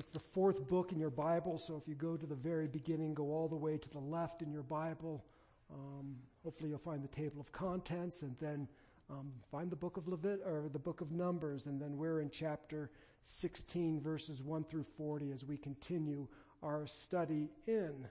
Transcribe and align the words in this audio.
It's 0.00 0.08
the 0.08 0.18
fourth 0.18 0.66
book 0.66 0.92
in 0.92 0.98
your 0.98 1.10
Bible, 1.10 1.58
so 1.58 1.76
if 1.76 1.86
you 1.86 1.94
go 1.94 2.16
to 2.16 2.24
the 2.24 2.34
very 2.34 2.66
beginning, 2.66 3.12
go 3.12 3.34
all 3.34 3.48
the 3.48 3.54
way 3.54 3.76
to 3.76 3.88
the 3.90 3.98
left 3.98 4.40
in 4.40 4.50
your 4.50 4.62
Bible. 4.62 5.22
Um, 5.70 6.16
hopefully, 6.42 6.70
you'll 6.70 6.78
find 6.78 7.04
the 7.04 7.08
table 7.08 7.38
of 7.38 7.52
contents, 7.52 8.22
and 8.22 8.34
then 8.40 8.66
um, 9.10 9.30
find 9.52 9.70
the 9.70 9.76
book 9.76 9.98
of 9.98 10.08
Levit 10.08 10.40
or 10.46 10.70
the 10.72 10.78
book 10.78 11.02
of 11.02 11.12
Numbers, 11.12 11.66
and 11.66 11.78
then 11.78 11.98
we're 11.98 12.22
in 12.22 12.30
chapter 12.30 12.90
16, 13.24 14.00
verses 14.00 14.40
1 14.40 14.64
through 14.64 14.86
40, 14.96 15.32
as 15.32 15.44
we 15.44 15.58
continue 15.58 16.26
our 16.62 16.86
study 16.86 17.50
in 17.66 18.08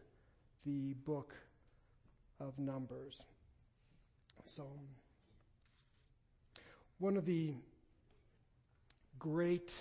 the 0.67 0.93
book 1.07 1.33
of 2.39 2.59
Numbers. 2.59 3.23
So, 4.45 4.67
one 6.99 7.17
of 7.17 7.25
the 7.25 7.55
great 9.17 9.73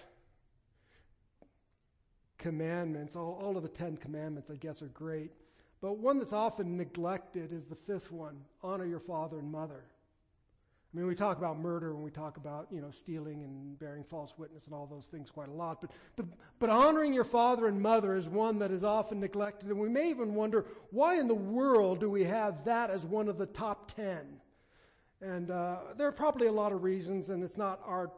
commandments, 2.38 3.16
all, 3.16 3.38
all 3.42 3.56
of 3.56 3.62
the 3.62 3.68
Ten 3.68 3.96
Commandments, 3.96 4.50
I 4.50 4.56
guess, 4.56 4.80
are 4.82 4.86
great. 4.86 5.32
But 5.80 5.98
one 5.98 6.18
that's 6.18 6.32
often 6.32 6.76
neglected 6.76 7.52
is 7.52 7.66
the 7.66 7.76
fifth 7.76 8.10
one 8.10 8.36
honor 8.62 8.86
your 8.86 9.00
father 9.00 9.38
and 9.38 9.50
mother. 9.50 9.84
I 10.92 10.96
mean, 10.96 11.06
we 11.06 11.14
talk 11.14 11.36
about 11.36 11.58
murder 11.60 11.90
and 11.90 12.02
we 12.02 12.10
talk 12.10 12.38
about, 12.38 12.68
you 12.70 12.80
know, 12.80 12.90
stealing 12.90 13.44
and 13.44 13.78
bearing 13.78 14.02
false 14.02 14.34
witness 14.38 14.64
and 14.64 14.74
all 14.74 14.86
those 14.86 15.06
things 15.06 15.30
quite 15.30 15.50
a 15.50 15.52
lot. 15.52 15.82
But, 15.82 15.90
but, 16.16 16.24
but 16.58 16.70
honoring 16.70 17.12
your 17.12 17.24
father 17.24 17.66
and 17.66 17.80
mother 17.80 18.16
is 18.16 18.26
one 18.26 18.58
that 18.60 18.70
is 18.70 18.84
often 18.84 19.20
neglected. 19.20 19.68
And 19.68 19.78
we 19.78 19.90
may 19.90 20.08
even 20.08 20.34
wonder, 20.34 20.64
why 20.90 21.20
in 21.20 21.28
the 21.28 21.34
world 21.34 22.00
do 22.00 22.08
we 22.08 22.24
have 22.24 22.64
that 22.64 22.88
as 22.90 23.04
one 23.04 23.28
of 23.28 23.36
the 23.36 23.46
top 23.46 23.92
ten? 23.94 24.40
And 25.20 25.50
uh, 25.50 25.78
there 25.96 26.06
are 26.06 26.12
probably 26.12 26.46
a 26.46 26.52
lot 26.52 26.72
of 26.72 26.82
reasons, 26.82 27.28
and 27.28 27.44
it's 27.44 27.58
not 27.58 27.80
our, 27.84 28.10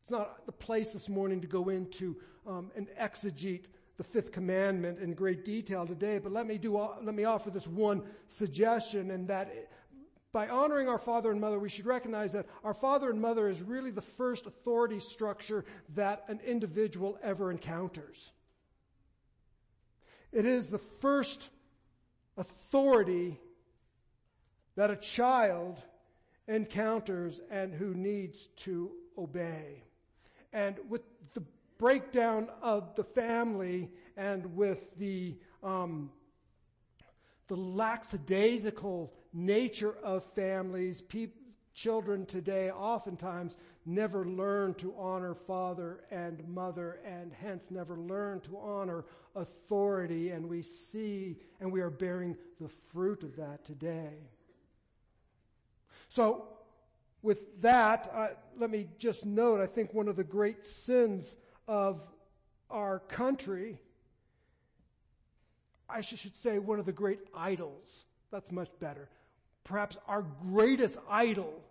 it's 0.00 0.10
not 0.10 0.46
the 0.46 0.52
place 0.52 0.90
this 0.90 1.08
morning 1.08 1.40
to 1.40 1.48
go 1.48 1.68
into 1.68 2.16
um, 2.48 2.70
and 2.74 2.88
exegete 3.00 3.66
the 3.98 4.04
fifth 4.04 4.32
commandment 4.32 5.00
in 5.00 5.12
great 5.12 5.44
detail 5.44 5.86
today. 5.86 6.18
But 6.18 6.32
let 6.32 6.46
me 6.46 6.56
do, 6.56 6.76
let 7.02 7.14
me 7.14 7.24
offer 7.24 7.50
this 7.50 7.66
one 7.66 8.02
suggestion, 8.26 9.10
and 9.10 9.28
that 9.28 9.70
by 10.32 10.48
honoring 10.48 10.88
our 10.88 10.98
father 10.98 11.30
and 11.30 11.40
mother, 11.40 11.58
we 11.58 11.68
should 11.68 11.86
recognize 11.86 12.32
that 12.32 12.46
our 12.64 12.74
father 12.74 13.10
and 13.10 13.20
mother 13.20 13.48
is 13.48 13.60
really 13.62 13.90
the 13.90 14.00
first 14.00 14.46
authority 14.46 15.00
structure 15.00 15.64
that 15.94 16.24
an 16.28 16.40
individual 16.46 17.18
ever 17.22 17.50
encounters. 17.50 18.30
It 20.32 20.44
is 20.44 20.68
the 20.68 20.78
first 20.78 21.50
authority 22.36 23.40
that 24.76 24.90
a 24.90 24.96
child 24.96 25.82
encounters 26.46 27.40
and 27.50 27.74
who 27.74 27.94
needs 27.94 28.46
to 28.56 28.92
obey. 29.16 29.82
And 30.52 30.76
with 30.88 31.02
the 31.34 31.42
breakdown 31.78 32.48
of 32.60 32.94
the 32.96 33.04
family 33.04 33.90
and 34.16 34.56
with 34.56 34.98
the 34.98 35.36
um, 35.62 36.10
the 37.48 37.56
lackadaisical 37.56 39.12
nature 39.32 39.96
of 40.02 40.22
families, 40.34 41.02
children 41.78 42.26
today 42.26 42.70
oftentimes 42.70 43.56
never 43.86 44.26
learn 44.26 44.74
to 44.74 44.92
honor 44.98 45.34
father 45.34 46.00
and 46.10 46.46
mother 46.48 46.98
and 47.06 47.32
hence 47.32 47.70
never 47.70 47.96
learn 47.96 48.40
to 48.40 48.58
honor 48.58 49.04
authority 49.36 50.30
and 50.30 50.48
we 50.48 50.60
see 50.60 51.36
and 51.60 51.70
we 51.70 51.80
are 51.80 51.90
bearing 51.90 52.36
the 52.60 52.68
fruit 52.92 53.22
of 53.22 53.36
that 53.36 53.64
today. 53.64 54.14
So 56.08 56.48
with 57.22 57.62
that, 57.62 58.10
uh, 58.12 58.28
let 58.58 58.70
me 58.70 58.88
just 58.98 59.24
note, 59.24 59.60
I 59.60 59.66
think 59.66 59.94
one 59.94 60.08
of 60.08 60.16
the 60.16 60.24
great 60.24 60.66
sins 60.66 61.36
of 61.68 62.00
our 62.70 62.98
country 62.98 63.78
I 65.88 66.02
should 66.02 66.36
say 66.36 66.58
one 66.58 66.78
of 66.78 66.86
the 66.86 66.92
great 66.92 67.20
idols. 67.34 68.04
That's 68.30 68.52
much 68.52 68.68
better. 68.78 69.08
Perhaps 69.64 69.96
our 70.06 70.22
greatest 70.22 70.98
idol 71.08 71.62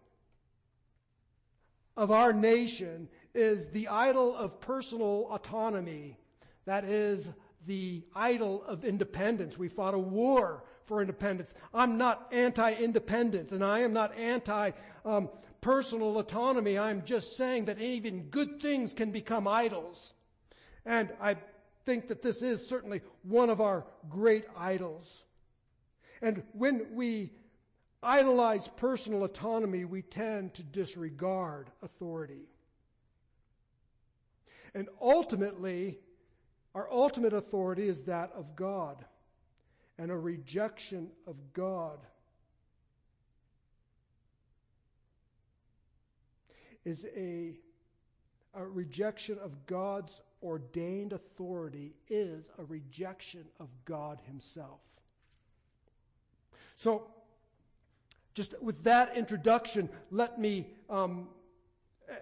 of 1.95 2.11
our 2.11 2.33
nation 2.33 3.09
is 3.33 3.67
the 3.67 3.87
idol 3.87 4.35
of 4.35 4.59
personal 4.59 5.27
autonomy. 5.31 6.17
That 6.65 6.83
is 6.83 7.29
the 7.67 8.03
idol 8.15 8.63
of 8.63 8.85
independence. 8.85 9.57
We 9.57 9.67
fought 9.67 9.93
a 9.93 9.99
war 9.99 10.63
for 10.85 11.01
independence. 11.01 11.53
I'm 11.73 11.97
not 11.97 12.27
anti-independence 12.31 13.51
and 13.51 13.63
I 13.63 13.79
am 13.81 13.93
not 13.93 14.17
anti 14.17 14.71
um, 15.05 15.29
personal 15.61 16.17
autonomy. 16.19 16.77
I'm 16.77 17.03
just 17.05 17.37
saying 17.37 17.65
that 17.65 17.79
even 17.79 18.23
good 18.23 18.61
things 18.61 18.93
can 18.93 19.11
become 19.11 19.47
idols. 19.47 20.13
And 20.85 21.11
I 21.21 21.35
think 21.83 22.07
that 22.09 22.21
this 22.21 22.41
is 22.41 22.67
certainly 22.67 23.01
one 23.23 23.49
of 23.49 23.61
our 23.61 23.85
great 24.09 24.45
idols. 24.57 25.23
And 26.21 26.43
when 26.53 26.87
we 26.93 27.31
idolize 28.01 28.67
personal 28.67 29.23
autonomy, 29.23 29.85
we 29.85 30.01
tend 30.01 30.53
to 30.55 30.63
disregard 30.63 31.69
authority. 31.81 32.47
And 34.73 34.89
ultimately, 35.01 35.99
our 36.75 36.91
ultimate 36.91 37.33
authority 37.33 37.87
is 37.87 38.03
that 38.03 38.31
of 38.35 38.55
God. 38.55 39.03
And 39.97 40.11
a 40.11 40.17
rejection 40.17 41.09
of 41.25 41.35
God 41.53 41.97
is 46.87 47.05
a, 47.17 47.51
a 48.53 48.65
rejection 48.65 49.37
of 49.43 49.65
God's 49.65 50.21
ordained 50.41 51.11
authority 51.11 51.93
is 52.09 52.49
a 52.57 52.63
rejection 52.63 53.43
of 53.59 53.67
God 53.83 54.19
Himself. 54.25 54.79
So, 56.77 57.07
just 58.33 58.59
with 58.61 58.81
that 58.85 59.17
introduction, 59.17 59.89
let 60.11 60.39
me, 60.39 60.67
um, 60.89 61.27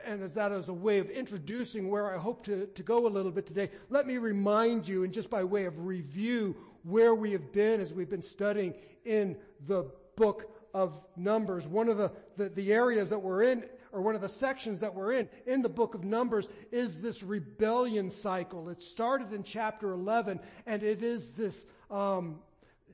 and 0.04 0.24
as 0.24 0.34
that 0.34 0.52
as 0.52 0.70
a 0.70 0.74
way 0.74 0.98
of 0.98 1.12
introducing 1.12 1.88
where 1.90 2.12
I 2.12 2.18
hope 2.18 2.44
to, 2.46 2.66
to 2.66 2.84
go 2.84 3.06
a 3.06 3.10
little 3.10 3.32
bit 3.32 3.46
today, 3.46 3.70
let 3.92 4.08
me 4.08 4.18
remind 4.18 4.88
you, 4.88 5.04
and 5.04 5.14
just 5.14 5.30
by 5.30 5.44
way 5.44 5.66
of 5.66 5.86
review, 5.86 6.56
where 6.82 7.14
we 7.14 7.34
have 7.34 7.52
been 7.52 7.82
as 7.82 7.94
we've 7.94 8.10
been 8.10 8.20
studying 8.20 8.74
in 9.04 9.38
the 9.68 9.86
book 10.16 10.50
of 10.74 10.98
Numbers. 11.16 11.68
One 11.68 11.88
of 11.88 11.98
the, 11.98 12.12
the, 12.36 12.50
the 12.50 12.74
areas 12.74 13.12
that 13.12 13.20
we're 13.20 13.44
in 13.44 13.64
or 13.96 14.02
one 14.02 14.14
of 14.14 14.20
the 14.20 14.28
sections 14.28 14.82
that 14.82 14.94
we're 14.94 15.14
in, 15.14 15.30
in 15.48 15.62
the 15.62 15.70
book 15.70 15.96
of 15.96 16.04
Numbers, 16.04 16.50
is 16.70 17.00
this 17.00 17.24
rebellion 17.24 18.10
cycle. 18.10 18.68
It 18.68 18.82
started 18.82 19.32
in 19.32 19.42
chapter 19.42 19.94
11, 19.94 20.42
and 20.66 20.84
it 20.84 21.02
is 21.02 21.30
this, 21.30 21.66
um, 21.90 22.40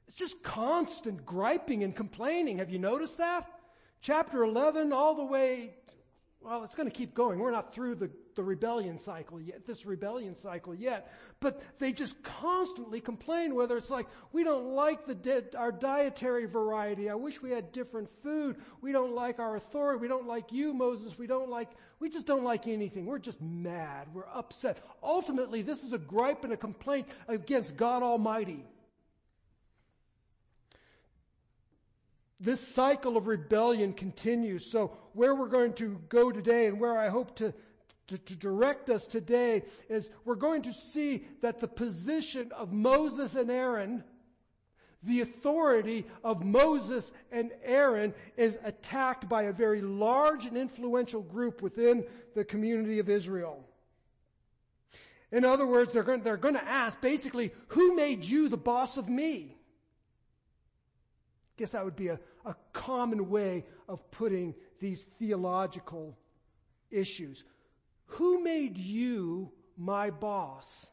it's 0.07 0.15
just 0.15 0.43
constant 0.43 1.25
griping 1.25 1.83
and 1.83 1.95
complaining. 1.95 2.59
Have 2.59 2.69
you 2.69 2.77
noticed 2.77 3.17
that? 3.17 3.49
Chapter 4.01 4.43
11 4.43 4.93
all 4.93 5.15
the 5.15 5.25
way 5.25 5.73
well, 6.43 6.63
it's 6.63 6.73
going 6.73 6.89
to 6.89 6.95
keep 6.95 7.13
going. 7.13 7.37
We're 7.37 7.51
not 7.51 7.73
through 7.73 7.95
the, 7.95 8.09
the 8.35 8.41
rebellion 8.41 8.97
cycle 8.97 9.39
yet, 9.39 9.67
this 9.67 9.85
rebellion 9.85 10.35
cycle 10.35 10.73
yet. 10.73 11.13
But 11.39 11.61
they 11.77 11.91
just 11.91 12.21
constantly 12.23 12.99
complain 12.99 13.53
whether 13.53 13.77
it's 13.77 13.91
like, 13.91 14.07
we 14.31 14.43
don't 14.43 14.73
like 14.73 15.05
the 15.05 15.13
di- 15.13 15.55
our 15.55 15.71
dietary 15.71 16.47
variety. 16.47 17.09
I 17.11 17.15
wish 17.15 17.41
we 17.43 17.51
had 17.51 17.71
different 17.71 18.09
food. 18.23 18.57
We 18.81 18.91
don't 18.91 19.13
like 19.13 19.37
our 19.37 19.55
authority. 19.55 20.01
We 20.01 20.07
don't 20.07 20.27
like 20.27 20.51
you, 20.51 20.73
Moses. 20.73 21.15
We 21.17 21.27
don't 21.27 21.49
like, 21.49 21.69
we 21.99 22.09
just 22.09 22.25
don't 22.25 22.43
like 22.43 22.67
anything. 22.67 23.05
We're 23.05 23.19
just 23.19 23.39
mad. 23.39 24.07
We're 24.11 24.29
upset. 24.33 24.83
Ultimately, 25.03 25.61
this 25.61 25.83
is 25.83 25.93
a 25.93 25.99
gripe 25.99 26.43
and 26.43 26.53
a 26.53 26.57
complaint 26.57 27.07
against 27.27 27.77
God 27.77 28.01
Almighty. 28.01 28.65
This 32.41 32.59
cycle 32.59 33.17
of 33.17 33.27
rebellion 33.27 33.93
continues. 33.93 34.65
So 34.65 34.97
where 35.13 35.35
we're 35.35 35.47
going 35.47 35.73
to 35.73 36.01
go 36.09 36.31
today 36.31 36.65
and 36.65 36.79
where 36.79 36.97
I 36.97 37.09
hope 37.09 37.35
to, 37.35 37.53
to, 38.07 38.17
to, 38.17 38.35
direct 38.35 38.89
us 38.89 39.05
today 39.07 39.63
is 39.87 40.09
we're 40.25 40.35
going 40.35 40.63
to 40.63 40.73
see 40.73 41.27
that 41.41 41.59
the 41.59 41.67
position 41.67 42.51
of 42.51 42.73
Moses 42.73 43.35
and 43.35 43.51
Aaron, 43.51 44.03
the 45.03 45.21
authority 45.21 46.07
of 46.23 46.43
Moses 46.43 47.11
and 47.31 47.51
Aaron 47.63 48.13
is 48.37 48.57
attacked 48.63 49.29
by 49.29 49.43
a 49.43 49.53
very 49.53 49.81
large 49.81 50.47
and 50.47 50.57
influential 50.57 51.21
group 51.21 51.61
within 51.61 52.03
the 52.33 52.43
community 52.43 52.97
of 52.97 53.07
Israel. 53.07 53.63
In 55.31 55.45
other 55.45 55.67
words, 55.67 55.93
they're 55.93 56.03
going, 56.03 56.23
they're 56.23 56.37
going 56.37 56.55
to 56.55 56.67
ask 56.67 56.99
basically, 57.01 57.53
who 57.67 57.95
made 57.95 58.23
you 58.25 58.49
the 58.49 58.57
boss 58.57 58.97
of 58.97 59.07
me? 59.07 59.55
guess 61.61 61.71
that 61.71 61.85
would 61.85 61.95
be 61.95 62.07
a, 62.07 62.19
a 62.45 62.55
common 62.73 63.29
way 63.29 63.65
of 63.87 64.09
putting 64.11 64.55
these 64.79 65.03
theological 65.19 66.17
issues. 66.89 67.43
Who 68.05 68.43
made 68.43 68.77
you 68.77 69.51
my 69.77 70.09
boss? 70.09 70.87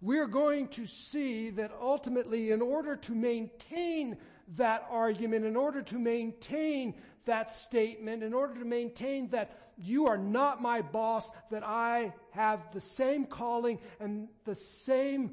We're 0.00 0.28
going 0.28 0.68
to 0.68 0.86
see 0.86 1.50
that 1.50 1.72
ultimately, 1.80 2.52
in 2.52 2.62
order 2.62 2.96
to 2.96 3.12
maintain 3.14 4.16
that 4.56 4.86
argument, 4.90 5.44
in 5.44 5.56
order 5.56 5.82
to 5.82 5.98
maintain 5.98 6.94
that 7.24 7.50
statement, 7.50 8.22
in 8.22 8.32
order 8.32 8.54
to 8.54 8.64
maintain 8.64 9.28
that 9.30 9.58
you 9.76 10.06
are 10.06 10.18
not 10.18 10.62
my 10.62 10.82
boss, 10.82 11.30
that 11.50 11.64
I 11.64 12.14
have 12.30 12.72
the 12.72 12.80
same 12.80 13.26
calling 13.26 13.78
and 14.00 14.28
the 14.44 14.54
same 14.54 15.32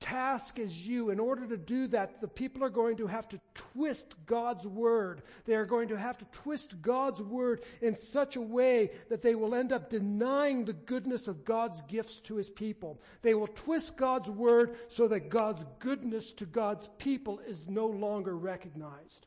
task 0.00 0.58
as 0.58 0.86
you. 0.86 1.10
In 1.10 1.20
order 1.20 1.46
to 1.46 1.56
do 1.56 1.86
that, 1.88 2.20
the 2.20 2.28
people 2.28 2.64
are 2.64 2.70
going 2.70 2.96
to 2.98 3.06
have 3.06 3.28
to 3.28 3.40
twist 3.54 4.14
God's 4.26 4.66
word. 4.66 5.22
They 5.44 5.54
are 5.54 5.66
going 5.66 5.88
to 5.88 5.98
have 5.98 6.18
to 6.18 6.24
twist 6.26 6.80
God's 6.80 7.20
word 7.20 7.62
in 7.80 7.96
such 7.96 8.36
a 8.36 8.40
way 8.40 8.90
that 9.08 9.22
they 9.22 9.34
will 9.34 9.54
end 9.54 9.72
up 9.72 9.90
denying 9.90 10.64
the 10.64 10.72
goodness 10.72 11.28
of 11.28 11.44
God's 11.44 11.82
gifts 11.82 12.20
to 12.24 12.36
his 12.36 12.50
people. 12.50 13.00
They 13.22 13.34
will 13.34 13.48
twist 13.48 13.96
God's 13.96 14.30
word 14.30 14.76
so 14.88 15.08
that 15.08 15.28
God's 15.28 15.64
goodness 15.78 16.32
to 16.34 16.46
God's 16.46 16.88
people 16.98 17.40
is 17.46 17.66
no 17.68 17.86
longer 17.86 18.36
recognized. 18.36 19.26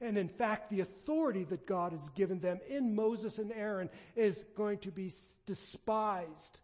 And 0.00 0.18
in 0.18 0.28
fact, 0.28 0.70
the 0.70 0.80
authority 0.80 1.44
that 1.44 1.64
God 1.64 1.92
has 1.92 2.08
given 2.10 2.40
them 2.40 2.60
in 2.68 2.94
Moses 2.94 3.38
and 3.38 3.52
Aaron 3.52 3.88
is 4.16 4.44
going 4.56 4.78
to 4.78 4.90
be 4.90 5.12
despised 5.46 6.58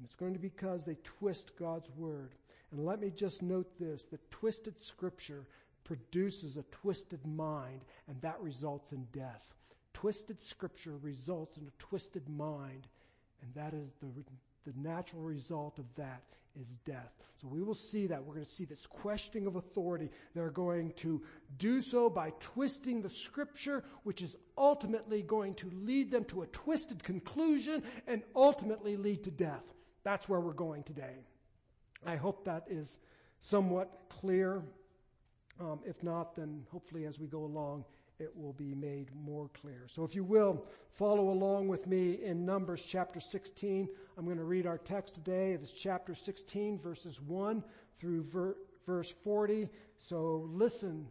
and 0.00 0.06
it's 0.06 0.14
going 0.14 0.32
to 0.32 0.38
be 0.38 0.48
because 0.48 0.86
they 0.86 0.96
twist 1.04 1.52
God's 1.58 1.90
word. 1.90 2.30
And 2.72 2.86
let 2.86 3.02
me 3.02 3.10
just 3.10 3.42
note 3.42 3.78
this, 3.78 4.06
that 4.06 4.30
twisted 4.30 4.80
scripture 4.80 5.44
produces 5.84 6.56
a 6.56 6.62
twisted 6.70 7.20
mind 7.26 7.82
and 8.08 8.18
that 8.22 8.40
results 8.40 8.92
in 8.92 9.06
death. 9.12 9.52
Twisted 9.92 10.40
scripture 10.40 10.96
results 11.02 11.58
in 11.58 11.64
a 11.64 11.82
twisted 11.82 12.26
mind 12.30 12.86
and 13.42 13.52
that 13.54 13.74
is 13.74 13.92
the, 14.00 14.06
the 14.70 14.78
natural 14.78 15.20
result 15.20 15.78
of 15.78 15.84
that 15.96 16.22
is 16.58 16.68
death. 16.86 17.12
So 17.42 17.48
we 17.48 17.62
will 17.62 17.74
see 17.74 18.06
that. 18.06 18.24
We're 18.24 18.34
going 18.34 18.46
to 18.46 18.50
see 18.50 18.64
this 18.64 18.86
questioning 18.86 19.46
of 19.46 19.56
authority. 19.56 20.08
They're 20.34 20.48
going 20.48 20.92
to 20.96 21.20
do 21.58 21.82
so 21.82 22.08
by 22.08 22.32
twisting 22.40 23.02
the 23.02 23.10
scripture, 23.10 23.84
which 24.04 24.22
is 24.22 24.34
ultimately 24.56 25.20
going 25.20 25.56
to 25.56 25.70
lead 25.70 26.10
them 26.10 26.24
to 26.26 26.40
a 26.40 26.46
twisted 26.46 27.04
conclusion 27.04 27.82
and 28.06 28.22
ultimately 28.34 28.96
lead 28.96 29.24
to 29.24 29.30
death. 29.30 29.64
That's 30.02 30.28
where 30.28 30.40
we're 30.40 30.52
going 30.52 30.82
today. 30.82 31.24
I 32.06 32.16
hope 32.16 32.44
that 32.44 32.64
is 32.68 32.98
somewhat 33.42 33.90
clear. 34.08 34.62
Um, 35.60 35.80
if 35.84 36.02
not, 36.02 36.34
then 36.34 36.64
hopefully 36.70 37.04
as 37.04 37.18
we 37.18 37.26
go 37.26 37.44
along, 37.44 37.84
it 38.18 38.34
will 38.36 38.52
be 38.52 38.74
made 38.74 39.08
more 39.14 39.48
clear. 39.60 39.86
So 39.86 40.04
if 40.04 40.14
you 40.14 40.24
will, 40.24 40.64
follow 40.92 41.30
along 41.30 41.68
with 41.68 41.86
me 41.86 42.22
in 42.22 42.44
Numbers 42.44 42.82
chapter 42.86 43.20
16. 43.20 43.88
I'm 44.16 44.24
going 44.24 44.36
to 44.36 44.44
read 44.44 44.66
our 44.66 44.78
text 44.78 45.14
today. 45.14 45.52
It 45.52 45.62
is 45.62 45.72
chapter 45.72 46.14
16, 46.14 46.78
verses 46.78 47.20
1 47.20 47.64
through 47.98 48.24
ver- 48.24 48.56
verse 48.86 49.12
40. 49.22 49.68
So 49.96 50.48
listen 50.50 51.06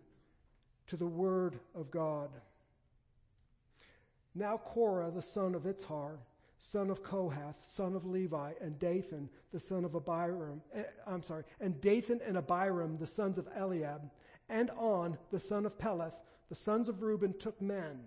to 0.88 0.98
the 0.98 1.08
word 1.08 1.60
of 1.76 1.90
God. 1.92 2.30
Now 4.36 4.58
Korah, 4.58 5.12
the 5.12 5.22
son 5.22 5.56
of 5.56 5.64
Itzhar, 5.64 6.18
son 6.60 6.90
of 6.90 7.04
Kohath, 7.04 7.56
son 7.62 7.96
of 7.96 8.06
Levi, 8.06 8.52
and 8.62 8.78
Dathan, 8.78 9.30
the 9.52 9.60
son 9.60 9.86
of 9.86 9.96
Abiram, 9.96 10.62
eh, 10.74 10.84
I'm 11.08 11.24
sorry, 11.24 11.44
and 11.60 11.80
Dathan 11.82 12.20
and 12.26 12.38
Abiram, 12.38 12.98
the 12.98 13.08
sons 13.08 13.38
of 13.38 13.48
Eliab, 13.56 14.10
and 14.50 14.70
On, 14.72 15.18
the 15.32 15.40
son 15.40 15.66
of 15.66 15.78
Peleth, 15.78 16.14
the 16.50 16.56
sons 16.56 16.90
of 16.90 17.02
Reuben, 17.02 17.34
took 17.40 17.62
men. 17.62 18.02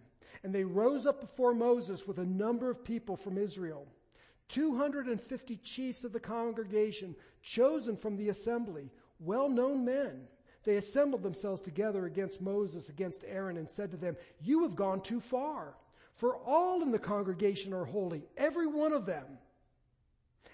And 0.44 0.54
they 0.54 0.64
rose 0.64 1.06
up 1.06 1.20
before 1.20 1.54
Moses 1.54 2.06
with 2.06 2.18
a 2.18 2.24
number 2.24 2.70
of 2.70 2.84
people 2.84 3.16
from 3.16 3.38
Israel. 3.38 3.86
250 4.48 5.56
chiefs 5.58 6.04
of 6.04 6.12
the 6.12 6.20
congregation, 6.20 7.14
chosen 7.42 7.96
from 7.96 8.16
the 8.16 8.28
assembly, 8.28 8.90
well-known 9.18 9.84
men. 9.84 10.26
They 10.64 10.76
assembled 10.76 11.22
themselves 11.22 11.60
together 11.60 12.06
against 12.06 12.40
Moses, 12.40 12.88
against 12.88 13.24
Aaron, 13.26 13.56
and 13.56 13.68
said 13.68 13.90
to 13.92 13.96
them, 13.96 14.16
You 14.40 14.62
have 14.62 14.76
gone 14.76 15.00
too 15.00 15.20
far. 15.20 15.74
For 16.16 16.36
all 16.36 16.82
in 16.82 16.90
the 16.90 16.98
congregation 16.98 17.72
are 17.72 17.84
holy, 17.84 18.24
every 18.36 18.66
one 18.66 18.92
of 18.92 19.06
them. 19.06 19.24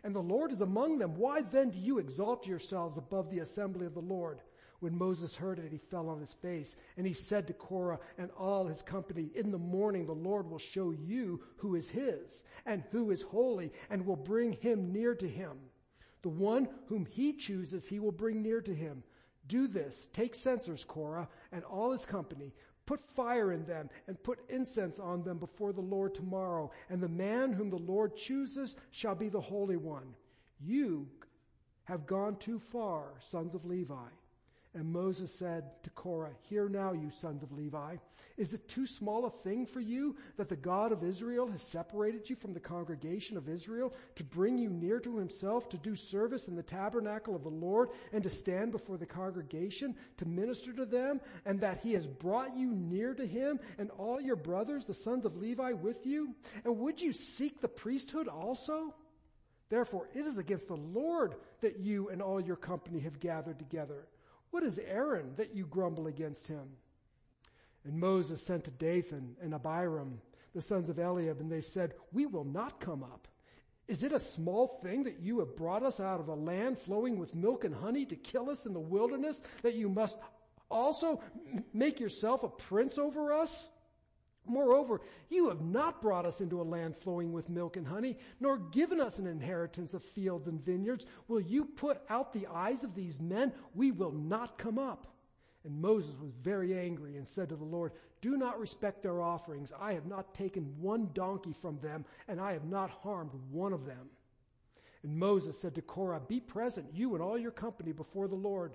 And 0.04 0.14
the 0.14 0.20
Lord 0.20 0.52
is 0.52 0.60
among 0.60 0.98
them. 0.98 1.16
Why 1.16 1.42
then 1.42 1.70
do 1.70 1.78
you 1.78 1.98
exalt 1.98 2.46
yourselves 2.46 2.96
above 2.96 3.30
the 3.30 3.40
assembly 3.40 3.86
of 3.86 3.94
the 3.94 4.00
Lord? 4.00 4.40
When 4.80 4.96
Moses 4.96 5.34
heard 5.34 5.58
it, 5.58 5.72
he 5.72 5.78
fell 5.78 6.08
on 6.08 6.20
his 6.20 6.34
face, 6.34 6.76
and 6.96 7.04
he 7.04 7.12
said 7.12 7.48
to 7.48 7.52
Korah 7.52 7.98
and 8.16 8.30
all 8.38 8.66
his 8.66 8.80
company, 8.80 9.30
In 9.34 9.50
the 9.50 9.58
morning 9.58 10.06
the 10.06 10.12
Lord 10.12 10.48
will 10.48 10.58
show 10.58 10.92
you 10.92 11.42
who 11.56 11.74
is 11.74 11.90
his, 11.90 12.44
and 12.64 12.84
who 12.92 13.10
is 13.10 13.22
holy, 13.22 13.72
and 13.90 14.06
will 14.06 14.16
bring 14.16 14.52
him 14.52 14.92
near 14.92 15.16
to 15.16 15.28
him. 15.28 15.58
The 16.22 16.28
one 16.28 16.68
whom 16.86 17.06
he 17.06 17.32
chooses, 17.32 17.86
he 17.86 17.98
will 17.98 18.12
bring 18.12 18.40
near 18.40 18.60
to 18.60 18.74
him. 18.74 19.02
Do 19.48 19.66
this, 19.66 20.08
take 20.12 20.34
censers, 20.34 20.84
Korah, 20.84 21.28
and 21.50 21.64
all 21.64 21.90
his 21.90 22.04
company, 22.04 22.54
Put 22.88 23.04
fire 23.14 23.52
in 23.52 23.66
them 23.66 23.90
and 24.06 24.22
put 24.22 24.38
incense 24.48 24.98
on 24.98 25.22
them 25.22 25.36
before 25.36 25.74
the 25.74 25.82
Lord 25.82 26.14
tomorrow. 26.14 26.70
And 26.88 27.02
the 27.02 27.08
man 27.08 27.52
whom 27.52 27.68
the 27.68 27.76
Lord 27.76 28.16
chooses 28.16 28.76
shall 28.92 29.14
be 29.14 29.28
the 29.28 29.42
Holy 29.42 29.76
One. 29.76 30.14
You 30.58 31.06
have 31.84 32.06
gone 32.06 32.36
too 32.36 32.58
far, 32.58 33.08
sons 33.20 33.54
of 33.54 33.66
Levi. 33.66 34.08
And 34.74 34.92
Moses 34.92 35.34
said 35.34 35.64
to 35.82 35.90
Korah, 35.90 36.32
Hear 36.42 36.68
now, 36.68 36.92
you 36.92 37.10
sons 37.10 37.42
of 37.42 37.52
Levi. 37.52 37.96
Is 38.36 38.52
it 38.52 38.68
too 38.68 38.86
small 38.86 39.24
a 39.24 39.30
thing 39.30 39.66
for 39.66 39.80
you 39.80 40.14
that 40.36 40.48
the 40.48 40.56
God 40.56 40.92
of 40.92 41.02
Israel 41.02 41.48
has 41.48 41.60
separated 41.60 42.30
you 42.30 42.36
from 42.36 42.52
the 42.52 42.60
congregation 42.60 43.36
of 43.36 43.48
Israel 43.48 43.92
to 44.14 44.22
bring 44.22 44.58
you 44.58 44.70
near 44.70 45.00
to 45.00 45.16
himself, 45.16 45.68
to 45.70 45.78
do 45.78 45.96
service 45.96 46.46
in 46.46 46.54
the 46.54 46.62
tabernacle 46.62 47.34
of 47.34 47.42
the 47.42 47.48
Lord, 47.48 47.88
and 48.12 48.22
to 48.22 48.30
stand 48.30 48.70
before 48.70 48.96
the 48.96 49.06
congregation, 49.06 49.96
to 50.18 50.24
minister 50.24 50.72
to 50.74 50.84
them, 50.84 51.20
and 51.46 51.60
that 51.60 51.80
he 51.80 51.94
has 51.94 52.06
brought 52.06 52.56
you 52.56 52.70
near 52.70 53.14
to 53.14 53.26
him 53.26 53.58
and 53.78 53.90
all 53.92 54.20
your 54.20 54.36
brothers, 54.36 54.86
the 54.86 54.94
sons 54.94 55.24
of 55.24 55.36
Levi, 55.36 55.72
with 55.72 56.06
you? 56.06 56.34
And 56.64 56.78
would 56.78 57.00
you 57.00 57.12
seek 57.12 57.60
the 57.60 57.68
priesthood 57.68 58.28
also? 58.28 58.94
Therefore, 59.68 60.08
it 60.14 60.26
is 60.26 60.38
against 60.38 60.68
the 60.68 60.76
Lord 60.76 61.34
that 61.60 61.80
you 61.80 62.08
and 62.08 62.22
all 62.22 62.40
your 62.40 62.56
company 62.56 63.00
have 63.00 63.18
gathered 63.18 63.58
together. 63.58 64.06
What 64.50 64.62
is 64.62 64.78
Aaron 64.78 65.34
that 65.36 65.54
you 65.54 65.66
grumble 65.66 66.06
against 66.06 66.48
him? 66.48 66.68
And 67.84 67.98
Moses 67.98 68.42
sent 68.42 68.64
to 68.64 68.70
Dathan 68.70 69.36
and 69.40 69.54
Abiram, 69.54 70.20
the 70.54 70.62
sons 70.62 70.88
of 70.88 70.98
Eliab, 70.98 71.40
and 71.40 71.50
they 71.50 71.60
said, 71.60 71.94
We 72.12 72.26
will 72.26 72.44
not 72.44 72.80
come 72.80 73.02
up. 73.02 73.28
Is 73.86 74.02
it 74.02 74.12
a 74.12 74.20
small 74.20 74.78
thing 74.82 75.04
that 75.04 75.20
you 75.20 75.38
have 75.38 75.56
brought 75.56 75.82
us 75.82 75.98
out 75.98 76.20
of 76.20 76.28
a 76.28 76.34
land 76.34 76.78
flowing 76.78 77.18
with 77.18 77.34
milk 77.34 77.64
and 77.64 77.74
honey 77.74 78.04
to 78.06 78.16
kill 78.16 78.50
us 78.50 78.66
in 78.66 78.74
the 78.74 78.80
wilderness, 78.80 79.40
that 79.62 79.74
you 79.74 79.88
must 79.88 80.18
also 80.70 81.22
make 81.72 81.98
yourself 81.98 82.42
a 82.42 82.48
prince 82.48 82.98
over 82.98 83.32
us? 83.32 83.66
Moreover, 84.48 85.00
you 85.28 85.48
have 85.48 85.60
not 85.60 86.00
brought 86.00 86.26
us 86.26 86.40
into 86.40 86.60
a 86.60 86.62
land 86.62 86.96
flowing 86.96 87.32
with 87.32 87.48
milk 87.48 87.76
and 87.76 87.86
honey, 87.86 88.16
nor 88.40 88.58
given 88.58 89.00
us 89.00 89.18
an 89.18 89.26
inheritance 89.26 89.94
of 89.94 90.02
fields 90.02 90.46
and 90.46 90.64
vineyards. 90.64 91.06
Will 91.28 91.40
you 91.40 91.64
put 91.64 92.00
out 92.08 92.32
the 92.32 92.46
eyes 92.46 92.84
of 92.84 92.94
these 92.94 93.20
men? 93.20 93.52
We 93.74 93.90
will 93.90 94.12
not 94.12 94.58
come 94.58 94.78
up. 94.78 95.06
And 95.64 95.80
Moses 95.80 96.14
was 96.20 96.32
very 96.42 96.78
angry 96.78 97.16
and 97.16 97.26
said 97.26 97.48
to 97.50 97.56
the 97.56 97.64
Lord, 97.64 97.92
Do 98.20 98.36
not 98.36 98.58
respect 98.58 99.02
their 99.02 99.20
offerings. 99.20 99.72
I 99.78 99.92
have 99.94 100.06
not 100.06 100.34
taken 100.34 100.74
one 100.80 101.10
donkey 101.12 101.52
from 101.52 101.78
them, 101.80 102.04
and 102.28 102.40
I 102.40 102.52
have 102.52 102.64
not 102.64 102.90
harmed 102.90 103.32
one 103.50 103.72
of 103.72 103.84
them. 103.84 104.08
And 105.02 105.16
Moses 105.16 105.60
said 105.60 105.74
to 105.74 105.82
Korah, 105.82 106.20
Be 106.26 106.40
present, 106.40 106.86
you 106.92 107.14
and 107.14 107.22
all 107.22 107.38
your 107.38 107.50
company, 107.50 107.92
before 107.92 108.28
the 108.28 108.34
Lord 108.34 108.72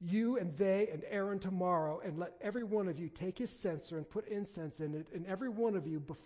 you 0.00 0.38
and 0.38 0.56
they 0.56 0.88
and 0.92 1.02
Aaron 1.08 1.38
tomorrow, 1.38 2.00
and 2.04 2.18
let 2.18 2.34
every 2.40 2.64
one 2.64 2.88
of 2.88 2.98
you 2.98 3.08
take 3.08 3.38
his 3.38 3.50
censer 3.50 3.96
and 3.96 4.08
put 4.08 4.28
incense 4.28 4.80
in 4.80 4.94
it, 4.94 5.06
and 5.14 5.26
every 5.26 5.48
one 5.48 5.74
of 5.74 5.86
you 5.86 6.00
bef- 6.00 6.16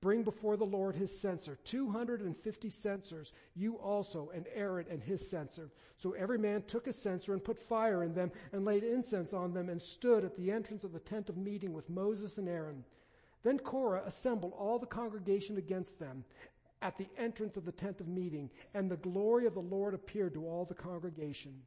bring 0.00 0.22
before 0.22 0.56
the 0.56 0.64
Lord 0.64 0.94
his 0.94 1.20
censer, 1.20 1.58
250 1.64 2.70
censers, 2.70 3.32
you 3.56 3.74
also, 3.76 4.30
and 4.32 4.46
Aaron 4.54 4.86
and 4.88 5.02
his 5.02 5.28
censer. 5.28 5.70
So 5.96 6.12
every 6.12 6.38
man 6.38 6.62
took 6.62 6.86
a 6.86 6.92
censer 6.92 7.32
and 7.32 7.42
put 7.42 7.58
fire 7.58 8.04
in 8.04 8.14
them, 8.14 8.30
and 8.52 8.64
laid 8.64 8.84
incense 8.84 9.32
on 9.32 9.52
them, 9.52 9.68
and 9.68 9.82
stood 9.82 10.24
at 10.24 10.36
the 10.36 10.52
entrance 10.52 10.84
of 10.84 10.92
the 10.92 11.00
tent 11.00 11.28
of 11.28 11.36
meeting 11.36 11.72
with 11.72 11.90
Moses 11.90 12.38
and 12.38 12.48
Aaron. 12.48 12.84
Then 13.42 13.58
Korah 13.58 14.02
assembled 14.06 14.52
all 14.56 14.78
the 14.78 14.86
congregation 14.86 15.58
against 15.58 15.98
them 15.98 16.24
at 16.80 16.96
the 16.96 17.08
entrance 17.16 17.56
of 17.56 17.64
the 17.64 17.72
tent 17.72 18.00
of 18.00 18.06
meeting, 18.06 18.50
and 18.74 18.88
the 18.88 18.96
glory 18.96 19.46
of 19.46 19.54
the 19.54 19.60
Lord 19.60 19.94
appeared 19.94 20.34
to 20.34 20.46
all 20.46 20.64
the 20.64 20.74
congregation. 20.74 21.62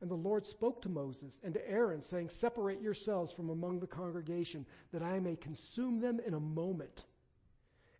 And 0.00 0.10
the 0.10 0.14
Lord 0.14 0.46
spoke 0.46 0.80
to 0.82 0.88
Moses 0.88 1.38
and 1.44 1.52
to 1.54 1.70
Aaron, 1.70 2.00
saying, 2.00 2.30
Separate 2.30 2.80
yourselves 2.80 3.32
from 3.32 3.50
among 3.50 3.80
the 3.80 3.86
congregation, 3.86 4.64
that 4.92 5.02
I 5.02 5.20
may 5.20 5.36
consume 5.36 6.00
them 6.00 6.20
in 6.26 6.34
a 6.34 6.40
moment. 6.40 7.04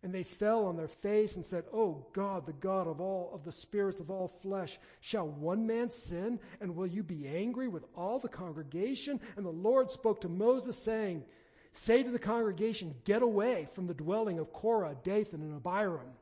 And 0.02 0.14
they 0.14 0.22
fell 0.22 0.64
on 0.64 0.76
their 0.76 0.88
face 0.88 1.36
and 1.36 1.44
said, 1.44 1.64
Oh 1.74 2.06
God, 2.14 2.46
the 2.46 2.54
God 2.54 2.86
of 2.86 3.02
all, 3.02 3.30
of 3.34 3.44
the 3.44 3.52
spirits 3.52 4.00
of 4.00 4.10
all 4.10 4.28
flesh, 4.40 4.78
shall 5.00 5.28
one 5.28 5.66
man 5.66 5.90
sin? 5.90 6.40
And 6.60 6.74
will 6.74 6.86
you 6.86 7.02
be 7.02 7.28
angry 7.28 7.68
with 7.68 7.84
all 7.94 8.18
the 8.18 8.28
congregation? 8.28 9.20
And 9.36 9.44
the 9.44 9.50
Lord 9.50 9.90
spoke 9.90 10.22
to 10.22 10.28
Moses, 10.28 10.82
saying, 10.82 11.24
Say 11.72 12.02
to 12.02 12.10
the 12.10 12.18
congregation, 12.18 12.94
Get 13.04 13.20
away 13.20 13.68
from 13.74 13.86
the 13.86 13.94
dwelling 13.94 14.38
of 14.38 14.54
Korah, 14.54 14.96
Dathan, 15.04 15.42
and 15.42 15.54
Abiram. 15.54 16.14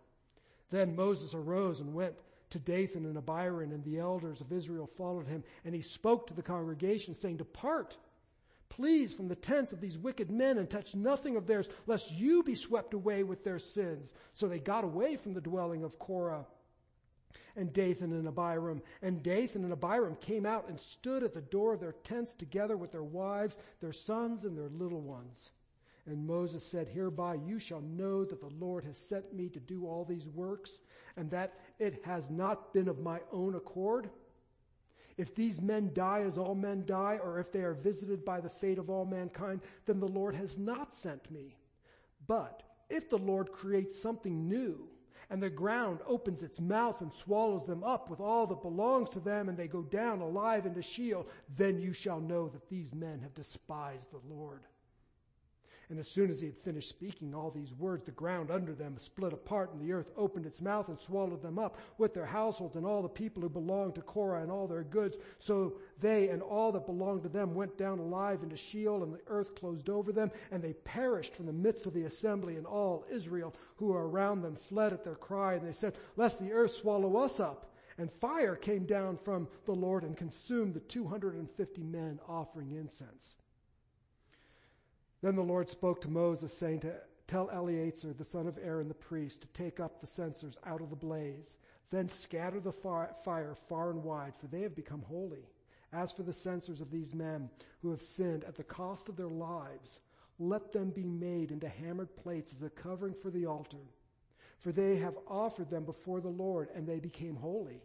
Then 0.70 0.96
Moses 0.96 1.32
arose 1.32 1.80
and 1.80 1.94
went 1.94 2.14
to 2.50 2.58
Dathan 2.58 3.04
and 3.04 3.16
Abiram, 3.16 3.72
and 3.72 3.84
the 3.84 3.98
elders 3.98 4.40
of 4.40 4.52
Israel 4.52 4.86
followed 4.96 5.26
him. 5.26 5.44
And 5.64 5.74
he 5.74 5.82
spoke 5.82 6.26
to 6.26 6.34
the 6.34 6.42
congregation, 6.42 7.14
saying, 7.14 7.36
Depart, 7.36 7.96
please 8.68 9.12
from 9.12 9.28
the 9.28 9.34
tents 9.34 9.72
of 9.72 9.80
these 9.80 9.98
wicked 9.98 10.30
men 10.30 10.58
and 10.58 10.68
touch 10.68 10.94
nothing 10.94 11.36
of 11.36 11.46
theirs, 11.46 11.68
lest 11.86 12.10
you 12.12 12.42
be 12.42 12.54
swept 12.54 12.94
away 12.94 13.22
with 13.22 13.44
their 13.44 13.58
sins. 13.58 14.12
So 14.32 14.48
they 14.48 14.58
got 14.58 14.84
away 14.84 15.16
from 15.16 15.34
the 15.34 15.40
dwelling 15.40 15.84
of 15.84 15.98
Korah 15.98 16.46
and 17.56 17.72
Dathan 17.72 18.12
and 18.12 18.28
Abiram. 18.28 18.80
And 19.02 19.22
Dathan 19.22 19.64
and 19.64 19.72
Abiram 19.72 20.16
came 20.16 20.46
out 20.46 20.68
and 20.68 20.80
stood 20.80 21.22
at 21.22 21.34
the 21.34 21.40
door 21.40 21.74
of 21.74 21.80
their 21.80 21.96
tents 22.04 22.32
together 22.32 22.76
with 22.76 22.92
their 22.92 23.02
wives, 23.02 23.58
their 23.80 23.92
sons, 23.92 24.44
and 24.44 24.56
their 24.56 24.68
little 24.68 25.00
ones. 25.00 25.50
And 26.08 26.26
Moses 26.26 26.64
said, 26.64 26.88
Hereby 26.88 27.34
you 27.34 27.58
shall 27.58 27.82
know 27.82 28.24
that 28.24 28.40
the 28.40 28.52
Lord 28.58 28.84
has 28.84 28.96
sent 28.96 29.34
me 29.34 29.48
to 29.50 29.60
do 29.60 29.86
all 29.86 30.04
these 30.04 30.26
works, 30.26 30.78
and 31.16 31.30
that 31.30 31.54
it 31.78 32.02
has 32.04 32.30
not 32.30 32.72
been 32.72 32.88
of 32.88 33.00
my 33.00 33.20
own 33.30 33.54
accord. 33.54 34.08
If 35.18 35.34
these 35.34 35.60
men 35.60 35.90
die 35.92 36.22
as 36.22 36.38
all 36.38 36.54
men 36.54 36.84
die, 36.86 37.18
or 37.22 37.38
if 37.40 37.52
they 37.52 37.60
are 37.60 37.74
visited 37.74 38.24
by 38.24 38.40
the 38.40 38.48
fate 38.48 38.78
of 38.78 38.88
all 38.88 39.04
mankind, 39.04 39.60
then 39.84 40.00
the 40.00 40.08
Lord 40.08 40.34
has 40.34 40.56
not 40.56 40.92
sent 40.92 41.30
me. 41.30 41.56
But 42.26 42.62
if 42.88 43.10
the 43.10 43.18
Lord 43.18 43.52
creates 43.52 44.00
something 44.00 44.48
new, 44.48 44.88
and 45.30 45.42
the 45.42 45.50
ground 45.50 45.98
opens 46.06 46.42
its 46.42 46.58
mouth 46.58 47.02
and 47.02 47.12
swallows 47.12 47.66
them 47.66 47.84
up 47.84 48.08
with 48.08 48.20
all 48.20 48.46
that 48.46 48.62
belongs 48.62 49.10
to 49.10 49.20
them, 49.20 49.48
and 49.48 49.58
they 49.58 49.68
go 49.68 49.82
down 49.82 50.20
alive 50.20 50.64
into 50.64 50.80
Sheol, 50.80 51.26
then 51.54 51.78
you 51.78 51.92
shall 51.92 52.20
know 52.20 52.48
that 52.48 52.70
these 52.70 52.94
men 52.94 53.20
have 53.20 53.34
despised 53.34 54.10
the 54.10 54.34
Lord. 54.34 54.62
And 55.90 55.98
as 55.98 56.06
soon 56.06 56.30
as 56.30 56.40
he 56.40 56.46
had 56.48 56.58
finished 56.58 56.90
speaking 56.90 57.34
all 57.34 57.50
these 57.50 57.72
words, 57.72 58.04
the 58.04 58.10
ground 58.10 58.50
under 58.50 58.74
them 58.74 58.98
split 58.98 59.32
apart, 59.32 59.72
and 59.72 59.80
the 59.80 59.92
earth 59.92 60.10
opened 60.18 60.44
its 60.44 60.60
mouth 60.60 60.88
and 60.88 60.98
swallowed 60.98 61.40
them 61.40 61.58
up 61.58 61.78
with 61.96 62.12
their 62.12 62.26
households 62.26 62.76
and 62.76 62.84
all 62.84 63.00
the 63.00 63.08
people 63.08 63.42
who 63.42 63.48
belonged 63.48 63.94
to 63.94 64.02
Korah 64.02 64.42
and 64.42 64.50
all 64.52 64.66
their 64.66 64.82
goods. 64.82 65.16
So 65.38 65.74
they 65.98 66.28
and 66.28 66.42
all 66.42 66.72
that 66.72 66.84
belonged 66.84 67.22
to 67.22 67.30
them 67.30 67.54
went 67.54 67.78
down 67.78 68.00
alive 68.00 68.42
into 68.42 68.56
Sheol, 68.56 69.02
and 69.02 69.14
the 69.14 69.20
earth 69.28 69.54
closed 69.54 69.88
over 69.88 70.12
them, 70.12 70.30
and 70.50 70.62
they 70.62 70.74
perished 70.74 71.34
from 71.34 71.46
the 71.46 71.52
midst 71.54 71.86
of 71.86 71.94
the 71.94 72.04
assembly, 72.04 72.56
and 72.56 72.66
all 72.66 73.06
Israel 73.10 73.54
who 73.76 73.86
were 73.86 74.08
around 74.08 74.42
them 74.42 74.56
fled 74.56 74.92
at 74.92 75.04
their 75.04 75.14
cry, 75.14 75.54
and 75.54 75.66
they 75.66 75.72
said, 75.72 75.94
Lest 76.16 76.38
the 76.38 76.52
earth 76.52 76.76
swallow 76.76 77.16
us 77.16 77.40
up. 77.40 77.72
And 77.96 78.12
fire 78.20 78.54
came 78.54 78.84
down 78.84 79.16
from 79.16 79.48
the 79.64 79.72
Lord 79.72 80.04
and 80.04 80.16
consumed 80.16 80.74
the 80.74 80.80
250 80.80 81.82
men 81.82 82.20
offering 82.28 82.72
incense. 82.72 83.34
Then 85.20 85.36
the 85.36 85.42
Lord 85.42 85.68
spoke 85.68 86.00
to 86.02 86.10
Moses, 86.10 86.56
saying 86.56 86.80
to 86.80 86.94
tell 87.26 87.50
Eleazar, 87.50 88.12
the 88.12 88.24
son 88.24 88.46
of 88.46 88.58
Aaron 88.62 88.88
the 88.88 88.94
priest, 88.94 89.42
to 89.42 89.48
take 89.48 89.80
up 89.80 90.00
the 90.00 90.06
censers 90.06 90.56
out 90.64 90.80
of 90.80 90.90
the 90.90 90.96
blaze. 90.96 91.56
Then 91.90 92.08
scatter 92.08 92.60
the 92.60 92.72
fire 92.72 93.54
far 93.68 93.90
and 93.90 94.04
wide, 94.04 94.34
for 94.36 94.46
they 94.46 94.62
have 94.62 94.76
become 94.76 95.02
holy. 95.02 95.46
As 95.92 96.12
for 96.12 96.22
the 96.22 96.32
censers 96.32 96.80
of 96.80 96.90
these 96.90 97.14
men 97.14 97.48
who 97.80 97.90
have 97.90 98.02
sinned 98.02 98.44
at 98.44 98.56
the 98.56 98.64
cost 98.64 99.08
of 99.08 99.16
their 99.16 99.28
lives, 99.28 100.00
let 100.38 100.72
them 100.72 100.90
be 100.90 101.04
made 101.04 101.50
into 101.50 101.68
hammered 101.68 102.14
plates 102.16 102.54
as 102.54 102.62
a 102.62 102.70
covering 102.70 103.14
for 103.14 103.30
the 103.30 103.46
altar. 103.46 103.78
For 104.60 104.70
they 104.70 104.96
have 104.96 105.16
offered 105.26 105.70
them 105.70 105.84
before 105.84 106.20
the 106.20 106.28
Lord, 106.28 106.68
and 106.74 106.86
they 106.86 107.00
became 107.00 107.36
holy. 107.36 107.80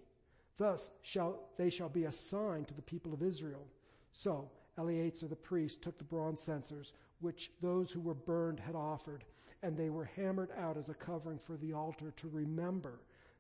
Thus 0.58 0.90
shall 1.02 1.50
they 1.58 1.70
shall 1.70 1.90
be 1.90 2.04
a 2.04 2.12
sign 2.12 2.66
to 2.66 2.74
the 2.74 2.82
people 2.82 3.14
of 3.14 3.24
Israel. 3.24 3.66
So 4.12 4.52
Eleazar 4.78 5.28
the 5.28 5.36
priest 5.36 5.82
took 5.82 5.98
the 5.98 6.04
bronze 6.04 6.40
censers, 6.40 6.94
which 7.24 7.52
those 7.62 7.90
who 7.90 8.02
were 8.02 8.14
burned 8.14 8.60
had 8.60 8.76
offered, 8.76 9.24
and 9.64 9.78
they 9.78 9.90
were 9.90 10.04
hammered 10.04 10.52
out 10.60 10.78
as 10.78 10.90
a 10.90 10.94
covering 10.94 11.40
for 11.40 11.56
the 11.56 11.72
altar 11.72 12.12
to 12.18 12.28
remember 12.28 13.00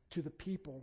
to 0.09 0.21
the 0.21 0.29
people, 0.29 0.81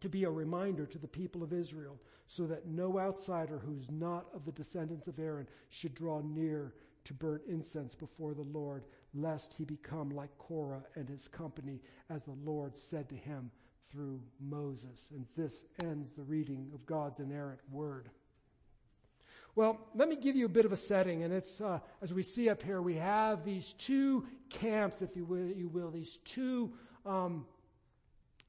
to 0.00 0.08
be 0.08 0.24
a 0.24 0.30
reminder 0.30 0.84
to 0.84 0.98
the 0.98 1.08
people 1.08 1.42
of 1.42 1.54
Israel, 1.54 1.98
so 2.26 2.46
that 2.46 2.66
no 2.66 2.98
outsider 2.98 3.58
who's 3.58 3.90
not 3.90 4.26
of 4.34 4.44
the 4.44 4.52
descendants 4.52 5.08
of 5.08 5.18
Aaron 5.18 5.48
should 5.70 5.94
draw 5.94 6.20
near 6.20 6.74
to 7.04 7.14
burn 7.14 7.40
incense 7.48 7.94
before 7.94 8.34
the 8.34 8.42
Lord, 8.42 8.84
lest 9.14 9.54
he 9.54 9.64
become 9.64 10.10
like 10.10 10.36
Korah 10.36 10.84
and 10.94 11.08
his 11.08 11.26
company, 11.28 11.80
as 12.10 12.24
the 12.24 12.36
Lord 12.44 12.76
said 12.76 13.08
to 13.08 13.16
him 13.16 13.50
through 13.90 14.20
Moses. 14.38 15.08
And 15.10 15.24
this 15.34 15.64
ends 15.82 16.12
the 16.12 16.22
reading 16.22 16.70
of 16.74 16.84
God's 16.84 17.20
inerrant 17.20 17.60
word. 17.70 18.10
Well, 19.54 19.78
let 19.94 20.08
me 20.08 20.16
give 20.16 20.36
you 20.36 20.46
a 20.46 20.48
bit 20.48 20.64
of 20.64 20.72
a 20.72 20.76
setting, 20.76 21.24
and 21.24 21.32
it's 21.32 21.60
uh, 21.60 21.80
as 22.00 22.14
we 22.14 22.22
see 22.22 22.48
up 22.48 22.62
here, 22.62 22.80
we 22.80 22.94
have 22.94 23.44
these 23.44 23.72
two 23.74 24.24
camps, 24.50 25.02
if 25.02 25.16
you 25.16 25.24
will, 25.24 25.48
you 25.48 25.68
will 25.68 25.90
these 25.90 26.18
two 26.18 26.72
um, 27.04 27.44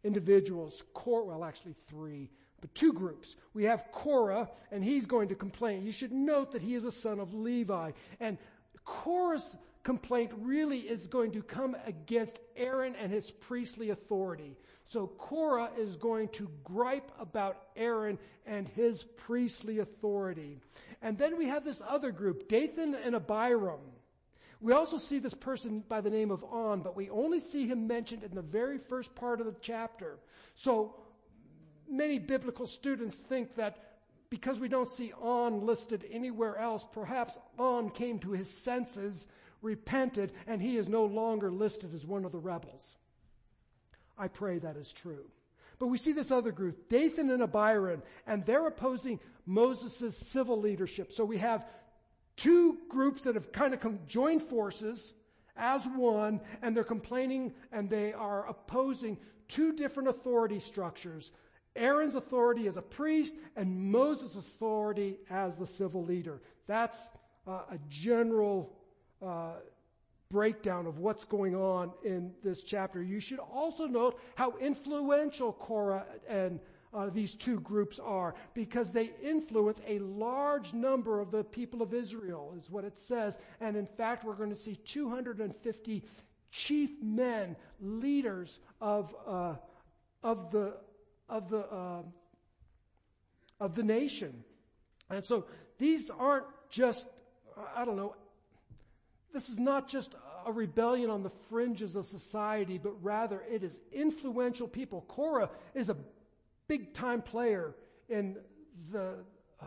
individuals. 0.04 0.84
Cor- 0.94 1.26
well, 1.26 1.44
actually 1.44 1.76
three, 1.88 2.30
but 2.62 2.74
two 2.76 2.94
groups. 2.94 3.36
We 3.54 3.66
have 3.66 3.92
Korah, 3.92 4.50
and 4.72 4.84
he's 4.84 5.06
going 5.06 5.30
to 5.30 5.36
complain. 5.36 5.86
You 5.86 5.92
should 5.92 6.12
note 6.12 6.52
that 6.52 6.62
he 6.62 6.76
is 6.76 6.86
a 6.86 6.92
son 6.92 7.20
of 7.20 7.34
Levi, 7.34 7.92
and 8.20 8.38
Korah's 8.86 9.58
complaint 9.90 10.32
really 10.38 10.82
is 10.82 11.08
going 11.08 11.32
to 11.32 11.42
come 11.42 11.76
against 11.88 12.38
Aaron 12.56 12.94
and 13.02 13.12
his 13.12 13.32
priestly 13.32 13.90
authority. 13.90 14.56
So 14.86 15.08
Korah 15.08 15.72
is 15.80 15.96
going 15.96 16.28
to 16.34 16.48
gripe 16.64 17.12
about 17.20 17.58
Aaron 17.76 18.20
and 18.46 18.68
his 18.68 19.04
priestly 19.18 19.80
authority. 19.80 20.60
And 21.02 21.18
then 21.18 21.40
we 21.40 21.48
have 21.48 21.66
this 21.66 21.82
other 21.90 22.12
group, 22.12 22.48
Dathan 22.48 22.94
and 23.04 23.16
Abiram. 23.16 23.80
We 24.62 24.74
also 24.74 25.00
see 25.00 25.18
this 25.18 25.34
person 25.34 25.84
by 25.90 26.02
the 26.02 26.12
name 26.12 26.30
of 26.30 26.44
On, 26.44 26.84
but 26.84 26.96
we 26.96 27.10
only 27.10 27.40
see 27.40 27.66
him 27.66 27.88
mentioned 27.88 28.24
in 28.24 28.36
the 28.36 28.44
very 28.44 28.78
first 28.78 29.16
part 29.16 29.40
of 29.40 29.48
the 29.48 29.56
chapter. 29.60 30.20
So 30.54 30.98
many 31.90 32.20
biblical 32.20 32.68
students 32.68 33.18
think 33.18 33.56
that 33.56 33.86
because 34.30 34.60
we 34.60 34.68
don't 34.68 34.88
see 34.88 35.14
On 35.20 35.66
listed 35.66 36.06
anywhere 36.12 36.58
else, 36.58 36.86
perhaps 36.94 37.40
On 37.58 37.90
came 37.90 38.20
to 38.20 38.34
his 38.34 38.52
senses, 38.52 39.26
repented, 39.62 40.32
and 40.48 40.62
he 40.62 40.78
is 40.78 40.90
no 40.90 41.06
longer 41.06 41.52
listed 41.52 41.94
as 41.94 42.06
one 42.06 42.26
of 42.26 42.32
the 42.32 42.40
rebels. 42.40 42.96
I 44.18 44.28
pray 44.28 44.60
that 44.60 44.78
is 44.78 44.92
true. 44.92 45.26
But 45.80 45.88
we 45.88 45.98
see 45.98 46.12
this 46.12 46.32
other 46.32 46.52
group, 46.52 46.90
Dathan 46.90 47.30
and 47.32 47.42
Abiram, 47.42 48.04
and 48.28 48.46
they're 48.46 48.68
opposing 48.68 49.20
Moses' 49.46 50.18
civil 50.18 50.60
leadership. 50.60 51.14
So 51.14 51.24
we 51.24 51.38
have 51.38 51.66
two 52.36 52.78
groups 52.90 53.24
that 53.24 53.36
have 53.36 53.52
kind 53.52 53.74
of 53.74 54.08
joined 54.08 54.44
forces 54.44 55.14
as 55.56 55.86
one, 55.88 56.42
and 56.62 56.76
they're 56.76 56.84
complaining 56.84 57.54
and 57.72 57.90
they 57.90 58.14
are 58.14 58.48
opposing 58.48 59.18
two 59.48 59.74
different 59.74 60.10
authority 60.10 60.60
structures. 60.60 61.32
Aaron's 61.76 62.16
authority 62.16 62.68
as 62.68 62.78
a 62.78 62.82
priest 62.82 63.36
and 63.56 63.92
Moses' 63.92 64.36
authority 64.36 65.18
as 65.30 65.56
the 65.56 65.68
civil 65.68 66.04
leader. 66.04 66.42
That's 66.68 67.10
uh, 67.48 67.62
a 67.72 67.80
general 67.90 68.76
uh, 69.26 69.54
breakdown 70.32 70.86
of 70.86 71.00
what's 71.00 71.26
going 71.26 71.56
on 71.56 71.92
in 72.04 72.32
this 72.44 72.62
chapter. 72.62 73.02
You 73.02 73.20
should 73.20 73.40
also 73.40 73.88
note 73.88 74.20
how 74.36 74.54
influential 74.60 75.54
Korah 75.54 76.06
and 76.28 76.60
uh, 76.94 77.10
these 77.10 77.36
two 77.36 77.60
groups 77.60 78.00
are 78.00 78.34
because 78.54 78.92
they 78.92 79.12
influence 79.24 79.80
a 79.88 80.00
large 80.00 80.74
number 80.74 81.20
of 81.20 81.32
the 81.32 81.44
people 81.44 81.82
of 81.82 81.94
Israel, 81.94 82.54
is 82.58 82.70
what 82.70 82.84
it 82.84 82.98
says. 82.98 83.38
And 83.60 83.76
in 83.76 83.86
fact, 83.86 84.24
we're 84.24 84.34
going 84.34 84.50
to 84.50 84.56
see 84.56 84.76
250 84.76 86.04
chief 86.52 86.90
men, 87.02 87.56
leaders 87.80 88.60
of 88.82 89.16
uh, 89.28 89.56
of 90.24 90.52
the 90.52 90.78
of 91.28 91.50
the 91.50 91.60
uh, 91.60 92.02
of 93.60 93.76
the 93.76 93.84
nation. 93.84 94.44
And 95.10 95.24
so 95.24 95.46
these 95.78 96.10
aren't 96.10 96.46
just 96.70 97.08
I 97.76 97.86
don't 97.86 97.98
know 97.98 98.16
this 99.34 99.50
is 99.50 99.60
not 99.60 99.88
just 99.88 100.16
a 100.46 100.52
rebellion 100.52 101.10
on 101.10 101.24
the 101.24 101.32
fringes 101.50 101.96
of 101.96 102.06
society, 102.06 102.78
but 102.78 102.94
rather 103.04 103.44
it 103.50 103.64
is 103.64 103.82
influential 103.92 104.68
people. 104.68 105.02
Korah 105.08 105.50
is 105.74 105.90
a 105.90 105.98
big 106.68 106.94
time 106.94 107.22
player 107.22 107.76
in 108.08 108.38
the, 108.92 109.16
uh, 109.62 109.66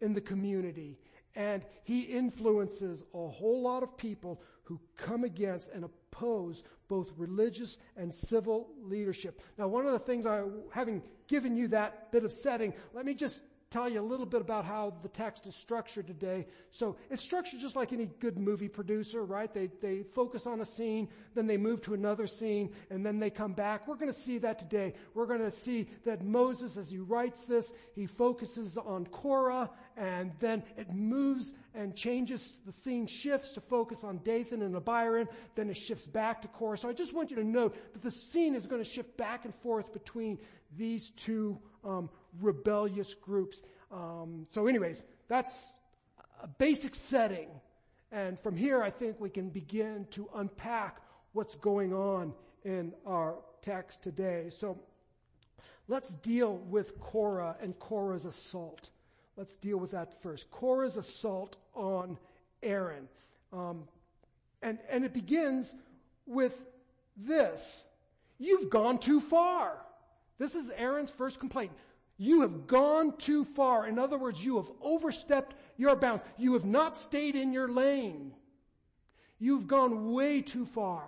in 0.00 0.14
the 0.14 0.20
community. 0.20 0.98
And 1.34 1.64
he 1.84 2.02
influences 2.02 3.02
a 3.14 3.28
whole 3.28 3.62
lot 3.62 3.82
of 3.82 3.96
people 3.96 4.40
who 4.64 4.80
come 4.96 5.24
against 5.24 5.70
and 5.70 5.84
oppose 5.84 6.62
both 6.88 7.12
religious 7.16 7.78
and 7.96 8.12
civil 8.12 8.68
leadership. 8.82 9.40
Now, 9.56 9.68
one 9.68 9.86
of 9.86 9.92
the 9.92 9.98
things 9.98 10.26
I, 10.26 10.42
having 10.72 11.02
given 11.26 11.56
you 11.56 11.68
that 11.68 12.10
bit 12.12 12.24
of 12.24 12.32
setting, 12.32 12.74
let 12.92 13.04
me 13.04 13.14
just 13.14 13.42
tell 13.70 13.88
you 13.88 14.00
a 14.00 14.02
little 14.02 14.24
bit 14.24 14.40
about 14.40 14.64
how 14.64 14.94
the 15.02 15.08
text 15.08 15.46
is 15.46 15.54
structured 15.54 16.06
today. 16.06 16.46
So 16.70 16.96
it's 17.10 17.22
structured 17.22 17.60
just 17.60 17.76
like 17.76 17.92
any 17.92 18.06
good 18.18 18.38
movie 18.38 18.68
producer, 18.68 19.22
right? 19.24 19.52
They, 19.52 19.68
they 19.82 20.04
focus 20.14 20.46
on 20.46 20.62
a 20.62 20.64
scene, 20.64 21.08
then 21.34 21.46
they 21.46 21.58
move 21.58 21.82
to 21.82 21.92
another 21.92 22.26
scene, 22.26 22.70
and 22.88 23.04
then 23.04 23.18
they 23.18 23.28
come 23.28 23.52
back. 23.52 23.86
We're 23.86 23.96
going 23.96 24.12
to 24.12 24.18
see 24.18 24.38
that 24.38 24.58
today. 24.58 24.94
We're 25.12 25.26
going 25.26 25.42
to 25.42 25.50
see 25.50 25.88
that 26.06 26.24
Moses, 26.24 26.78
as 26.78 26.90
he 26.90 26.98
writes 26.98 27.44
this, 27.44 27.70
he 27.94 28.06
focuses 28.06 28.78
on 28.78 29.04
Korah, 29.06 29.68
and 29.98 30.32
then 30.40 30.62
it 30.78 30.94
moves 30.94 31.52
and 31.74 31.94
changes. 31.94 32.60
The 32.64 32.72
scene 32.72 33.06
shifts 33.06 33.52
to 33.52 33.60
focus 33.60 34.02
on 34.02 34.20
Dathan 34.24 34.62
and 34.62 34.76
Abiram, 34.76 35.28
then 35.56 35.68
it 35.68 35.76
shifts 35.76 36.06
back 36.06 36.40
to 36.42 36.48
Korah. 36.48 36.78
So 36.78 36.88
I 36.88 36.94
just 36.94 37.12
want 37.12 37.30
you 37.30 37.36
to 37.36 37.44
note 37.44 37.76
that 37.92 38.02
the 38.02 38.10
scene 38.10 38.54
is 38.54 38.66
going 38.66 38.82
to 38.82 38.88
shift 38.88 39.14
back 39.18 39.44
and 39.44 39.54
forth 39.56 39.92
between 39.92 40.38
these 40.76 41.10
two 41.10 41.58
um, 41.84 42.10
rebellious 42.40 43.14
groups. 43.14 43.62
Um, 43.90 44.46
so 44.48 44.66
anyways, 44.66 45.02
that's 45.28 45.52
a 46.42 46.48
basic 46.48 46.94
setting. 46.94 47.48
And 48.10 48.38
from 48.38 48.56
here, 48.56 48.82
I 48.82 48.90
think 48.90 49.20
we 49.20 49.30
can 49.30 49.50
begin 49.50 50.06
to 50.10 50.28
unpack 50.34 50.98
what's 51.32 51.54
going 51.56 51.92
on 51.92 52.32
in 52.64 52.92
our 53.06 53.36
text 53.62 54.02
today. 54.02 54.50
So 54.50 54.78
let's 55.88 56.14
deal 56.16 56.56
with 56.56 56.98
Korah 57.00 57.56
and 57.60 57.78
Korah's 57.78 58.24
assault. 58.24 58.90
Let's 59.36 59.56
deal 59.56 59.78
with 59.78 59.92
that 59.92 60.22
first. 60.22 60.50
Korah's 60.50 60.96
assault 60.96 61.56
on 61.74 62.18
Aaron. 62.62 63.08
Um, 63.52 63.84
and, 64.62 64.78
and 64.90 65.04
it 65.04 65.12
begins 65.12 65.74
with 66.26 66.60
this. 67.16 67.84
You've 68.38 68.70
gone 68.70 68.98
too 68.98 69.20
far. 69.20 69.78
This 70.38 70.54
is 70.54 70.70
Aaron's 70.76 71.10
first 71.10 71.40
complaint. 71.40 71.72
You 72.18 72.40
have 72.40 72.66
gone 72.66 73.16
too 73.16 73.44
far. 73.44 73.86
In 73.86 73.98
other 73.98 74.18
words, 74.18 74.44
you 74.44 74.56
have 74.56 74.70
overstepped 74.82 75.54
your 75.76 75.94
bounds. 75.94 76.24
You 76.36 76.54
have 76.54 76.64
not 76.64 76.96
stayed 76.96 77.36
in 77.36 77.52
your 77.52 77.68
lane. 77.68 78.34
You've 79.38 79.68
gone 79.68 80.12
way 80.12 80.42
too 80.42 80.66
far. 80.66 81.04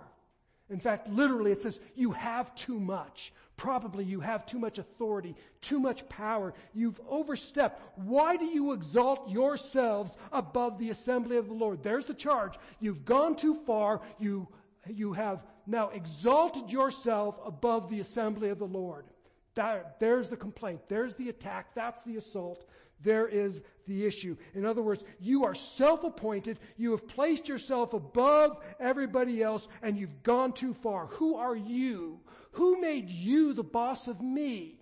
In 0.69 0.79
fact, 0.79 1.09
literally 1.09 1.51
it 1.51 1.57
says 1.57 1.81
you 1.95 2.11
have 2.11 2.55
too 2.55 2.79
much. 2.79 3.33
Probably 3.57 4.05
you 4.05 4.21
have 4.21 4.45
too 4.45 4.57
much 4.57 4.77
authority, 4.77 5.35
too 5.59 5.81
much 5.81 6.07
power. 6.07 6.53
You've 6.73 6.99
overstepped. 7.09 7.81
Why 7.97 8.37
do 8.37 8.45
you 8.45 8.71
exalt 8.71 9.29
yourselves 9.29 10.17
above 10.31 10.79
the 10.79 10.89
assembly 10.91 11.35
of 11.35 11.47
the 11.47 11.53
Lord? 11.53 11.83
There's 11.83 12.05
the 12.05 12.13
charge. 12.13 12.57
You've 12.79 13.03
gone 13.03 13.35
too 13.35 13.53
far. 13.53 13.99
You, 14.17 14.47
you 14.87 15.11
have 15.11 15.45
now 15.67 15.89
exalted 15.89 16.71
yourself 16.71 17.37
above 17.45 17.89
the 17.89 17.99
assembly 17.99 18.49
of 18.49 18.57
the 18.57 18.65
Lord. 18.65 19.10
That, 19.55 19.99
there's 19.99 20.29
the 20.29 20.37
complaint. 20.37 20.81
There's 20.87 21.15
the 21.15 21.29
attack. 21.29 21.73
That's 21.75 22.01
the 22.03 22.17
assault. 22.17 22.65
There 23.03 23.27
is 23.27 23.63
the 23.87 24.05
issue. 24.05 24.37
In 24.53 24.65
other 24.65 24.81
words, 24.81 25.03
you 25.19 25.45
are 25.45 25.55
self-appointed. 25.55 26.59
You 26.77 26.91
have 26.91 27.07
placed 27.07 27.47
yourself 27.47 27.93
above 27.93 28.57
everybody 28.79 29.41
else 29.41 29.67
and 29.81 29.97
you've 29.97 30.23
gone 30.23 30.53
too 30.53 30.73
far. 30.73 31.07
Who 31.07 31.35
are 31.35 31.55
you? 31.55 32.19
Who 32.53 32.79
made 32.79 33.09
you 33.09 33.53
the 33.53 33.63
boss 33.63 34.07
of 34.07 34.21
me? 34.21 34.77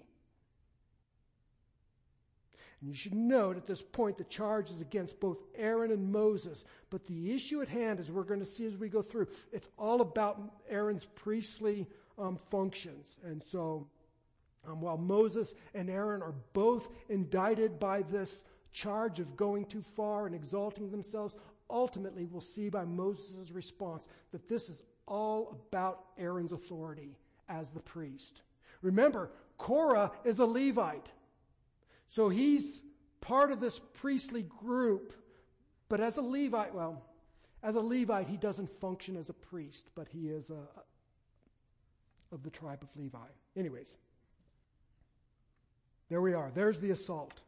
And 2.81 2.89
you 2.89 2.95
should 2.95 3.13
note 3.15 3.57
at 3.57 3.67
this 3.67 3.81
point 3.81 4.17
the 4.17 4.23
charge 4.25 4.69
is 4.69 4.81
against 4.81 5.19
both 5.19 5.37
Aaron 5.57 5.91
and 5.91 6.11
Moses. 6.11 6.63
But 6.89 7.05
the 7.07 7.33
issue 7.33 7.61
at 7.61 7.67
hand, 7.67 7.99
as 7.99 8.11
we're 8.11 8.23
going 8.23 8.39
to 8.39 8.45
see 8.45 8.65
as 8.65 8.77
we 8.77 8.89
go 8.89 9.01
through, 9.01 9.27
it's 9.51 9.67
all 9.77 10.01
about 10.01 10.41
Aaron's 10.69 11.05
priestly 11.05 11.87
um, 12.17 12.37
functions. 12.49 13.17
And 13.23 13.41
so 13.41 13.87
um, 14.67 14.81
while 14.81 14.97
Moses 14.97 15.53
and 15.73 15.89
Aaron 15.89 16.21
are 16.21 16.35
both 16.53 16.89
indicted 17.09 17.79
by 17.79 18.01
this 18.01 18.43
charge 18.71 19.19
of 19.19 19.35
going 19.35 19.65
too 19.65 19.83
far 19.95 20.25
and 20.25 20.35
exalting 20.35 20.91
themselves, 20.91 21.37
ultimately 21.69 22.25
we'll 22.25 22.41
see 22.41 22.69
by 22.69 22.85
Moses' 22.85 23.51
response 23.51 24.07
that 24.31 24.47
this 24.47 24.69
is 24.69 24.83
all 25.07 25.57
about 25.69 26.05
Aaron's 26.17 26.51
authority 26.51 27.15
as 27.47 27.71
the 27.71 27.79
priest. 27.79 28.41
Remember, 28.81 29.31
Korah 29.57 30.11
is 30.23 30.39
a 30.39 30.45
Levite. 30.45 31.07
So 32.07 32.29
he's 32.29 32.79
part 33.21 33.51
of 33.51 33.59
this 33.59 33.79
priestly 33.79 34.43
group, 34.43 35.13
but 35.89 35.99
as 35.99 36.17
a 36.17 36.21
Levite, 36.21 36.73
well, 36.73 37.03
as 37.61 37.75
a 37.75 37.81
Levite, 37.81 38.27
he 38.27 38.37
doesn't 38.37 38.69
function 38.79 39.17
as 39.17 39.29
a 39.29 39.33
priest, 39.33 39.89
but 39.95 40.07
he 40.07 40.29
is 40.29 40.49
a, 40.49 40.63
of 42.31 42.43
the 42.43 42.49
tribe 42.49 42.83
of 42.83 42.89
Levi. 42.95 43.17
Anyways. 43.57 43.97
There 46.09 46.21
we 46.21 46.33
are. 46.33 46.51
There's 46.53 46.79
the 46.79 46.91
assault. 46.91 47.39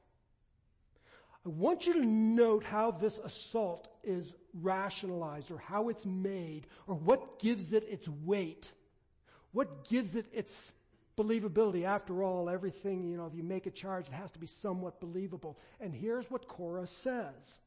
I 1.45 1.49
want 1.49 1.87
you 1.87 1.93
to 1.93 2.05
note 2.05 2.63
how 2.63 2.91
this 2.91 3.17
assault 3.17 3.87
is 4.03 4.35
rationalized 4.53 5.51
or 5.51 5.57
how 5.57 5.89
it's 5.89 6.05
made 6.05 6.67
or 6.85 6.95
what 6.95 7.39
gives 7.39 7.73
it 7.73 7.83
its 7.89 8.07
weight. 8.07 8.71
What 9.51 9.89
gives 9.89 10.15
it 10.15 10.27
its 10.31 10.71
believability? 11.17 11.83
After 11.83 12.21
all, 12.21 12.47
everything, 12.47 13.03
you 13.09 13.17
know, 13.17 13.25
if 13.25 13.33
you 13.33 13.43
make 13.43 13.65
a 13.65 13.71
charge, 13.71 14.07
it 14.07 14.13
has 14.13 14.29
to 14.31 14.39
be 14.39 14.45
somewhat 14.45 15.01
believable. 15.01 15.57
And 15.79 15.95
here's 15.95 16.29
what 16.29 16.47
Korah 16.47 16.87
says. 16.87 17.57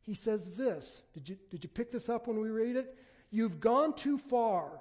He 0.00 0.14
says 0.14 0.52
this. 0.52 1.02
Did 1.12 1.28
you, 1.28 1.36
did 1.50 1.64
you 1.64 1.68
pick 1.68 1.92
this 1.92 2.08
up 2.08 2.26
when 2.26 2.40
we 2.40 2.48
read 2.48 2.76
it? 2.76 2.96
You've 3.30 3.60
gone 3.60 3.94
too 3.94 4.16
far. 4.16 4.80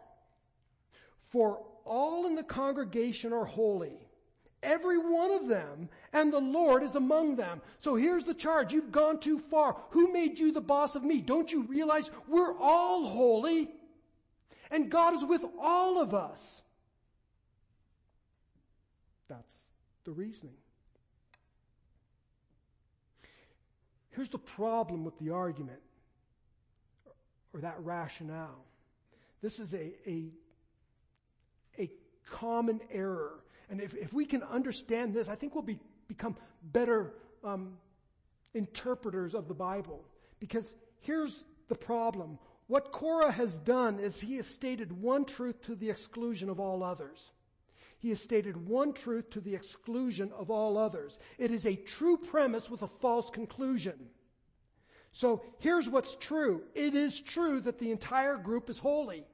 For 1.31 1.61
all 1.83 2.27
in 2.27 2.35
the 2.35 2.43
congregation 2.43 3.33
are 3.33 3.43
holy 3.43 4.04
Every 4.63 4.97
one 4.97 5.31
of 5.31 5.47
them. 5.47 5.89
And 6.13 6.31
the 6.31 6.39
Lord 6.39 6.83
is 6.83 6.95
among 6.95 7.35
them. 7.35 7.61
So 7.79 7.95
here's 7.95 8.23
the 8.23 8.33
charge. 8.33 8.73
You've 8.73 8.91
gone 8.91 9.19
too 9.19 9.39
far. 9.39 9.77
Who 9.91 10.11
made 10.11 10.39
you 10.39 10.51
the 10.51 10.61
boss 10.61 10.95
of 10.95 11.03
me? 11.03 11.21
Don't 11.21 11.51
you 11.51 11.63
realize 11.63 12.09
we're 12.27 12.57
all 12.57 13.07
holy? 13.07 13.69
And 14.71 14.89
God 14.89 15.13
is 15.15 15.23
with 15.23 15.45
all 15.59 16.01
of 16.01 16.13
us. 16.13 16.61
That's 19.27 19.55
the 20.03 20.11
reasoning. 20.11 20.55
Here's 24.11 24.29
the 24.29 24.39
problem 24.39 25.03
with 25.03 25.17
the 25.19 25.31
argument 25.31 25.81
or 27.53 27.61
that 27.61 27.75
rationale. 27.79 28.65
This 29.41 29.59
is 29.59 29.73
a, 29.73 29.93
a, 30.09 30.31
a 31.77 31.91
common 32.29 32.79
error 32.91 33.43
and 33.69 33.81
if, 33.81 33.95
if 33.95 34.13
we 34.13 34.25
can 34.25 34.43
understand 34.43 35.13
this, 35.13 35.27
I 35.27 35.35
think 35.35 35.55
we'll 35.55 35.63
be, 35.63 35.79
become 36.07 36.35
better 36.63 37.13
um, 37.43 37.77
interpreters 38.53 39.33
of 39.33 39.47
the 39.47 39.53
Bible. 39.53 40.05
Because 40.39 40.75
here's 41.01 41.43
the 41.67 41.75
problem. 41.75 42.37
What 42.67 42.91
Korah 42.91 43.31
has 43.31 43.59
done 43.59 43.99
is 43.99 44.19
he 44.19 44.37
has 44.37 44.47
stated 44.47 44.91
one 44.91 45.25
truth 45.25 45.61
to 45.63 45.75
the 45.75 45.89
exclusion 45.89 46.49
of 46.49 46.59
all 46.59 46.83
others. 46.83 47.31
He 47.99 48.09
has 48.09 48.21
stated 48.21 48.67
one 48.67 48.93
truth 48.93 49.29
to 49.31 49.41
the 49.41 49.55
exclusion 49.55 50.31
of 50.37 50.51
all 50.51 50.77
others. 50.77 51.17
It 51.37 51.51
is 51.51 51.65
a 51.65 51.75
true 51.75 52.17
premise 52.17 52.69
with 52.69 52.81
a 52.81 52.87
false 52.87 53.29
conclusion. 53.29 54.09
So 55.11 55.43
here's 55.59 55.87
what's 55.87 56.15
true. 56.17 56.63
It 56.75 56.93
is 56.93 57.21
true 57.21 57.61
that 57.61 57.79
the 57.79 57.91
entire 57.91 58.37
group 58.37 58.69
is 58.69 58.79
holy. 58.79 59.25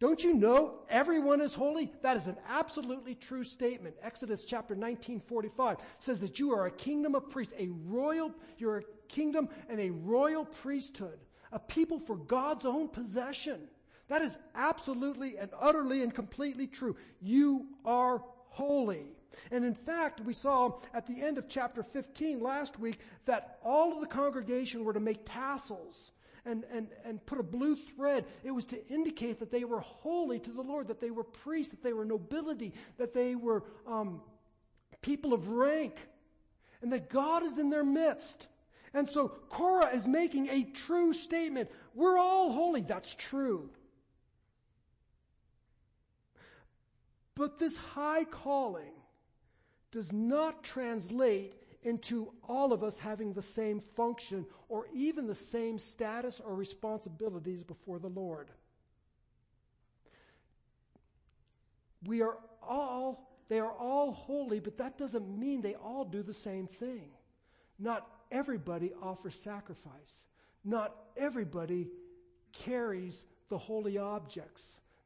Don't 0.00 0.24
you 0.24 0.34
know 0.34 0.80
everyone 0.88 1.40
is 1.40 1.54
holy? 1.54 1.92
That 2.02 2.16
is 2.16 2.26
an 2.26 2.36
absolutely 2.48 3.14
true 3.14 3.44
statement. 3.44 3.94
Exodus 4.02 4.44
chapter 4.44 4.74
19, 4.74 5.20
45 5.20 5.76
says 5.98 6.20
that 6.20 6.38
you 6.38 6.52
are 6.52 6.66
a 6.66 6.70
kingdom 6.70 7.14
of 7.14 7.30
priests, 7.30 7.54
a 7.58 7.68
royal, 7.86 8.32
you're 8.58 8.78
a 8.78 8.82
kingdom 9.08 9.48
and 9.68 9.80
a 9.80 9.90
royal 9.90 10.44
priesthood, 10.44 11.18
a 11.52 11.58
people 11.58 12.00
for 12.00 12.16
God's 12.16 12.64
own 12.64 12.88
possession. 12.88 13.68
That 14.08 14.22
is 14.22 14.36
absolutely 14.54 15.38
and 15.38 15.50
utterly 15.58 16.02
and 16.02 16.12
completely 16.12 16.66
true. 16.66 16.96
You 17.20 17.66
are 17.84 18.22
holy. 18.48 19.06
And 19.50 19.64
in 19.64 19.74
fact, 19.74 20.20
we 20.20 20.32
saw 20.32 20.80
at 20.92 21.06
the 21.06 21.22
end 21.22 21.38
of 21.38 21.48
chapter 21.48 21.82
15 21.82 22.40
last 22.40 22.78
week 22.78 22.98
that 23.26 23.58
all 23.64 23.92
of 23.92 24.00
the 24.00 24.06
congregation 24.06 24.84
were 24.84 24.92
to 24.92 25.00
make 25.00 25.24
tassels 25.24 26.12
and, 26.46 26.64
and, 26.72 26.88
and 27.04 27.24
put 27.26 27.38
a 27.38 27.42
blue 27.42 27.76
thread. 27.76 28.24
It 28.42 28.50
was 28.50 28.64
to 28.66 28.88
indicate 28.88 29.38
that 29.40 29.50
they 29.50 29.64
were 29.64 29.80
holy 29.80 30.38
to 30.40 30.50
the 30.50 30.62
Lord, 30.62 30.88
that 30.88 31.00
they 31.00 31.10
were 31.10 31.24
priests, 31.24 31.72
that 31.72 31.82
they 31.82 31.92
were 31.92 32.04
nobility, 32.04 32.74
that 32.98 33.14
they 33.14 33.34
were 33.34 33.64
um, 33.86 34.20
people 35.02 35.32
of 35.32 35.48
rank, 35.48 35.96
and 36.82 36.92
that 36.92 37.08
God 37.08 37.42
is 37.42 37.58
in 37.58 37.70
their 37.70 37.84
midst. 37.84 38.48
And 38.92 39.08
so 39.08 39.28
Korah 39.28 39.90
is 39.94 40.06
making 40.06 40.48
a 40.48 40.64
true 40.64 41.12
statement. 41.12 41.70
We're 41.94 42.18
all 42.18 42.52
holy. 42.52 42.82
That's 42.82 43.14
true. 43.14 43.70
But 47.34 47.58
this 47.58 47.76
high 47.76 48.24
calling 48.24 48.92
does 49.90 50.12
not 50.12 50.62
translate 50.62 51.54
into 51.84 52.32
all 52.48 52.72
of 52.72 52.82
us 52.82 52.98
having 52.98 53.32
the 53.32 53.42
same 53.42 53.80
function 53.80 54.46
or 54.68 54.86
even 54.94 55.26
the 55.26 55.34
same 55.34 55.78
status 55.78 56.40
or 56.44 56.54
responsibilities 56.54 57.62
before 57.62 57.98
the 57.98 58.08
Lord. 58.08 58.50
We 62.06 62.22
are 62.22 62.36
all, 62.62 63.30
they 63.48 63.58
are 63.58 63.72
all 63.72 64.12
holy, 64.12 64.60
but 64.60 64.76
that 64.78 64.98
doesn't 64.98 65.38
mean 65.38 65.60
they 65.60 65.74
all 65.74 66.04
do 66.04 66.22
the 66.22 66.34
same 66.34 66.66
thing. 66.66 67.10
Not 67.78 68.06
everybody 68.30 68.92
offers 69.02 69.34
sacrifice. 69.34 70.20
Not 70.64 70.94
everybody 71.16 71.88
carries 72.52 73.26
the 73.48 73.58
holy 73.58 73.98
objects. 73.98 74.62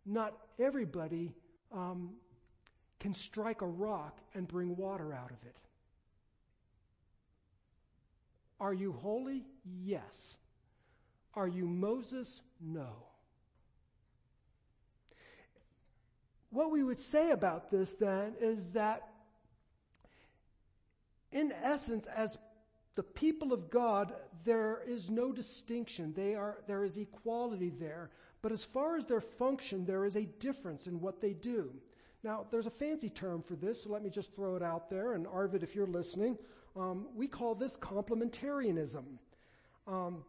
Not 0.06 0.36
everybody 0.58 1.34
um, 1.72 2.10
can 3.00 3.12
strike 3.12 3.62
a 3.62 3.66
rock 3.66 4.18
and 4.34 4.46
bring 4.46 4.76
water 4.76 5.12
out 5.12 5.30
of 5.30 5.38
it. 5.46 5.56
Are 8.60 8.74
you 8.74 8.92
holy? 8.92 9.44
Yes. 9.84 10.36
Are 11.34 11.48
you 11.48 11.66
Moses? 11.66 12.42
No. 12.60 12.88
What 16.50 16.70
we 16.70 16.82
would 16.82 16.98
say 16.98 17.30
about 17.30 17.70
this 17.70 17.94
then 17.94 18.34
is 18.40 18.72
that 18.72 19.08
in 21.30 21.52
essence, 21.62 22.06
as 22.06 22.38
the 22.94 23.02
people 23.02 23.52
of 23.52 23.70
God, 23.70 24.14
there 24.44 24.82
is 24.86 25.10
no 25.10 25.30
distinction. 25.30 26.14
They 26.16 26.34
are, 26.34 26.58
there 26.66 26.84
is 26.84 26.96
equality 26.96 27.70
there. 27.70 28.10
But 28.40 28.52
as 28.52 28.64
far 28.64 28.96
as 28.96 29.04
their 29.04 29.20
function, 29.20 29.84
there 29.84 30.04
is 30.04 30.16
a 30.16 30.24
difference 30.24 30.86
in 30.86 31.00
what 31.00 31.20
they 31.20 31.32
do. 31.32 31.70
Now, 32.24 32.46
there's 32.50 32.66
a 32.66 32.70
fancy 32.70 33.10
term 33.10 33.42
for 33.42 33.54
this, 33.54 33.84
so 33.84 33.90
let 33.90 34.02
me 34.02 34.10
just 34.10 34.34
throw 34.34 34.56
it 34.56 34.62
out 34.62 34.90
there. 34.90 35.12
And 35.12 35.26
Arvid, 35.26 35.62
if 35.62 35.74
you're 35.74 35.86
listening, 35.86 36.36
um, 36.76 37.06
we 37.14 37.28
call 37.28 37.54
this 37.54 37.76
complementarianism. 37.76 39.04
Um, 39.86 40.24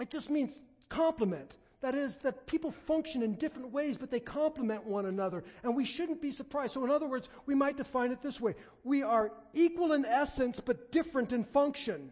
it 0.00 0.10
just 0.10 0.28
means 0.28 0.58
complement. 0.88 1.56
That 1.82 1.94
is, 1.94 2.16
that 2.18 2.46
people 2.46 2.72
function 2.72 3.22
in 3.22 3.34
different 3.34 3.70
ways, 3.70 3.96
but 3.96 4.10
they 4.10 4.18
complement 4.18 4.86
one 4.86 5.06
another. 5.06 5.44
And 5.62 5.76
we 5.76 5.84
shouldn't 5.84 6.22
be 6.22 6.32
surprised. 6.32 6.74
So 6.74 6.84
in 6.84 6.90
other 6.90 7.06
words, 7.06 7.28
we 7.46 7.54
might 7.54 7.76
define 7.76 8.10
it 8.10 8.22
this 8.22 8.40
way. 8.40 8.54
We 8.84 9.02
are 9.02 9.32
equal 9.52 9.92
in 9.92 10.06
essence, 10.06 10.60
but 10.60 10.90
different 10.90 11.32
in 11.32 11.44
function. 11.44 12.10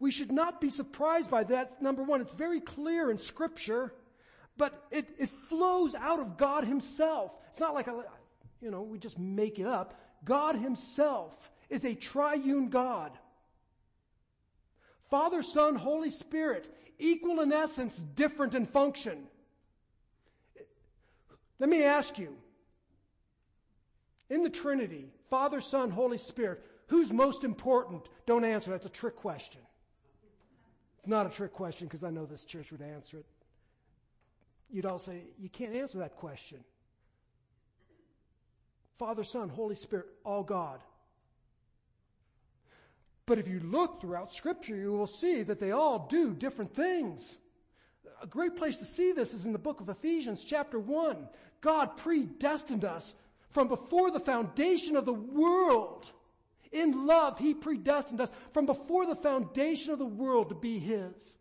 We 0.00 0.10
should 0.10 0.32
not 0.32 0.60
be 0.60 0.70
surprised 0.70 1.30
by 1.30 1.44
that. 1.44 1.80
Number 1.80 2.02
one, 2.02 2.20
it's 2.20 2.32
very 2.32 2.60
clear 2.60 3.10
in 3.10 3.18
scripture, 3.18 3.94
but 4.60 4.84
it, 4.90 5.08
it 5.18 5.30
flows 5.30 5.94
out 5.94 6.20
of 6.20 6.36
God 6.36 6.64
himself. 6.64 7.32
It's 7.48 7.60
not 7.60 7.72
like, 7.72 7.86
a, 7.86 8.04
you 8.60 8.70
know, 8.70 8.82
we 8.82 8.98
just 8.98 9.18
make 9.18 9.58
it 9.58 9.64
up. 9.64 9.98
God 10.22 10.54
himself 10.54 11.32
is 11.70 11.86
a 11.86 11.94
triune 11.94 12.68
God. 12.68 13.10
Father, 15.08 15.40
Son, 15.40 15.76
Holy 15.76 16.10
Spirit 16.10 16.70
equal 16.98 17.40
in 17.40 17.54
essence, 17.54 17.96
different 17.96 18.54
in 18.54 18.66
function. 18.66 19.22
Let 21.58 21.70
me 21.70 21.84
ask 21.84 22.18
you, 22.18 22.36
in 24.28 24.42
the 24.42 24.50
Trinity, 24.50 25.06
Father, 25.30 25.62
Son, 25.62 25.90
Holy 25.90 26.18
Spirit, 26.18 26.62
who's 26.88 27.10
most 27.10 27.44
important? 27.44 28.06
Don't 28.26 28.44
answer. 28.44 28.72
That's 28.72 28.84
a 28.84 28.90
trick 28.90 29.16
question. 29.16 29.62
It's 30.98 31.06
not 31.06 31.24
a 31.24 31.30
trick 31.30 31.54
question 31.54 31.86
because 31.86 32.04
I 32.04 32.10
know 32.10 32.26
this 32.26 32.44
church 32.44 32.70
would 32.72 32.82
answer 32.82 33.16
it. 33.16 33.26
You'd 34.72 34.86
all 34.86 34.98
say, 34.98 35.22
you 35.38 35.48
can't 35.48 35.74
answer 35.74 35.98
that 35.98 36.16
question. 36.16 36.58
Father, 38.98 39.24
Son, 39.24 39.48
Holy 39.48 39.74
Spirit, 39.74 40.06
all 40.24 40.42
God. 40.42 40.80
But 43.26 43.38
if 43.38 43.48
you 43.48 43.60
look 43.60 44.00
throughout 44.00 44.32
scripture, 44.32 44.76
you 44.76 44.92
will 44.92 45.06
see 45.06 45.42
that 45.42 45.60
they 45.60 45.70
all 45.70 46.06
do 46.10 46.34
different 46.34 46.74
things. 46.74 47.38
A 48.22 48.26
great 48.26 48.56
place 48.56 48.76
to 48.78 48.84
see 48.84 49.12
this 49.12 49.32
is 49.32 49.44
in 49.44 49.52
the 49.52 49.58
book 49.58 49.80
of 49.80 49.88
Ephesians 49.88 50.44
chapter 50.44 50.78
1. 50.78 51.28
God 51.60 51.96
predestined 51.96 52.84
us 52.84 53.14
from 53.50 53.68
before 53.68 54.10
the 54.10 54.20
foundation 54.20 54.96
of 54.96 55.04
the 55.04 55.14
world. 55.14 56.06
In 56.72 57.06
love, 57.06 57.38
He 57.38 57.54
predestined 57.54 58.20
us 58.20 58.30
from 58.52 58.66
before 58.66 59.06
the 59.06 59.16
foundation 59.16 59.92
of 59.92 59.98
the 59.98 60.06
world 60.06 60.50
to 60.50 60.54
be 60.54 60.78
His. 60.78 61.34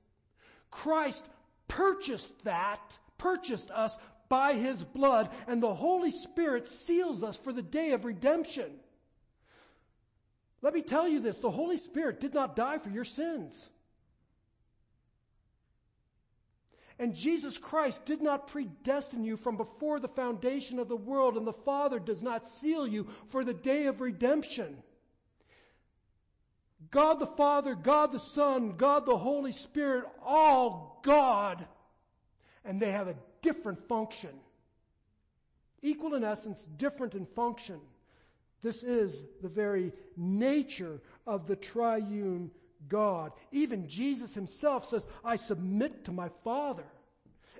Christ 0.72 1.26
purchased 1.68 2.44
that, 2.46 2.98
purchased 3.20 3.70
us 3.70 3.96
by 4.30 4.54
His 4.54 4.84
blood, 4.84 5.30
and 5.48 5.62
the 5.62 5.76
Holy 5.76 6.12
Spirit 6.12 6.66
seals 6.66 7.24
us 7.24 7.38
for 7.38 7.54
the 7.54 7.62
day 7.62 7.92
of 7.92 8.06
redemption. 8.06 8.72
Let 10.62 10.74
me 10.74 10.82
tell 10.82 11.08
you 11.08 11.20
this, 11.20 11.40
the 11.40 11.52
Holy 11.52 11.78
Spirit 11.78 12.20
did 12.20 12.34
not 12.34 12.56
die 12.56 12.80
for 12.80 12.90
your 12.90 13.06
sins. 13.06 13.70
And 17.00 17.16
Jesus 17.16 17.58
Christ 17.58 18.06
did 18.06 18.22
not 18.22 18.48
predestine 18.48 19.24
you 19.24 19.38
from 19.38 19.56
before 19.56 20.02
the 20.02 20.10
foundation 20.10 20.80
of 20.80 20.90
the 20.90 20.98
world, 20.98 21.38
and 21.38 21.48
the 21.48 21.54
Father 21.54 21.98
does 21.98 22.22
not 22.22 22.46
seal 22.46 22.86
you 22.86 23.08
for 23.30 23.46
the 23.46 23.54
day 23.54 23.86
of 23.86 24.02
redemption. 24.02 24.84
God 26.92 27.20
the 27.20 27.28
Father, 27.28 27.74
God 27.74 28.12
the 28.12 28.20
Son, 28.20 28.76
God 28.76 29.06
the 29.06 29.18
Holy 29.18 29.54
Spirit, 29.54 30.06
all 30.26 31.00
God, 31.04 31.66
and 32.66 32.82
they 32.82 32.92
have 32.92 33.08
a 33.08 33.16
different 33.42 33.88
function. 33.88 34.32
Equal 35.82 36.16
in 36.16 36.24
essence, 36.24 36.68
different 36.78 37.16
in 37.16 37.26
function. 37.26 37.80
This 38.62 38.84
is 38.84 39.24
the 39.42 39.48
very 39.48 39.94
nature 40.18 41.00
of 41.26 41.48
the 41.48 41.56
triune 41.56 42.52
God. 42.88 43.32
Even 43.52 43.88
Jesus 43.88 44.34
himself 44.34 44.90
says, 44.90 45.08
I 45.24 45.38
submit 45.38 46.06
to 46.06 46.12
my 46.12 46.30
Father. 46.44 46.86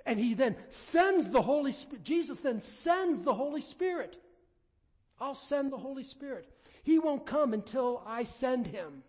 And 0.06 0.18
he 0.18 0.34
then 0.34 0.56
sends 0.68 1.28
the 1.28 1.42
Holy 1.42 1.72
Spirit. 1.72 2.04
Jesus 2.04 2.38
then 2.38 2.60
sends 2.60 3.22
the 3.22 3.34
Holy 3.34 3.60
Spirit. 3.60 4.16
I'll 5.20 5.34
send 5.34 5.72
the 5.72 5.78
Holy 5.78 6.04
Spirit. 6.04 6.48
He 6.82 6.98
won't 6.98 7.26
come 7.26 7.52
until 7.52 8.02
I 8.06 8.24
send 8.24 8.66
him. 8.66 9.02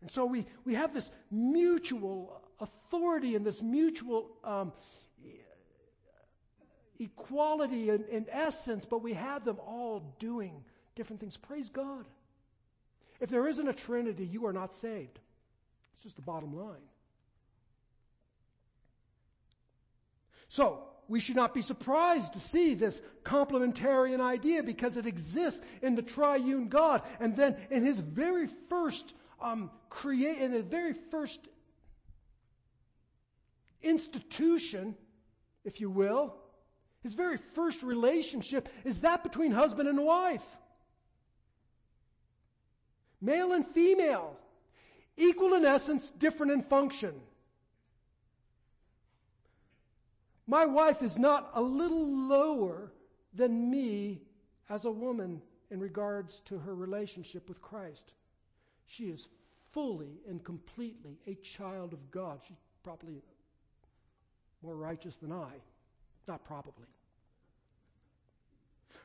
And 0.00 0.10
so 0.10 0.26
we, 0.26 0.46
we 0.64 0.74
have 0.74 0.92
this 0.92 1.10
mutual 1.30 2.42
authority 2.60 3.34
and 3.34 3.44
this 3.44 3.62
mutual 3.62 4.30
um, 4.44 4.72
equality 6.98 7.90
in, 7.90 8.04
in 8.04 8.26
essence, 8.30 8.84
but 8.84 9.02
we 9.02 9.12
have 9.14 9.44
them 9.44 9.58
all 9.60 10.16
doing 10.18 10.64
different 10.94 11.20
things. 11.20 11.36
Praise 11.36 11.68
God. 11.68 12.06
If 13.20 13.30
there 13.30 13.46
isn't 13.46 13.68
a 13.68 13.72
Trinity, 13.72 14.26
you 14.26 14.46
are 14.46 14.52
not 14.52 14.72
saved. 14.72 15.18
It's 15.94 16.02
just 16.02 16.16
the 16.16 16.22
bottom 16.22 16.56
line. 16.56 16.76
So, 20.48 20.84
we 21.08 21.20
should 21.20 21.36
not 21.36 21.54
be 21.54 21.62
surprised 21.62 22.32
to 22.32 22.40
see 22.40 22.74
this 22.74 23.00
complementarian 23.22 24.20
idea 24.20 24.62
because 24.62 24.96
it 24.96 25.06
exists 25.06 25.60
in 25.80 25.94
the 25.94 26.02
triune 26.02 26.68
God. 26.68 27.02
And 27.20 27.36
then 27.36 27.56
in 27.70 27.84
his 27.84 28.00
very 28.00 28.48
first 28.68 29.14
um, 29.40 29.70
create, 29.88 30.38
in 30.38 30.52
the 30.52 30.62
very 30.62 30.92
first 30.92 31.46
institution, 33.88 34.94
if 35.64 35.80
you 35.80 35.90
will, 35.90 36.34
his 37.02 37.14
very 37.14 37.36
first 37.36 37.82
relationship 37.82 38.68
is 38.84 39.00
that 39.00 39.22
between 39.22 39.52
husband 39.52 39.88
and 39.88 40.04
wife. 40.04 40.46
Male 43.20 43.52
and 43.52 43.66
female. 43.66 44.36
Equal 45.16 45.54
in 45.54 45.64
essence, 45.64 46.10
different 46.10 46.52
in 46.52 46.62
function. 46.62 47.14
My 50.46 50.66
wife 50.66 51.02
is 51.02 51.18
not 51.18 51.50
a 51.54 51.62
little 51.62 52.06
lower 52.28 52.92
than 53.34 53.70
me 53.70 54.20
as 54.68 54.84
a 54.84 54.90
woman 54.90 55.40
in 55.70 55.80
regards 55.80 56.40
to 56.46 56.58
her 56.58 56.74
relationship 56.74 57.48
with 57.48 57.60
Christ. 57.60 58.12
She 58.86 59.04
is 59.04 59.28
fully 59.72 60.20
and 60.28 60.42
completely 60.44 61.18
a 61.26 61.34
child 61.34 61.92
of 61.92 62.10
God. 62.10 62.40
She's 62.46 62.56
probably 62.84 63.22
more 64.62 64.76
righteous 64.76 65.16
than 65.16 65.32
I. 65.32 65.50
Not 66.28 66.44
probably. 66.44 66.86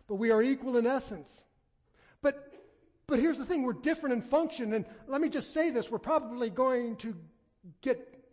But 0.07 0.15
we 0.15 0.31
are 0.31 0.41
equal 0.41 0.77
in 0.77 0.87
essence. 0.87 1.43
But 2.21 2.51
but 3.11 3.19
here's 3.19 3.37
the 3.37 3.43
thing, 3.43 3.63
we're 3.63 3.73
different 3.73 4.13
in 4.13 4.21
function, 4.21 4.71
and 4.71 4.85
let 5.05 5.19
me 5.19 5.27
just 5.27 5.53
say 5.53 5.69
this, 5.69 5.91
we're 5.91 5.99
probably 5.99 6.49
going 6.49 6.95
to 6.97 7.13
get 7.81 8.23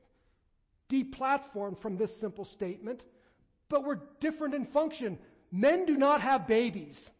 deplatformed 0.88 1.80
from 1.80 1.96
this 1.96 2.16
simple 2.16 2.44
statement, 2.44 3.02
but 3.68 3.82
we're 3.82 3.98
different 4.20 4.54
in 4.54 4.64
function. 4.64 5.18
Men 5.50 5.84
do 5.84 5.96
not 5.96 6.20
have 6.20 6.46
babies. 6.46 7.10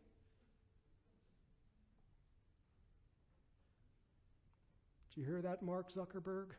Did 5.11 5.23
you 5.23 5.25
hear 5.25 5.43
that, 5.43 5.61
Mark 5.61 5.93
Zuckerberg? 5.93 6.51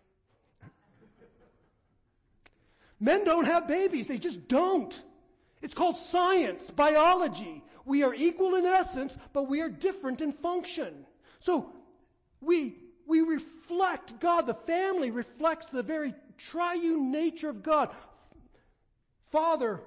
Men 3.00 3.24
don't 3.24 3.46
have 3.46 3.68
babies. 3.68 4.08
They 4.08 4.18
just 4.18 4.48
don't. 4.48 5.02
It's 5.62 5.74
called 5.74 5.98
science, 5.98 6.70
biology. 6.72 7.64
We 7.86 8.04
are 8.04 8.14
equal 8.14 8.56
in 8.56 8.66
essence, 8.66 9.18
but 9.34 9.44
we 9.44 9.62
are 9.62 9.70
different 9.70 10.22
in 10.22 10.32
function. 10.32 10.94
So 11.40 11.72
we, 12.42 12.76
we 13.08 13.22
reflect 13.22 14.20
God. 14.20 14.46
The 14.48 14.54
family 14.54 15.12
reflects 15.12 15.68
the 15.68 15.84
very 15.84 16.14
triune 16.38 17.12
nature 17.12 17.50
of 17.50 17.64
God. 17.64 17.90
Father, 19.32 19.80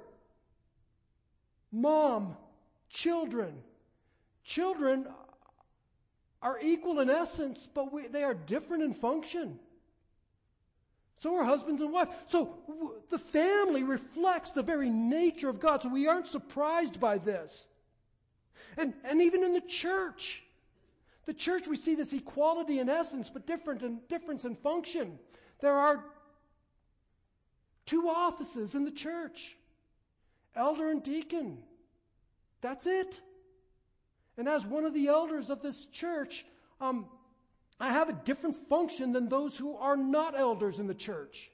mom, 1.70 2.37
children. 2.90 3.55
Children 4.44 5.07
are 6.42 6.59
equal 6.61 7.01
in 7.01 7.09
essence, 7.09 7.68
but 7.72 7.92
we, 7.92 8.09
they 8.09 8.25
are 8.25 8.35
different 8.35 8.83
in 8.83 8.94
function. 8.94 9.59
So 11.23 11.37
are 11.37 11.45
husbands 11.45 11.81
and 11.81 11.93
wives. 11.93 12.11
So 12.27 12.59
w- 12.67 13.01
the 13.09 13.19
family 13.19 13.85
reflects 13.85 14.51
the 14.51 14.63
very 14.63 14.91
nature 14.91 15.49
of 15.49 15.61
God. 15.61 15.81
So 15.81 15.89
we 15.89 16.09
aren't 16.09 16.27
surprised 16.27 16.99
by 16.99 17.19
this. 17.19 17.65
And, 18.77 18.93
and 19.05 19.23
even 19.23 19.45
in 19.45 19.53
the 19.53 19.61
church, 19.61 20.43
the 21.27 21.33
church 21.33 21.69
we 21.69 21.77
see 21.77 21.95
this 21.95 22.13
equality 22.13 22.81
in 22.81 22.89
essence, 22.89 23.31
but 23.33 23.47
different 23.47 23.83
in 23.83 24.01
difference 24.09 24.45
in 24.45 24.57
function. 24.57 25.21
There 25.61 25.79
are 25.79 26.05
two 27.87 28.09
offices 28.09 28.75
in 28.75 28.85
the 28.85 28.91
church. 28.91 29.57
Elder 30.57 30.91
and 30.91 31.05
deacon. 31.05 31.59
That's 32.63 32.85
it. 32.85 33.21
And 34.37 34.49
as 34.49 34.67
one 34.67 34.85
of 34.85 34.93
the 34.93 35.07
elders 35.07 35.51
of 35.51 35.63
this 35.63 35.87
church, 35.87 36.45
um, 36.81 37.07
I 37.83 37.88
have 37.88 38.09
a 38.09 38.12
different 38.12 38.68
function 38.68 39.12
than 39.12 39.29
those 39.29 39.59
who 39.59 39.77
are 39.77 39.97
not 39.97 40.38
elders 40.38 40.79
in 40.79 40.87
the 40.87 40.95
church. 40.95 41.51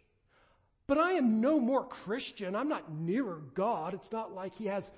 But 0.86 0.98
I 0.98 1.12
am 1.12 1.40
no 1.40 1.58
more 1.58 1.84
Christian. 1.84 2.54
I'm 2.54 2.68
not 2.68 2.92
nearer 2.92 3.40
God. 3.54 3.94
It's 3.94 4.12
not 4.12 4.34
like 4.34 4.54
he 4.54 4.66
has 4.66 4.92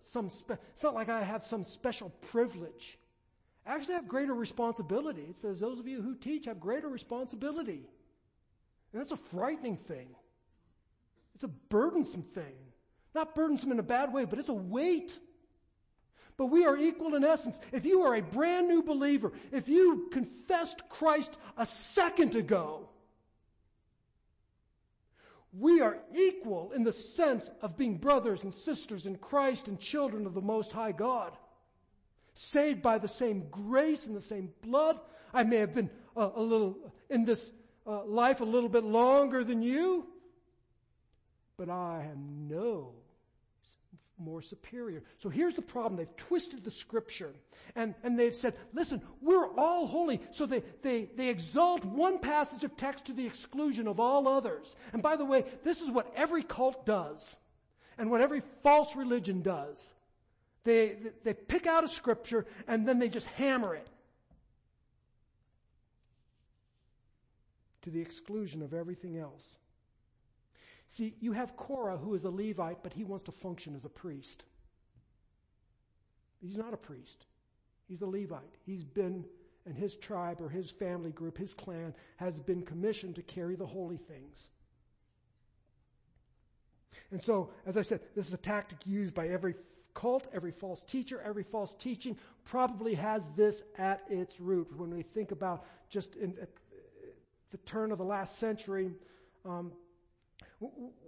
some, 0.00 0.30
spe- 0.30 0.58
it's 0.72 0.82
not 0.82 0.94
like 0.94 1.10
I 1.10 1.22
have 1.22 1.44
some 1.44 1.64
special 1.64 2.08
privilege. 2.30 2.98
I 3.66 3.74
actually 3.74 3.92
have 3.94 4.08
greater 4.08 4.32
responsibility. 4.32 5.26
It 5.28 5.36
says 5.36 5.60
those 5.60 5.78
of 5.78 5.86
you 5.86 6.00
who 6.00 6.14
teach 6.14 6.46
have 6.46 6.60
greater 6.60 6.88
responsibility. 6.88 7.86
And 8.92 9.02
that's 9.02 9.12
a 9.12 9.18
frightening 9.18 9.76
thing. 9.76 10.08
It's 11.34 11.44
a 11.44 11.48
burdensome 11.48 12.22
thing. 12.22 12.54
Not 13.14 13.34
burdensome 13.34 13.70
in 13.70 13.78
a 13.78 13.82
bad 13.82 14.14
way, 14.14 14.24
but 14.24 14.38
it's 14.38 14.48
a 14.48 14.54
weight. 14.54 15.18
But 16.40 16.46
we 16.46 16.64
are 16.64 16.74
equal 16.74 17.16
in 17.16 17.22
essence. 17.22 17.60
If 17.70 17.84
you 17.84 18.00
are 18.00 18.14
a 18.14 18.22
brand 18.22 18.66
new 18.66 18.82
believer, 18.82 19.30
if 19.52 19.68
you 19.68 20.08
confessed 20.10 20.88
Christ 20.88 21.36
a 21.58 21.66
second 21.66 22.34
ago, 22.34 22.88
we 25.52 25.82
are 25.82 25.98
equal 26.14 26.72
in 26.72 26.82
the 26.82 26.92
sense 26.92 27.50
of 27.60 27.76
being 27.76 27.98
brothers 27.98 28.42
and 28.44 28.54
sisters 28.54 29.04
in 29.04 29.16
Christ 29.16 29.68
and 29.68 29.78
children 29.78 30.24
of 30.24 30.32
the 30.32 30.40
Most 30.40 30.72
High 30.72 30.92
God. 30.92 31.36
Saved 32.32 32.80
by 32.80 32.96
the 32.96 33.06
same 33.06 33.44
grace 33.50 34.06
and 34.06 34.16
the 34.16 34.22
same 34.22 34.50
blood. 34.62 34.98
I 35.34 35.42
may 35.42 35.58
have 35.58 35.74
been 35.74 35.90
a, 36.16 36.30
a 36.36 36.42
little 36.42 36.90
in 37.10 37.26
this 37.26 37.52
uh, 37.86 38.06
life 38.06 38.40
a 38.40 38.44
little 38.44 38.70
bit 38.70 38.84
longer 38.84 39.44
than 39.44 39.60
you, 39.60 40.06
but 41.58 41.68
I 41.68 42.08
am 42.10 42.48
no 42.48 42.94
more 44.20 44.42
superior. 44.42 45.02
So 45.18 45.28
here's 45.28 45.54
the 45.54 45.62
problem. 45.62 45.96
They've 45.96 46.16
twisted 46.16 46.64
the 46.64 46.70
scripture 46.70 47.32
and, 47.74 47.94
and 48.02 48.18
they've 48.18 48.34
said, 48.34 48.54
listen, 48.72 49.00
we're 49.20 49.48
all 49.56 49.86
holy. 49.86 50.20
So 50.30 50.46
they, 50.46 50.62
they, 50.82 51.08
they 51.16 51.28
exalt 51.28 51.84
one 51.84 52.18
passage 52.18 52.64
of 52.64 52.76
text 52.76 53.06
to 53.06 53.12
the 53.12 53.26
exclusion 53.26 53.86
of 53.88 54.00
all 54.00 54.28
others. 54.28 54.74
And 54.92 55.02
by 55.02 55.16
the 55.16 55.24
way, 55.24 55.44
this 55.64 55.80
is 55.80 55.90
what 55.90 56.12
every 56.16 56.42
cult 56.42 56.84
does 56.84 57.36
and 57.98 58.10
what 58.10 58.20
every 58.20 58.42
false 58.62 58.96
religion 58.96 59.42
does. 59.42 59.92
They, 60.64 60.96
they 61.24 61.34
pick 61.34 61.66
out 61.66 61.84
a 61.84 61.88
scripture 61.88 62.46
and 62.68 62.86
then 62.86 62.98
they 62.98 63.08
just 63.08 63.26
hammer 63.28 63.74
it 63.74 63.88
to 67.82 67.90
the 67.90 68.00
exclusion 68.00 68.62
of 68.62 68.74
everything 68.74 69.18
else. 69.18 69.44
See, 70.90 71.14
you 71.20 71.32
have 71.32 71.56
Korah 71.56 71.96
who 71.96 72.14
is 72.14 72.24
a 72.24 72.30
Levite, 72.30 72.82
but 72.82 72.92
he 72.92 73.04
wants 73.04 73.24
to 73.24 73.32
function 73.32 73.76
as 73.76 73.84
a 73.84 73.88
priest. 73.88 74.42
He's 76.42 76.56
not 76.56 76.74
a 76.74 76.76
priest. 76.76 77.26
He's 77.88 78.02
a 78.02 78.06
Levite. 78.06 78.56
He's 78.66 78.82
been, 78.82 79.24
and 79.64 79.76
his 79.76 79.94
tribe 79.94 80.40
or 80.40 80.48
his 80.48 80.68
family 80.68 81.12
group, 81.12 81.38
his 81.38 81.54
clan, 81.54 81.94
has 82.16 82.40
been 82.40 82.62
commissioned 82.62 83.14
to 83.16 83.22
carry 83.22 83.54
the 83.54 83.66
holy 83.66 83.98
things. 83.98 84.50
And 87.12 87.22
so, 87.22 87.50
as 87.66 87.76
I 87.76 87.82
said, 87.82 88.00
this 88.16 88.26
is 88.26 88.34
a 88.34 88.38
tactic 88.38 88.78
used 88.84 89.14
by 89.14 89.28
every 89.28 89.54
cult, 89.94 90.26
every 90.32 90.52
false 90.52 90.82
teacher, 90.82 91.22
every 91.24 91.44
false 91.44 91.72
teaching 91.74 92.16
probably 92.44 92.94
has 92.94 93.28
this 93.36 93.62
at 93.78 94.02
its 94.10 94.40
root. 94.40 94.68
When 94.76 94.90
we 94.90 95.02
think 95.02 95.30
about 95.30 95.66
just 95.88 96.16
in 96.16 96.34
the 97.52 97.58
turn 97.58 97.92
of 97.92 97.98
the 97.98 98.04
last 98.04 98.40
century, 98.40 98.90
um, 99.44 99.72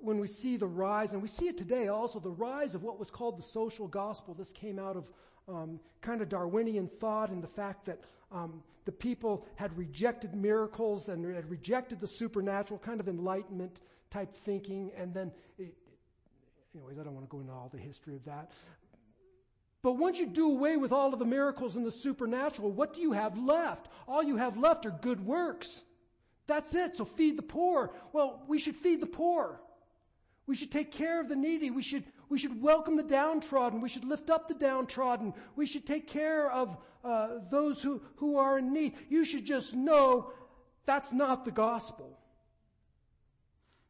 when 0.00 0.18
we 0.18 0.26
see 0.26 0.56
the 0.56 0.66
rise, 0.66 1.12
and 1.12 1.20
we 1.20 1.28
see 1.28 1.46
it 1.46 1.58
today 1.58 1.88
also, 1.88 2.18
the 2.18 2.30
rise 2.30 2.74
of 2.74 2.82
what 2.82 2.98
was 2.98 3.10
called 3.10 3.38
the 3.38 3.42
social 3.42 3.86
gospel. 3.86 4.34
This 4.34 4.52
came 4.52 4.78
out 4.78 4.96
of 4.96 5.04
um, 5.48 5.80
kind 6.00 6.22
of 6.22 6.28
Darwinian 6.28 6.88
thought 7.00 7.30
and 7.30 7.42
the 7.42 7.48
fact 7.48 7.84
that 7.86 8.00
um, 8.30 8.62
the 8.84 8.92
people 8.92 9.46
had 9.56 9.76
rejected 9.76 10.34
miracles 10.34 11.08
and 11.08 11.34
had 11.34 11.50
rejected 11.50 12.00
the 12.00 12.06
supernatural, 12.06 12.78
kind 12.78 12.98
of 12.98 13.08
enlightenment 13.08 13.80
type 14.10 14.34
thinking, 14.34 14.90
and 14.96 15.12
then, 15.12 15.30
it, 15.58 15.74
anyways, 16.74 16.98
I 16.98 17.02
don't 17.02 17.14
want 17.14 17.26
to 17.26 17.30
go 17.30 17.40
into 17.40 17.52
all 17.52 17.70
the 17.72 17.78
history 17.78 18.16
of 18.16 18.24
that. 18.24 18.52
But 19.82 19.92
once 19.92 20.18
you 20.18 20.26
do 20.26 20.48
away 20.48 20.76
with 20.76 20.92
all 20.92 21.12
of 21.12 21.18
the 21.18 21.24
miracles 21.24 21.76
and 21.76 21.84
the 21.84 21.90
supernatural, 21.90 22.70
what 22.70 22.94
do 22.94 23.00
you 23.00 23.12
have 23.12 23.36
left? 23.36 23.88
All 24.06 24.22
you 24.22 24.36
have 24.36 24.56
left 24.56 24.86
are 24.86 24.90
good 24.90 25.24
works. 25.26 25.82
That's 26.46 26.74
it. 26.74 26.96
So 26.96 27.05
feed 27.05 27.38
the 27.38 27.42
poor. 27.42 27.92
Well, 28.12 28.42
we 28.48 28.59
should 28.59 28.76
feed 28.76 29.00
the 29.00 29.07
poor. 29.07 29.61
We 30.46 30.57
should 30.57 30.72
take 30.72 30.90
care 30.90 31.20
of 31.20 31.28
the 31.28 31.37
needy. 31.37 31.70
We 31.70 31.83
should, 31.83 32.05
we 32.28 32.38
should 32.38 32.61
welcome 32.61 32.96
the 32.96 33.02
downtrodden. 33.02 33.81
We 33.81 33.88
should 33.88 34.05
lift 34.05 34.28
up 34.28 34.48
the 34.48 34.55
downtrodden. 34.55 35.35
We 35.55 35.66
should 35.66 35.87
take 35.87 36.09
care 36.09 36.50
of 36.50 36.76
uh, 37.05 37.38
those 37.50 37.81
who, 37.81 38.02
who 38.16 38.37
are 38.37 38.59
in 38.59 38.72
need. 38.72 38.94
You 39.09 39.24
should 39.24 39.44
just 39.44 39.74
know 39.74 40.33
that's 40.85 41.12
not 41.12 41.44
the 41.44 41.52
gospel. 41.52 42.18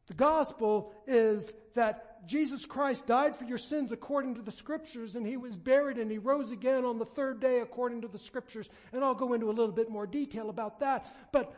The 0.07 0.13
gospel 0.13 0.93
is 1.07 1.51
that 1.75 2.27
Jesus 2.27 2.65
Christ 2.65 3.05
died 3.07 3.35
for 3.35 3.43
your 3.45 3.57
sins 3.57 3.91
according 3.91 4.35
to 4.35 4.41
the 4.41 4.51
scriptures 4.51 5.15
and 5.15 5.25
he 5.25 5.37
was 5.37 5.55
buried 5.55 5.97
and 5.97 6.09
he 6.09 6.17
rose 6.17 6.51
again 6.51 6.85
on 6.85 6.97
the 6.97 7.05
third 7.05 7.39
day 7.39 7.59
according 7.59 8.01
to 8.01 8.07
the 8.07 8.17
scriptures. 8.17 8.69
And 8.91 9.03
I'll 9.03 9.15
go 9.15 9.33
into 9.33 9.49
a 9.49 9.51
little 9.51 9.73
bit 9.73 9.89
more 9.89 10.07
detail 10.07 10.49
about 10.49 10.79
that. 10.79 11.31
But 11.31 11.53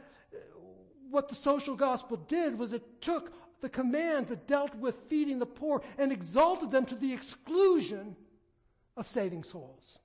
what 1.09 1.27
the 1.29 1.35
social 1.35 1.75
gospel 1.75 2.17
did 2.17 2.57
was 2.57 2.73
it 2.73 3.01
took 3.01 3.31
the 3.61 3.69
commands 3.69 4.29
that 4.29 4.47
dealt 4.47 4.75
with 4.75 4.95
feeding 5.09 5.39
the 5.39 5.45
poor 5.45 5.81
and 5.97 6.11
exalted 6.11 6.71
them 6.71 6.85
to 6.85 6.95
the 6.95 7.13
exclusion 7.13 8.15
of 8.97 9.07
saving 9.07 9.43
souls. 9.43 9.99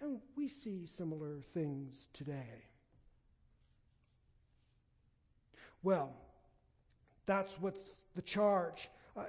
And 0.00 0.20
we 0.36 0.48
see 0.48 0.86
similar 0.86 1.40
things 1.54 2.08
today. 2.12 2.64
Well, 5.82 6.12
that's 7.26 7.52
what's 7.60 7.82
the 8.14 8.22
charge. 8.22 8.88
Uh, 9.16 9.24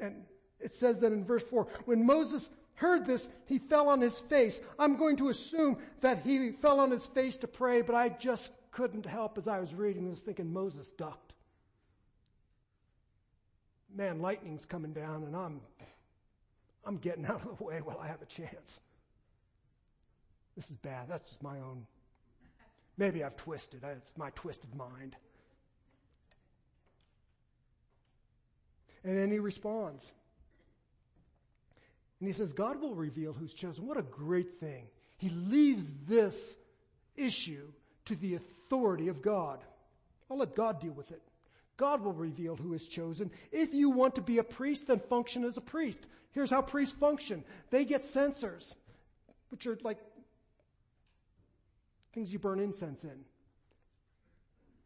and 0.00 0.24
it 0.58 0.72
says 0.72 1.00
that 1.00 1.12
in 1.12 1.24
verse 1.24 1.42
4, 1.44 1.66
when 1.84 2.04
Moses 2.04 2.48
heard 2.74 3.04
this, 3.06 3.28
he 3.46 3.58
fell 3.58 3.88
on 3.88 4.00
his 4.00 4.18
face. 4.18 4.60
I'm 4.78 4.96
going 4.96 5.16
to 5.16 5.28
assume 5.28 5.78
that 6.00 6.22
he 6.22 6.52
fell 6.52 6.80
on 6.80 6.90
his 6.90 7.06
face 7.06 7.36
to 7.38 7.48
pray, 7.48 7.82
but 7.82 7.94
I 7.94 8.08
just 8.08 8.50
couldn't 8.70 9.06
help 9.06 9.38
as 9.38 9.48
I 9.48 9.58
was 9.60 9.74
reading 9.74 10.08
this 10.08 10.20
thinking 10.20 10.52
Moses 10.52 10.90
ducked. 10.90 11.32
Man, 13.94 14.20
lightning's 14.20 14.64
coming 14.64 14.92
down 14.92 15.24
and 15.24 15.34
I'm, 15.34 15.60
I'm 16.84 16.96
getting 16.96 17.26
out 17.26 17.44
of 17.44 17.58
the 17.58 17.64
way 17.64 17.80
while 17.80 17.98
I 18.00 18.06
have 18.06 18.22
a 18.22 18.26
chance. 18.26 18.80
This 20.56 20.70
is 20.70 20.76
bad. 20.76 21.08
That's 21.08 21.28
just 21.28 21.42
my 21.42 21.58
own. 21.58 21.86
Maybe 22.96 23.24
I've 23.24 23.36
twisted. 23.36 23.82
It's 23.82 24.16
my 24.16 24.30
twisted 24.30 24.74
mind. 24.74 25.16
And 29.02 29.16
then 29.16 29.30
he 29.30 29.38
responds. 29.38 30.12
And 32.20 32.28
he 32.28 32.34
says, 32.34 32.52
God 32.52 32.80
will 32.80 32.94
reveal 32.94 33.32
who's 33.32 33.54
chosen. 33.54 33.86
What 33.86 33.96
a 33.96 34.02
great 34.02 34.60
thing. 34.60 34.86
He 35.16 35.30
leaves 35.30 35.86
this 36.06 36.56
issue 37.16 37.72
to 38.06 38.16
the 38.16 38.34
authority 38.34 39.08
of 39.08 39.22
God. 39.22 39.60
I'll 40.30 40.38
let 40.38 40.54
God 40.54 40.80
deal 40.80 40.92
with 40.92 41.10
it. 41.10 41.22
God 41.76 42.02
will 42.02 42.12
reveal 42.12 42.56
who 42.56 42.74
is 42.74 42.86
chosen. 42.86 43.30
If 43.50 43.72
you 43.72 43.90
want 43.90 44.16
to 44.16 44.20
be 44.20 44.38
a 44.38 44.44
priest, 44.44 44.86
then 44.86 45.00
function 45.00 45.44
as 45.44 45.56
a 45.56 45.62
priest. 45.62 46.06
Here's 46.32 46.50
how 46.50 46.62
priests 46.62 46.94
function. 46.94 47.42
They 47.70 47.84
get 47.84 48.04
censers, 48.04 48.74
which 49.50 49.66
are 49.66 49.78
like 49.82 49.98
things 52.12 52.32
you 52.32 52.38
burn 52.38 52.60
incense 52.60 53.02
in. 53.04 53.24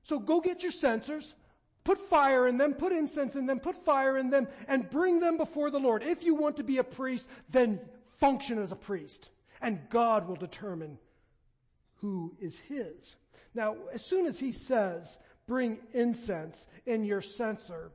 So 0.05 0.18
go 0.18 0.40
get 0.40 0.62
your 0.62 0.72
censers, 0.72 1.35
put 1.83 2.00
fire 2.00 2.46
in 2.46 2.59
them, 2.59 2.74
put 2.74 2.92
incense 2.92 3.35
in 3.35 3.46
them, 3.46 3.59
put 3.59 3.85
fire 3.85 4.16
in 4.16 4.31
them, 4.31 4.46
and 4.68 4.88
bring 4.88 5.18
them 5.18 5.37
before 5.37 5.70
the 5.70 5.79
Lord. 5.79 6.03
If 6.03 6.22
you 6.22 6.35
want 6.35 6.59
to 6.59 6.62
be 6.62 6.79
a 6.79 6.85
priest, 6.85 7.27
then 7.50 7.81
function 8.20 8.59
as 8.59 8.70
a 8.70 8.77
priest. 8.77 9.31
And 9.61 9.81
God 9.90 10.29
will 10.29 10.37
determine 10.37 10.98
who 12.04 12.36
is 12.38 12.58
his. 12.58 13.16
Now, 13.54 13.76
as 13.94 14.04
soon 14.04 14.26
as 14.26 14.38
he 14.38 14.52
says, 14.52 15.16
bring 15.46 15.78
incense 15.94 16.68
in 16.84 17.02
your 17.02 17.22
censer, 17.22 17.92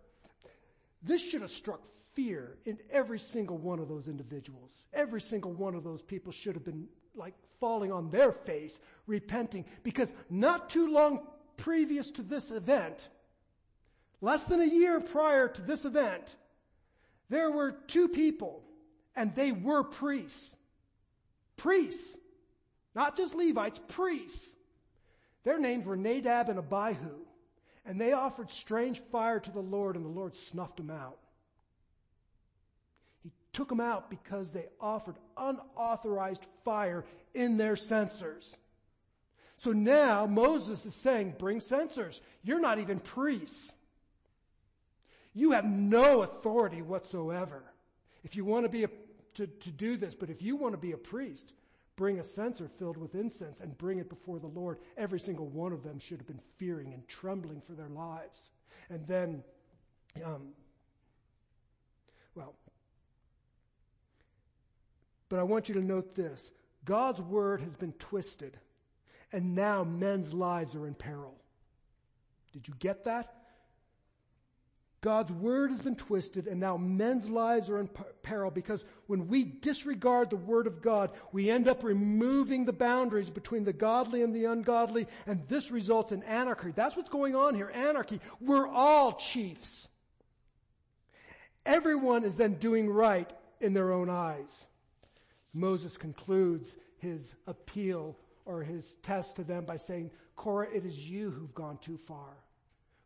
this 1.03 1.21
should 1.21 1.41
have 1.41 1.51
struck 1.51 1.79
fear 2.13 2.57
in 2.65 2.79
every 2.89 3.19
single 3.19 3.59
one 3.59 3.77
of 3.77 3.87
those 3.87 4.07
individuals. 4.07 4.87
Every 4.95 5.21
single 5.21 5.53
one 5.53 5.75
of 5.75 5.83
those 5.83 6.01
people 6.01 6.31
should 6.31 6.55
have 6.55 6.65
been 6.65 6.87
like 7.15 7.35
falling 7.59 7.91
on 7.91 8.09
their 8.09 8.31
face, 8.31 8.79
repenting, 9.05 9.63
because 9.83 10.11
not 10.27 10.71
too 10.71 10.91
long 10.91 11.27
previous 11.55 12.09
to 12.11 12.23
this 12.23 12.49
event, 12.49 13.09
less 14.21 14.43
than 14.45 14.59
a 14.59 14.65
year 14.65 14.99
prior 14.99 15.47
to 15.49 15.61
this 15.61 15.85
event, 15.85 16.35
there 17.29 17.51
were 17.51 17.73
two 17.85 18.07
people, 18.07 18.63
and 19.15 19.35
they 19.35 19.51
were 19.51 19.83
priests. 19.83 20.55
Priests 21.57 22.17
not 22.95 23.15
just 23.15 23.35
Levites, 23.35 23.79
priests. 23.87 24.47
Their 25.43 25.59
names 25.59 25.85
were 25.85 25.97
Nadab 25.97 26.49
and 26.49 26.59
Abihu. 26.59 27.25
And 27.85 27.99
they 27.99 28.11
offered 28.11 28.51
strange 28.51 28.99
fire 29.11 29.39
to 29.39 29.51
the 29.51 29.61
Lord, 29.61 29.95
and 29.95 30.05
the 30.05 30.09
Lord 30.09 30.35
snuffed 30.35 30.77
them 30.77 30.91
out. 30.91 31.17
He 33.23 33.31
took 33.53 33.69
them 33.69 33.79
out 33.79 34.09
because 34.09 34.51
they 34.51 34.65
offered 34.79 35.15
unauthorized 35.37 36.45
fire 36.63 37.05
in 37.33 37.57
their 37.57 37.75
censers. 37.75 38.55
So 39.57 39.71
now 39.71 40.25
Moses 40.25 40.85
is 40.85 40.93
saying, 40.93 41.35
bring 41.37 41.59
censers. 41.59 42.21
You're 42.43 42.61
not 42.61 42.79
even 42.79 42.99
priests. 42.99 43.71
You 45.33 45.51
have 45.51 45.65
no 45.65 46.21
authority 46.21 46.81
whatsoever. 46.81 47.63
If 48.23 48.35
you 48.35 48.45
want 48.45 48.65
to 48.65 48.69
be 48.69 48.83
a, 48.83 48.89
to, 49.35 49.47
to 49.47 49.71
do 49.71 49.97
this, 49.97 50.15
but 50.15 50.29
if 50.29 50.41
you 50.41 50.55
want 50.55 50.73
to 50.73 50.77
be 50.77 50.91
a 50.91 50.97
priest, 50.97 51.51
bring 51.99 52.17
a 52.17 52.23
censer 52.23 52.69
filled 52.79 52.95
with 52.95 53.13
incense 53.13 53.59
and 53.59 53.77
bring 53.77 53.99
it 53.99 54.07
before 54.07 54.39
the 54.39 54.47
Lord. 54.47 54.77
Every 54.95 55.19
single 55.19 55.47
one 55.47 55.73
of 55.73 55.83
them 55.83 55.99
should 55.99 56.19
have 56.19 56.27
been 56.27 56.39
fearing 56.55 56.93
and 56.93 57.05
trembling 57.09 57.59
for 57.59 57.73
their 57.73 57.89
lives. 57.89 58.47
And 58.89 59.05
then, 59.05 59.43
um, 60.23 60.53
well, 62.35 62.55
but 65.27 65.39
I 65.39 65.43
want 65.43 65.67
you 65.67 65.75
to 65.75 65.81
note 65.81 66.15
this. 66.15 66.53
God's 66.85 67.21
word 67.21 67.59
has 67.59 67.75
been 67.75 67.91
twisted, 67.99 68.57
and 69.33 69.53
now 69.53 69.83
men's 69.83 70.33
lives 70.33 70.75
are 70.75 70.87
in 70.87 70.93
peril. 70.93 71.35
Did 72.53 72.65
you 72.65 72.75
get 72.79 73.03
that? 73.03 73.38
God's 75.01 75.31
word 75.31 75.71
has 75.71 75.79
been 75.79 75.95
twisted 75.95 76.47
and 76.47 76.59
now 76.59 76.75
men's 76.75 77.29
lives 77.29 77.69
are 77.69 77.79
in 77.79 77.89
peril 78.21 78.51
because 78.51 78.83
when 79.07 79.29
we 79.29 79.45
disregard 79.45 80.29
the 80.29 80.35
word 80.35 80.67
of 80.67 80.81
God, 80.81 81.11
we 81.31 81.49
end 81.49 81.69
up 81.69 81.83
removing 81.83 82.65
the 82.65 82.73
boundaries 82.73 83.29
between 83.29 83.63
the 83.63 83.71
godly 83.71 84.23
and 84.23 84.35
the 84.35 84.45
ungodly 84.45 85.07
and 85.25 85.47
this 85.47 85.71
results 85.71 86.11
in 86.11 86.21
anarchy. 86.23 86.71
That's 86.75 86.97
what's 86.97 87.09
going 87.09 87.33
on 87.33 87.55
here. 87.55 87.71
Anarchy. 87.73 88.19
We're 88.41 88.67
all 88.67 89.13
chiefs. 89.13 89.87
Everyone 91.65 92.25
is 92.25 92.35
then 92.35 92.55
doing 92.55 92.89
right 92.89 93.31
in 93.61 93.73
their 93.73 93.93
own 93.93 94.09
eyes. 94.09 94.65
Moses 95.53 95.95
concludes 95.95 96.77
his 96.97 97.35
appeal 97.47 98.17
or 98.45 98.63
his 98.63 98.95
test 99.01 99.37
to 99.37 99.43
them 99.43 99.63
by 99.63 99.77
saying, 99.77 100.11
Korah, 100.35 100.67
it 100.73 100.85
is 100.85 101.09
you 101.09 101.31
who've 101.31 101.53
gone 101.53 101.77
too 101.77 101.97
far. 102.05 102.33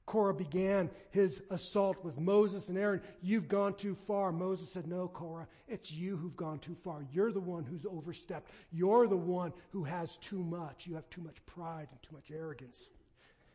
Korah 0.06 0.34
began 0.34 0.90
his 1.12 1.42
assault 1.50 2.04
with 2.04 2.20
Moses 2.20 2.68
and 2.68 2.78
Aaron. 2.78 3.02
You've 3.22 3.48
gone 3.48 3.74
too 3.74 3.96
far. 4.06 4.32
Moses 4.32 4.70
said, 4.70 4.86
No, 4.86 5.08
Korah, 5.08 5.48
it's 5.68 5.94
you 5.94 6.18
who've 6.18 6.36
gone 6.36 6.60
too 6.60 6.76
far. 6.84 7.06
You're 7.14 7.32
the 7.32 7.40
one 7.40 7.64
who's 7.64 7.86
overstepped. 7.86 8.52
You're 8.72 9.08
the 9.08 9.16
one 9.16 9.54
who 9.72 9.84
has 9.84 10.18
too 10.18 10.40
much. 10.40 10.86
You 10.86 10.96
have 10.96 11.10
too 11.10 11.22
much 11.22 11.44
pride 11.46 11.88
and 11.90 12.02
too 12.02 12.14
much 12.14 12.32
arrogance. 12.32 12.90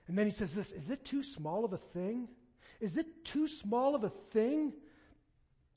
And 0.06 0.16
then 0.16 0.24
he 0.24 0.32
says 0.32 0.54
this, 0.54 0.72
is 0.72 0.88
it 0.88 1.04
too 1.04 1.22
small 1.22 1.66
of 1.66 1.74
a 1.74 1.78
thing? 1.78 2.28
Is 2.80 2.96
it 2.96 3.24
too 3.24 3.46
small 3.46 3.94
of 3.94 4.04
a 4.04 4.10
thing 4.30 4.72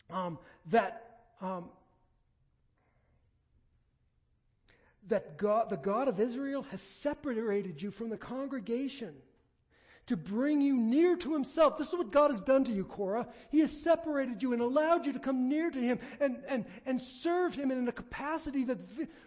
um, 0.09 0.39
that 0.67 1.19
um, 1.41 1.65
that 5.07 5.37
God, 5.37 5.69
the 5.69 5.77
God 5.77 6.07
of 6.07 6.19
Israel 6.19 6.63
has 6.69 6.81
separated 6.81 7.81
you 7.81 7.91
from 7.91 8.09
the 8.09 8.17
congregation? 8.17 9.13
To 10.07 10.17
bring 10.17 10.61
you 10.61 10.75
near 10.75 11.15
to 11.15 11.33
himself. 11.33 11.77
This 11.77 11.87
is 11.89 11.93
what 11.93 12.11
God 12.11 12.31
has 12.31 12.41
done 12.41 12.63
to 12.65 12.71
you, 12.73 12.83
Korah. 12.83 13.27
He 13.49 13.59
has 13.59 13.71
separated 13.71 14.43
you 14.43 14.51
and 14.51 14.61
allowed 14.61 15.05
you 15.05 15.13
to 15.13 15.19
come 15.19 15.47
near 15.47 15.69
to 15.69 15.79
him 15.79 15.99
and, 16.19 16.43
and, 16.47 16.65
and 16.85 16.99
serve 16.99 17.55
him 17.55 17.71
in 17.71 17.87
a 17.87 17.91
capacity 17.91 18.65
that 18.65 18.79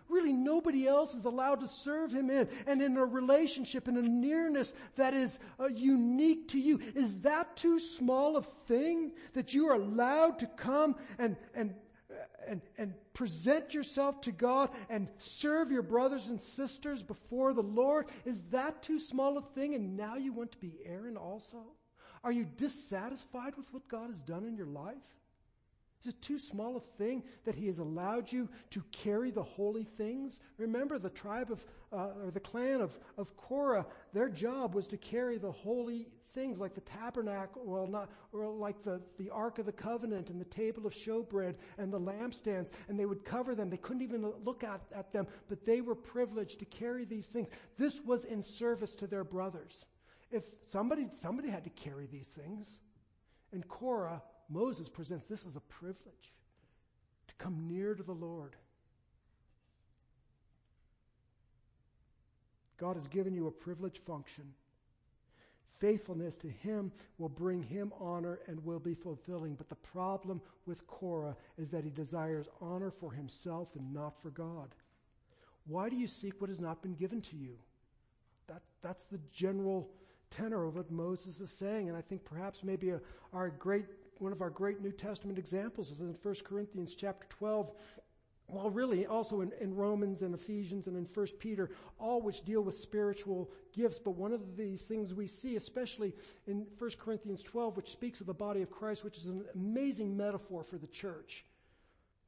really 0.08 0.32
nobody 0.32 0.86
else 0.86 1.14
is 1.14 1.24
allowed 1.24 1.60
to 1.60 1.68
serve 1.68 2.12
him 2.12 2.28
in 2.28 2.48
and 2.66 2.82
in 2.82 2.96
a 2.96 3.04
relationship 3.04 3.88
and 3.88 3.96
a 3.96 4.02
nearness 4.02 4.74
that 4.96 5.14
is 5.14 5.38
uh, 5.58 5.66
unique 5.66 6.48
to 6.48 6.58
you. 6.58 6.80
Is 6.94 7.20
that 7.20 7.56
too 7.56 7.78
small 7.78 8.36
a 8.36 8.42
thing 8.42 9.12
that 9.32 9.54
you 9.54 9.68
are 9.68 9.74
allowed 9.74 10.40
to 10.40 10.46
come 10.46 10.96
and, 11.18 11.36
and 11.54 11.74
and, 12.48 12.60
and 12.78 12.94
present 13.12 13.74
yourself 13.74 14.20
to 14.22 14.32
God 14.32 14.70
and 14.88 15.08
serve 15.18 15.70
your 15.70 15.82
brothers 15.82 16.28
and 16.28 16.40
sisters 16.40 17.02
before 17.02 17.52
the 17.52 17.62
Lord? 17.62 18.06
Is 18.24 18.44
that 18.46 18.82
too 18.82 18.98
small 18.98 19.38
a 19.38 19.42
thing 19.42 19.74
and 19.74 19.96
now 19.96 20.16
you 20.16 20.32
want 20.32 20.52
to 20.52 20.58
be 20.58 20.78
Aaron 20.84 21.16
also? 21.16 21.64
Are 22.22 22.32
you 22.32 22.44
dissatisfied 22.44 23.56
with 23.56 23.72
what 23.72 23.86
God 23.88 24.08
has 24.08 24.20
done 24.20 24.44
in 24.44 24.56
your 24.56 24.66
life? 24.66 24.94
Is 26.04 26.12
it 26.12 26.20
too 26.20 26.38
small 26.38 26.76
a 26.76 26.80
thing 26.80 27.22
that 27.44 27.54
he 27.54 27.66
has 27.66 27.78
allowed 27.78 28.30
you 28.30 28.50
to 28.70 28.82
carry 28.92 29.30
the 29.30 29.42
holy 29.42 29.84
things? 29.84 30.40
Remember 30.58 30.98
the 30.98 31.08
tribe 31.08 31.50
of, 31.50 31.64
uh, 31.90 32.10
or 32.22 32.30
the 32.30 32.40
clan 32.40 32.82
of, 32.82 32.98
of 33.16 33.34
Korah, 33.38 33.86
their 34.12 34.28
job 34.28 34.74
was 34.74 34.86
to 34.88 34.98
carry 34.98 35.38
the 35.38 35.50
holy 35.50 36.08
things 36.34 36.58
like 36.58 36.74
the 36.74 36.82
tabernacle, 36.82 37.62
well 37.64 37.86
not, 37.86 38.10
or 38.32 38.46
like 38.50 38.82
the, 38.84 39.00
the 39.18 39.30
Ark 39.30 39.58
of 39.58 39.64
the 39.64 39.72
Covenant 39.72 40.28
and 40.28 40.38
the 40.38 40.44
table 40.44 40.86
of 40.86 40.92
showbread 40.92 41.54
and 41.78 41.90
the 41.90 41.98
lampstands, 42.00 42.70
and 42.88 43.00
they 43.00 43.06
would 43.06 43.24
cover 43.24 43.54
them. 43.54 43.70
They 43.70 43.78
couldn't 43.78 44.02
even 44.02 44.30
look 44.44 44.62
at, 44.62 44.82
at 44.94 45.10
them, 45.10 45.26
but 45.48 45.64
they 45.64 45.80
were 45.80 45.94
privileged 45.94 46.58
to 46.58 46.66
carry 46.66 47.06
these 47.06 47.28
things. 47.28 47.48
This 47.78 48.02
was 48.04 48.24
in 48.24 48.42
service 48.42 48.94
to 48.96 49.06
their 49.06 49.24
brothers. 49.24 49.86
If 50.30 50.44
somebody, 50.66 51.06
somebody 51.12 51.48
had 51.48 51.64
to 51.64 51.70
carry 51.70 52.08
these 52.12 52.28
things, 52.28 52.68
and 53.52 53.66
Korah 53.68 54.20
Moses 54.48 54.88
presents 54.88 55.26
this 55.26 55.46
as 55.46 55.56
a 55.56 55.60
privilege 55.60 56.32
to 57.28 57.34
come 57.36 57.66
near 57.68 57.94
to 57.94 58.02
the 58.02 58.12
Lord. 58.12 58.56
God 62.76 62.96
has 62.96 63.06
given 63.06 63.34
you 63.34 63.46
a 63.46 63.52
privileged 63.52 64.00
function. 64.06 64.44
Faithfulness 65.78 66.36
to 66.38 66.48
Him 66.48 66.92
will 67.18 67.28
bring 67.28 67.62
Him 67.62 67.92
honor 68.00 68.40
and 68.46 68.64
will 68.64 68.78
be 68.78 68.94
fulfilling. 68.94 69.54
But 69.54 69.68
the 69.68 69.74
problem 69.74 70.40
with 70.66 70.86
Korah 70.86 71.36
is 71.58 71.70
that 71.70 71.84
he 71.84 71.90
desires 71.90 72.46
honor 72.60 72.90
for 72.90 73.12
himself 73.12 73.68
and 73.76 73.92
not 73.92 74.20
for 74.22 74.30
God. 74.30 74.68
Why 75.66 75.88
do 75.88 75.96
you 75.96 76.06
seek 76.06 76.40
what 76.40 76.50
has 76.50 76.60
not 76.60 76.82
been 76.82 76.94
given 76.94 77.20
to 77.22 77.36
you? 77.36 77.56
That, 78.48 78.62
that's 78.82 79.04
the 79.04 79.20
general 79.32 79.88
tenor 80.30 80.64
of 80.64 80.76
what 80.76 80.90
Moses 80.90 81.40
is 81.40 81.50
saying. 81.50 81.88
And 81.88 81.96
I 81.96 82.02
think 82.02 82.24
perhaps 82.24 82.62
maybe 82.62 82.90
a, 82.90 83.00
our 83.32 83.50
great 83.50 83.86
one 84.18 84.32
of 84.32 84.40
our 84.40 84.50
great 84.50 84.80
New 84.80 84.92
Testament 84.92 85.38
examples 85.38 85.90
is 85.90 86.00
in 86.00 86.16
1 86.22 86.34
Corinthians 86.44 86.94
chapter 86.94 87.26
12. 87.28 87.72
Well, 88.48 88.70
really, 88.70 89.06
also 89.06 89.40
in, 89.40 89.52
in, 89.60 89.74
Romans 89.74 90.20
and 90.22 90.34
Ephesians 90.34 90.86
and 90.86 90.96
in 90.96 91.08
1 91.12 91.26
Peter, 91.38 91.70
all 91.98 92.20
which 92.20 92.44
deal 92.44 92.60
with 92.60 92.76
spiritual 92.76 93.50
gifts. 93.72 93.98
But 93.98 94.12
one 94.12 94.32
of 94.32 94.56
these 94.56 94.82
things 94.82 95.14
we 95.14 95.26
see, 95.26 95.56
especially 95.56 96.14
in 96.46 96.66
1 96.78 96.90
Corinthians 96.98 97.42
12, 97.42 97.76
which 97.76 97.90
speaks 97.90 98.20
of 98.20 98.26
the 98.26 98.34
body 98.34 98.60
of 98.60 98.70
Christ, 98.70 99.02
which 99.02 99.16
is 99.16 99.26
an 99.26 99.44
amazing 99.54 100.14
metaphor 100.16 100.62
for 100.62 100.76
the 100.76 100.86
church. 100.86 101.44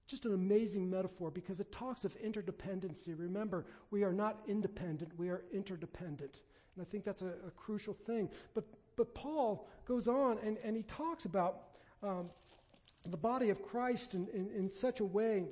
Just 0.07 0.25
an 0.25 0.35
amazing 0.35 0.88
metaphor 0.88 1.31
because 1.31 1.61
it 1.61 1.70
talks 1.70 2.05
of 2.05 2.16
interdependency. 2.20 3.14
Remember, 3.18 3.66
we 3.90 4.03
are 4.03 4.12
not 4.12 4.40
independent, 4.46 5.12
we 5.18 5.29
are 5.29 5.42
interdependent. 5.53 6.40
And 6.77 6.87
I 6.87 6.90
think 6.90 7.05
that's 7.05 7.22
a, 7.22 7.35
a 7.46 7.51
crucial 7.57 7.92
thing. 7.92 8.31
But, 8.55 8.64
but 8.96 9.14
Paul 9.14 9.68
goes 9.85 10.09
on 10.09 10.38
and, 10.44 10.59
and 10.62 10.77
he 10.77 10.85
talks 10.85 11.25
about 11.25 11.65
um, 12.03 12.31
the 13.11 13.17
body 13.17 13.51
of 13.51 13.63
Christ 13.63 14.15
in, 14.15 14.27
in, 14.33 14.51
in 14.57 14.69
such 14.69 15.01
a 15.01 15.05
way 15.05 15.45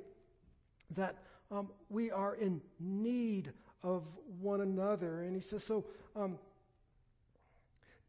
that 0.95 1.15
um, 1.51 1.69
we 1.89 2.11
are 2.11 2.35
in 2.35 2.61
need 2.79 3.51
of 3.83 4.03
one 4.41 4.61
another. 4.61 5.21
And 5.21 5.35
he 5.35 5.41
says, 5.41 5.63
so 5.63 5.85
um, 6.15 6.37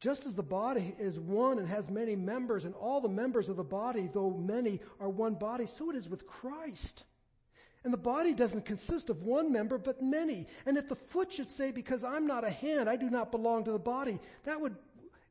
just 0.00 0.26
as 0.26 0.34
the 0.34 0.42
body 0.42 0.94
is 0.98 1.18
one 1.18 1.58
and 1.58 1.68
has 1.68 1.90
many 1.90 2.16
members, 2.16 2.64
and 2.64 2.74
all 2.74 3.00
the 3.00 3.08
members 3.08 3.48
of 3.48 3.56
the 3.56 3.64
body, 3.64 4.08
though 4.12 4.30
many, 4.30 4.80
are 5.00 5.08
one 5.08 5.34
body, 5.34 5.66
so 5.66 5.90
it 5.90 5.96
is 5.96 6.08
with 6.08 6.26
Christ. 6.26 7.04
And 7.84 7.92
the 7.92 7.98
body 7.98 8.34
doesn't 8.34 8.64
consist 8.64 9.10
of 9.10 9.22
one 9.22 9.52
member, 9.52 9.78
but 9.78 10.02
many. 10.02 10.48
And 10.66 10.76
if 10.76 10.88
the 10.88 10.96
foot 10.96 11.32
should 11.32 11.50
say, 11.50 11.70
because 11.70 12.02
I'm 12.02 12.26
not 12.26 12.44
a 12.44 12.50
hand, 12.50 12.88
I 12.88 12.96
do 12.96 13.08
not 13.08 13.30
belong 13.30 13.64
to 13.64 13.72
the 13.72 13.78
body, 13.78 14.18
that 14.44 14.60
would, 14.60 14.74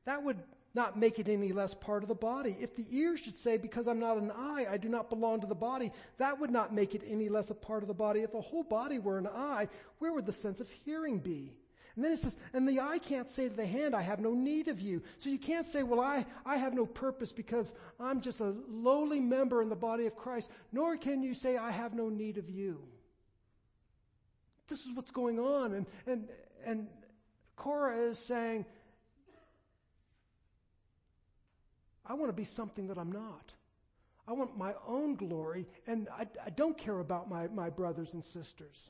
that 0.05 0.23
would 0.23 0.37
not 0.75 0.99
make 0.99 1.19
it 1.19 1.29
any 1.29 1.51
less 1.51 1.73
part 1.73 2.03
of 2.03 2.09
the 2.09 2.15
body. 2.15 2.55
If 2.59 2.75
the 2.75 2.85
ear 2.91 3.17
should 3.17 3.35
say, 3.35 3.57
because 3.57 3.87
I'm 3.87 3.99
not 3.99 4.17
an 4.17 4.31
eye, 4.31 4.67
I 4.69 4.77
do 4.77 4.89
not 4.89 5.09
belong 5.09 5.41
to 5.41 5.47
the 5.47 5.55
body, 5.55 5.91
that 6.17 6.39
would 6.39 6.51
not 6.51 6.73
make 6.73 6.93
it 6.93 7.03
any 7.07 7.29
less 7.29 7.49
a 7.49 7.55
part 7.55 7.81
of 7.81 7.87
the 7.87 7.93
body. 7.93 8.21
If 8.21 8.33
the 8.33 8.41
whole 8.41 8.63
body 8.63 8.99
were 8.99 9.17
an 9.17 9.27
eye, 9.27 9.69
where 9.99 10.13
would 10.13 10.25
the 10.25 10.31
sense 10.31 10.59
of 10.59 10.69
hearing 10.69 11.19
be? 11.19 11.53
And 11.95 12.03
then 12.03 12.11
it 12.11 12.19
says, 12.19 12.35
and 12.53 12.67
the 12.67 12.81
eye 12.81 12.99
can't 12.99 13.29
say 13.29 13.47
to 13.47 13.55
the 13.55 13.65
hand, 13.65 13.95
I 13.95 14.01
have 14.01 14.19
no 14.19 14.33
need 14.33 14.67
of 14.67 14.81
you. 14.81 15.01
So 15.17 15.29
you 15.29 15.37
can't 15.37 15.65
say, 15.65 15.81
well, 15.81 16.01
I, 16.01 16.25
I 16.45 16.57
have 16.57 16.73
no 16.73 16.85
purpose 16.85 17.31
because 17.31 17.73
I'm 17.99 18.19
just 18.19 18.41
a 18.41 18.53
lowly 18.69 19.21
member 19.21 19.61
in 19.61 19.69
the 19.69 19.77
body 19.77 20.05
of 20.05 20.15
Christ. 20.15 20.49
Nor 20.73 20.97
can 20.97 21.23
you 21.23 21.33
say, 21.33 21.55
I 21.55 21.71
have 21.71 21.93
no 21.93 22.09
need 22.09 22.37
of 22.37 22.49
you. 22.49 22.81
This 24.67 24.85
is 24.85 24.93
what's 24.93 25.11
going 25.11 25.39
on. 25.39 25.73
And, 25.73 25.85
and, 26.05 26.27
and 26.65 26.87
Korah 27.55 27.95
is 27.97 28.19
saying, 28.19 28.65
I 32.05 32.13
want 32.13 32.29
to 32.29 32.33
be 32.33 32.43
something 32.43 32.87
that 32.87 32.97
I'm 32.97 33.11
not. 33.11 33.53
I 34.27 34.33
want 34.33 34.57
my 34.57 34.73
own 34.87 35.15
glory, 35.15 35.67
and 35.85 36.07
I, 36.09 36.27
I 36.43 36.49
don't 36.49 36.77
care 36.77 36.99
about 36.99 37.29
my, 37.29 37.47
my 37.47 37.69
brothers 37.69 38.13
and 38.13 38.23
sisters. 38.23 38.89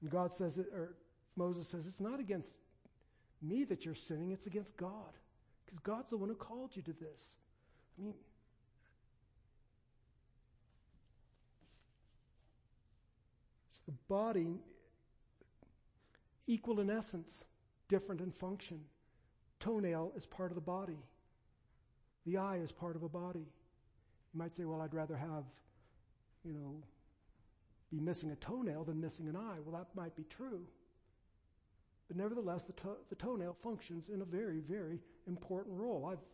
And 0.00 0.10
God 0.10 0.32
says, 0.32 0.58
or 0.58 0.94
Moses 1.36 1.68
says, 1.68 1.86
it's 1.86 2.00
not 2.00 2.18
against 2.18 2.50
me 3.40 3.64
that 3.64 3.84
you're 3.84 3.94
sinning, 3.94 4.32
it's 4.32 4.46
against 4.46 4.76
God. 4.76 5.12
Because 5.64 5.78
God's 5.80 6.10
the 6.10 6.16
one 6.16 6.28
who 6.28 6.34
called 6.34 6.70
you 6.74 6.82
to 6.82 6.92
this. 6.92 7.30
I 7.98 8.04
mean, 8.04 8.14
the 13.86 13.94
body, 14.08 14.58
equal 16.46 16.80
in 16.80 16.90
essence, 16.90 17.44
different 17.88 18.20
in 18.20 18.32
function. 18.32 18.80
Toenail 19.62 20.12
is 20.16 20.26
part 20.26 20.50
of 20.50 20.56
the 20.56 20.60
body. 20.60 20.98
The 22.26 22.36
eye 22.36 22.56
is 22.56 22.72
part 22.72 22.96
of 22.96 23.04
a 23.04 23.08
body. 23.08 23.46
You 24.34 24.38
might 24.38 24.52
say, 24.52 24.64
well, 24.64 24.80
I'd 24.80 24.92
rather 24.92 25.16
have, 25.16 25.44
you 26.44 26.52
know, 26.52 26.82
be 27.90 28.00
missing 28.00 28.32
a 28.32 28.36
toenail 28.36 28.82
than 28.82 29.00
missing 29.00 29.28
an 29.28 29.36
eye. 29.36 29.58
Well, 29.64 29.78
that 29.78 29.94
might 29.94 30.16
be 30.16 30.24
true. 30.24 30.62
But 32.08 32.16
nevertheless, 32.16 32.64
the, 32.64 32.72
to- 32.72 32.96
the 33.08 33.14
toenail 33.14 33.56
functions 33.62 34.08
in 34.12 34.20
a 34.22 34.24
very, 34.24 34.58
very 34.58 34.98
important 35.28 35.78
role. 35.78 36.08
I've 36.10 36.24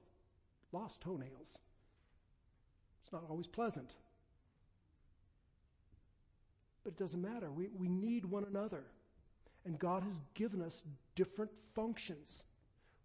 lost 0.72 1.02
toenails. 1.02 1.58
It's 3.02 3.12
not 3.12 3.24
always 3.28 3.46
pleasant. 3.46 3.90
But 6.82 6.94
it 6.94 6.98
doesn't 6.98 7.20
matter. 7.20 7.50
We, 7.50 7.68
we 7.76 7.88
need 7.88 8.24
one 8.24 8.44
another. 8.44 8.84
And 9.66 9.78
God 9.78 10.02
has 10.02 10.14
given 10.32 10.62
us 10.62 10.82
different 11.14 11.50
functions. 11.74 12.40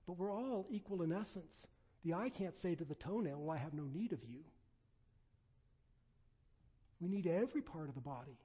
But 0.05 0.17
we're 0.17 0.31
all 0.31 0.67
equal 0.69 1.01
in 1.01 1.11
essence. 1.11 1.67
The 2.03 2.13
eye 2.13 2.29
can't 2.29 2.55
say 2.55 2.75
to 2.75 2.83
the 2.83 2.95
toenail, 2.95 3.39
Well, 3.39 3.55
I 3.55 3.59
have 3.59 3.73
no 3.73 3.83
need 3.83 4.11
of 4.11 4.23
you. 4.23 4.39
We 6.99 7.09
need 7.09 7.27
every 7.27 7.61
part 7.61 7.89
of 7.89 7.95
the 7.95 8.01
body. 8.01 8.37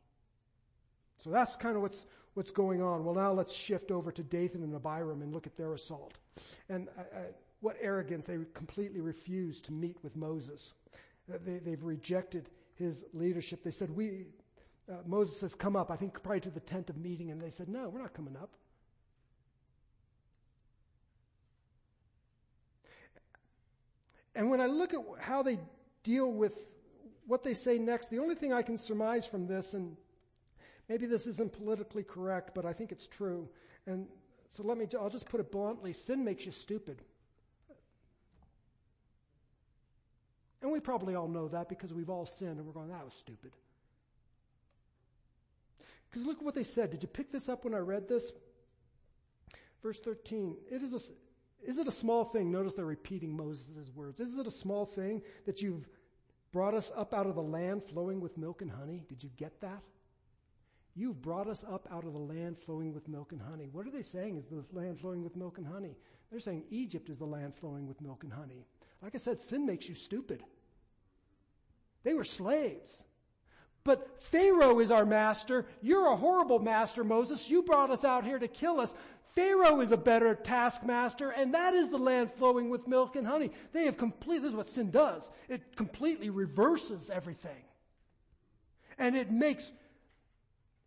So 1.23 1.31
that's 1.31 1.57
kind 1.57 1.77
of 1.77 1.83
what's, 1.83 2.07
what's 2.35 2.51
going 2.51 2.83
on. 2.83 3.05
Well, 3.05 3.15
now 3.15 3.33
let's 3.33 3.53
shift 3.53 3.91
over 3.91 4.13
to 4.13 4.23
Dathan 4.23 4.63
and 4.63 4.75
Abiram 4.75 5.23
and 5.23 5.33
look 5.33 5.47
at 5.47 5.57
their 5.57 5.75
assault. 5.75 6.15
And 6.69 6.89
what 7.61 7.77
arrogance. 7.81 8.27
They 8.27 8.39
completely 8.55 9.01
refused 9.01 9.65
to 9.67 9.73
meet 9.73 9.97
with 10.03 10.17
Moses. 10.17 10.75
Uh, 11.33 11.39
they, 11.45 11.59
they've 11.59 11.83
rejected 11.83 12.51
his 12.75 13.05
leadership. 13.13 13.63
They 13.63 13.71
said, 13.71 13.91
we, 13.91 14.27
uh, 14.91 14.97
Moses 15.07 15.39
says, 15.41 15.55
come 15.55 15.77
up, 15.77 15.91
I 15.91 15.97
think 15.97 16.23
probably 16.23 16.41
to 16.41 16.51
the 16.51 16.61
tent 16.61 16.91
of 16.91 16.97
meeting. 16.97 17.31
And 17.31 17.41
they 17.41 17.51
said, 17.51 17.69
no, 17.69 17.89
we're 17.89 18.01
not 18.01 18.15
coming 18.15 18.37
up. 18.37 18.51
And 24.39 24.51
when 24.51 24.61
I 24.61 24.67
look 24.67 24.95
at 24.95 25.01
how 25.19 25.43
they 25.43 25.59
deal 26.05 26.31
with 26.31 26.53
what 27.27 27.43
they 27.43 27.55
say 27.55 27.77
next, 27.77 28.09
the 28.09 28.21
only 28.21 28.37
thing 28.37 28.53
I 28.53 28.63
can 28.63 28.79
surmise 28.79 29.27
from 29.27 29.49
this, 29.49 29.75
and 29.75 29.97
maybe 30.89 31.07
this 31.07 31.27
isn't 31.27 31.53
politically 31.55 32.05
correct, 32.05 32.55
but 32.55 32.65
I 32.65 32.73
think 32.73 32.93
it's 32.93 33.09
true. 33.09 33.49
And 33.85 34.07
so 34.47 34.63
let 34.63 34.79
me, 34.79 34.87
I'll 34.99 35.11
just 35.11 35.29
put 35.29 35.41
it 35.41 35.51
bluntly 35.51 35.93
sin 35.93 36.25
makes 36.25 36.47
you 36.47 36.53
stupid. 36.53 37.03
And 40.63 40.71
we 40.71 40.79
probably 40.79 41.17
all 41.17 41.27
know 41.27 41.49
that 41.49 41.69
because 41.69 41.93
we've 41.93 42.09
all 42.09 42.25
sinned 42.25 42.59
and 42.59 42.65
we're 42.65 42.73
going, 42.73 42.91
that 42.91 43.05
was 43.05 43.15
stupid. 43.15 43.51
Because 46.09 46.25
look 46.25 46.39
at 46.39 46.45
what 46.45 46.55
they 46.55 46.63
said. 46.63 46.93
Did 46.93 47.03
you 47.03 47.09
pick 47.09 47.33
this 47.33 47.49
up 47.49 47.65
when 47.65 47.75
I 47.75 47.79
read 47.79 48.09
this? 48.09 48.31
Verse 49.83 49.99
13. 49.99 50.57
It 50.71 50.81
is 50.81 50.95
a, 50.95 51.01
is 51.65 51.79
it 51.79 51.89
a 51.89 51.93
small 51.93 52.25
thing? 52.25 52.51
Notice 52.51 52.75
they're 52.75 52.85
repeating 52.85 53.37
Moses' 53.37 53.91
words. 53.95 54.21
Is 54.21 54.37
it 54.37 54.47
a 54.47 54.51
small 54.51 54.87
thing 54.87 55.23
that 55.47 55.61
you've 55.61 55.89
brought 56.53 56.75
us 56.75 56.91
up 56.97 57.13
out 57.13 57.27
of 57.27 57.35
the 57.35 57.43
land 57.43 57.83
flowing 57.85 58.21
with 58.21 58.39
milk 58.39 58.63
and 58.63 58.71
honey? 58.71 59.05
Did 59.09 59.23
you 59.23 59.31
get 59.37 59.61
that? 59.61 59.83
You've 60.95 61.23
brought 61.23 61.49
us 61.49 61.65
up 61.71 61.87
out 61.93 62.05
of 62.05 62.13
the 62.13 62.19
land 62.19 62.59
flowing 62.59 62.93
with 62.93 63.07
milk 63.09 63.33
and 63.33 63.41
honey. 63.41 63.69
What 63.71 63.87
are 63.87 63.91
they 63.91 64.03
saying 64.03 64.37
is 64.37 64.47
the 64.47 64.65
land 64.73 64.99
flowing 64.99 65.23
with 65.23 65.37
milk 65.37 65.59
and 65.59 65.67
honey? 65.67 65.97
They're 66.31 66.41
saying 66.41 66.65
Egypt 66.71 67.09
is 67.09 67.19
the 67.19 67.25
land 67.25 67.55
flowing 67.55 67.87
with 67.87 68.01
milk 68.01 68.25
and 68.25 68.33
honey. 68.33 68.67
Like 69.01 69.15
I 69.15 69.19
said, 69.19 69.41
sin 69.41 69.65
makes 69.65 69.89
you 69.89 69.95
stupid. 69.95 70.43
They 72.03 72.15
were 72.15 72.25
slaves. 72.25 73.05
But 73.85 74.21
Pharaoh 74.23 74.81
is 74.81 74.91
our 74.91 75.07
master. 75.07 75.67
You're 75.81 76.13
a 76.13 76.17
horrible 76.17 76.59
master, 76.59 77.05
Moses. 77.05 77.49
You 77.49 77.63
brought 77.63 77.91
us 77.91 78.05
out 78.05 78.25
here 78.25 78.39
to 78.39 78.49
kill 78.49 78.81
us. 78.81 78.93
Pharaoh 79.39 79.81
is 79.83 79.93
a 79.93 79.97
better 79.97 80.35
taskmaster, 80.35 81.31
and 81.31 81.55
that 81.55 81.73
is 81.73 81.91
the 81.91 81.97
land 81.97 82.33
flowing 82.33 82.71
with 82.71 82.89
milk 82.89 83.15
and 83.15 83.25
honey. 83.25 83.53
They 83.73 83.85
have 83.85 83.97
complete, 83.97 84.43
this 84.43 84.51
is 84.51 84.57
what 84.57 84.67
sin 84.67 84.91
does. 84.91 85.31
It 85.49 85.77
completely 85.77 86.29
reverses 86.29 87.09
everything. 87.09 87.63
And 88.99 89.15
it 89.15 89.31
makes 89.31 89.71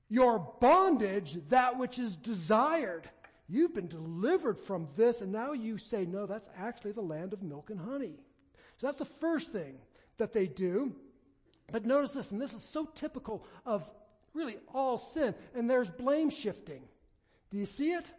your 0.10 0.40
bondage 0.60 1.38
that 1.48 1.80
which 1.80 1.98
is 1.98 2.18
desired. 2.18 3.10
You've 3.48 3.74
been 3.74 3.88
delivered 3.88 4.60
from 4.60 4.90
this, 4.98 5.22
and 5.22 5.32
now 5.32 5.54
you 5.54 5.78
say, 5.78 6.06
no, 6.06 6.26
that's 6.26 6.50
actually 6.58 6.92
the 6.92 7.00
land 7.00 7.32
of 7.32 7.42
milk 7.42 7.70
and 7.70 7.80
honey. 7.80 8.20
So 8.80 8.88
that's 8.88 9.00
the 9.00 9.06
first 9.06 9.54
thing 9.54 9.76
that 10.18 10.34
they 10.34 10.48
do. 10.48 10.94
But 11.72 11.86
notice 11.86 12.12
this, 12.12 12.32
and 12.32 12.42
this 12.42 12.52
is 12.52 12.64
so 12.64 12.84
typical 12.84 13.46
of 13.66 13.90
really 14.34 14.58
all 14.74 14.98
sin, 14.98 15.36
and 15.56 15.70
there's 15.70 15.90
blame 15.90 16.30
shifting. 16.30 16.82
Do 17.50 17.58
you 17.58 17.66
see 17.66 17.94
it? 17.94 18.12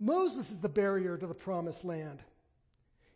Moses 0.00 0.50
is 0.50 0.58
the 0.58 0.68
barrier 0.68 1.16
to 1.16 1.26
the 1.26 1.34
promised 1.34 1.84
land. 1.84 2.20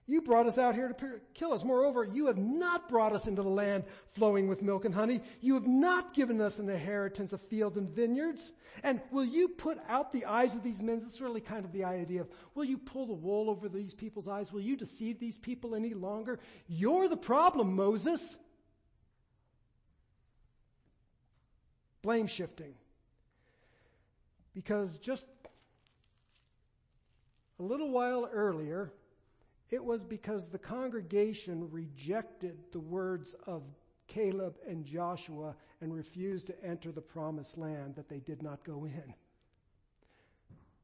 You 0.07 0.21
brought 0.21 0.47
us 0.47 0.59
out 0.59 0.75
here 0.75 0.89
to 0.89 1.21
kill 1.33 1.53
us. 1.53 1.63
Moreover, 1.63 2.05
you 2.05 2.27
have 2.27 2.37
not 2.37 2.89
brought 2.89 3.13
us 3.13 3.29
into 3.29 3.43
the 3.43 3.49
land 3.49 3.85
flowing 4.15 4.49
with 4.49 4.61
milk 4.61 4.85
and 4.85 4.95
honey. 4.95 5.23
You 5.41 5.55
have 5.55 5.67
not 5.67 6.13
given 6.13 6.41
us 6.41 6.59
an 6.59 6.69
inheritance 6.69 7.33
of 7.33 7.41
fields 7.43 7.77
and 7.77 7.89
vineyards. 7.89 8.53
And 8.83 9.01
will 9.13 9.25
you 9.25 9.49
put 9.49 9.79
out 9.89 10.13
the 10.13 10.25
eyes 10.25 10.57
of 10.57 10.65
these 10.65 10.83
men? 10.83 10.99
That's 10.99 11.21
really 11.21 11.41
kind 11.41 11.65
of 11.65 11.73
the 11.73 11.85
idea 11.85 12.23
of, 12.23 12.29
will 12.55 12.65
you 12.65 12.79
pull 12.79 13.07
the 13.07 13.13
wool 13.13 13.49
over 13.49 13.69
these 13.69 13.95
people's 13.95 14.27
eyes? 14.27 14.53
Will 14.53 14.61
you 14.61 14.77
deceive 14.77 15.21
these 15.21 15.39
people 15.39 15.75
any 15.75 15.95
longer? 15.95 16.41
You're 16.67 17.09
the 17.09 17.17
problem, 17.17 17.77
Moses. 17.77 18.37
Blame 22.03 22.27
shifting. 22.27 22.75
Because 24.53 24.99
just 24.99 25.27
a 27.59 27.63
little 27.63 27.91
while 27.91 28.29
earlier, 28.33 28.93
it 29.71 29.85
was 29.85 30.03
because 30.03 30.49
the 30.49 30.59
congregation 30.59 31.71
rejected 31.71 32.59
the 32.73 32.81
words 32.81 33.35
of 33.47 33.63
Caleb 34.07 34.57
and 34.69 34.85
Joshua 34.85 35.55
and 35.81 35.95
refused 35.95 36.47
to 36.49 36.65
enter 36.65 36.93
the 36.93 37.01
promised 37.01 37.57
land 37.57 37.95
that 37.97 38.09
they 38.09 38.19
did 38.21 38.43
not 38.43 38.65
go 38.65 38.85
in. 38.85 39.15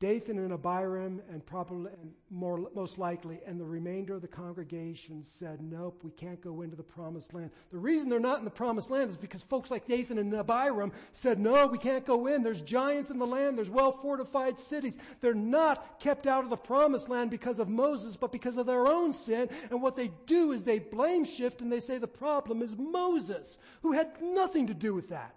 Dathan 0.00 0.38
and 0.38 0.52
Abiram 0.52 1.20
and 1.28 1.44
probably 1.44 1.90
and 2.00 2.12
more 2.30 2.70
most 2.72 2.98
likely 2.98 3.40
and 3.44 3.58
the 3.58 3.64
remainder 3.64 4.14
of 4.14 4.22
the 4.22 4.28
congregation 4.28 5.24
said, 5.24 5.60
"Nope, 5.60 6.04
we 6.04 6.12
can't 6.12 6.40
go 6.40 6.62
into 6.62 6.76
the 6.76 6.84
promised 6.84 7.34
land." 7.34 7.50
The 7.70 7.78
reason 7.78 8.08
they're 8.08 8.20
not 8.20 8.38
in 8.38 8.44
the 8.44 8.50
promised 8.50 8.90
land 8.90 9.10
is 9.10 9.16
because 9.16 9.42
folks 9.42 9.72
like 9.72 9.86
Dathan 9.86 10.18
and 10.18 10.32
Abiram 10.32 10.92
said, 11.10 11.40
"No, 11.40 11.66
we 11.66 11.78
can't 11.78 12.06
go 12.06 12.28
in. 12.28 12.44
There's 12.44 12.60
giants 12.60 13.10
in 13.10 13.18
the 13.18 13.26
land. 13.26 13.58
There's 13.58 13.70
well-fortified 13.70 14.56
cities." 14.56 14.96
They're 15.20 15.34
not 15.34 15.98
kept 15.98 16.28
out 16.28 16.44
of 16.44 16.50
the 16.50 16.56
promised 16.56 17.08
land 17.08 17.30
because 17.30 17.58
of 17.58 17.68
Moses, 17.68 18.16
but 18.16 18.30
because 18.30 18.56
of 18.56 18.66
their 18.66 18.86
own 18.86 19.12
sin. 19.12 19.48
And 19.70 19.82
what 19.82 19.96
they 19.96 20.12
do 20.26 20.52
is 20.52 20.62
they 20.62 20.78
blame 20.78 21.24
shift 21.24 21.60
and 21.60 21.72
they 21.72 21.80
say 21.80 21.98
the 21.98 22.06
problem 22.06 22.62
is 22.62 22.76
Moses, 22.76 23.58
who 23.82 23.92
had 23.92 24.22
nothing 24.22 24.68
to 24.68 24.74
do 24.74 24.94
with 24.94 25.08
that. 25.08 25.34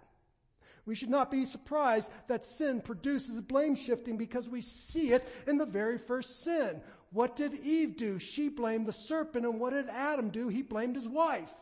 We 0.84 0.94
should 0.94 1.10
not 1.10 1.30
be 1.30 1.44
surprised 1.44 2.10
that 2.26 2.44
sin 2.44 2.80
produces 2.80 3.40
blame 3.40 3.76
shifting 3.76 4.16
because 4.16 4.48
we 4.48 4.60
see 4.60 5.12
it 5.12 5.26
in 5.46 5.56
the 5.56 5.66
very 5.66 5.98
first 5.98 6.42
sin. 6.42 6.80
What 7.12 7.36
did 7.36 7.54
Eve 7.54 7.96
do? 7.96 8.18
She 8.18 8.48
blamed 8.48 8.86
the 8.86 8.92
serpent 8.92 9.44
and 9.44 9.60
what 9.60 9.72
did 9.72 9.88
Adam 9.88 10.30
do? 10.30 10.48
He 10.48 10.62
blamed 10.62 10.96
his 10.96 11.06
wife. 11.06 11.52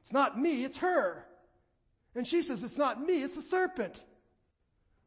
It's 0.00 0.12
not 0.12 0.38
me, 0.38 0.64
it's 0.64 0.78
her. 0.78 1.24
And 2.14 2.26
she 2.26 2.42
says, 2.42 2.62
it's 2.62 2.78
not 2.78 3.00
me, 3.00 3.22
it's 3.22 3.34
the 3.34 3.42
serpent. 3.42 4.02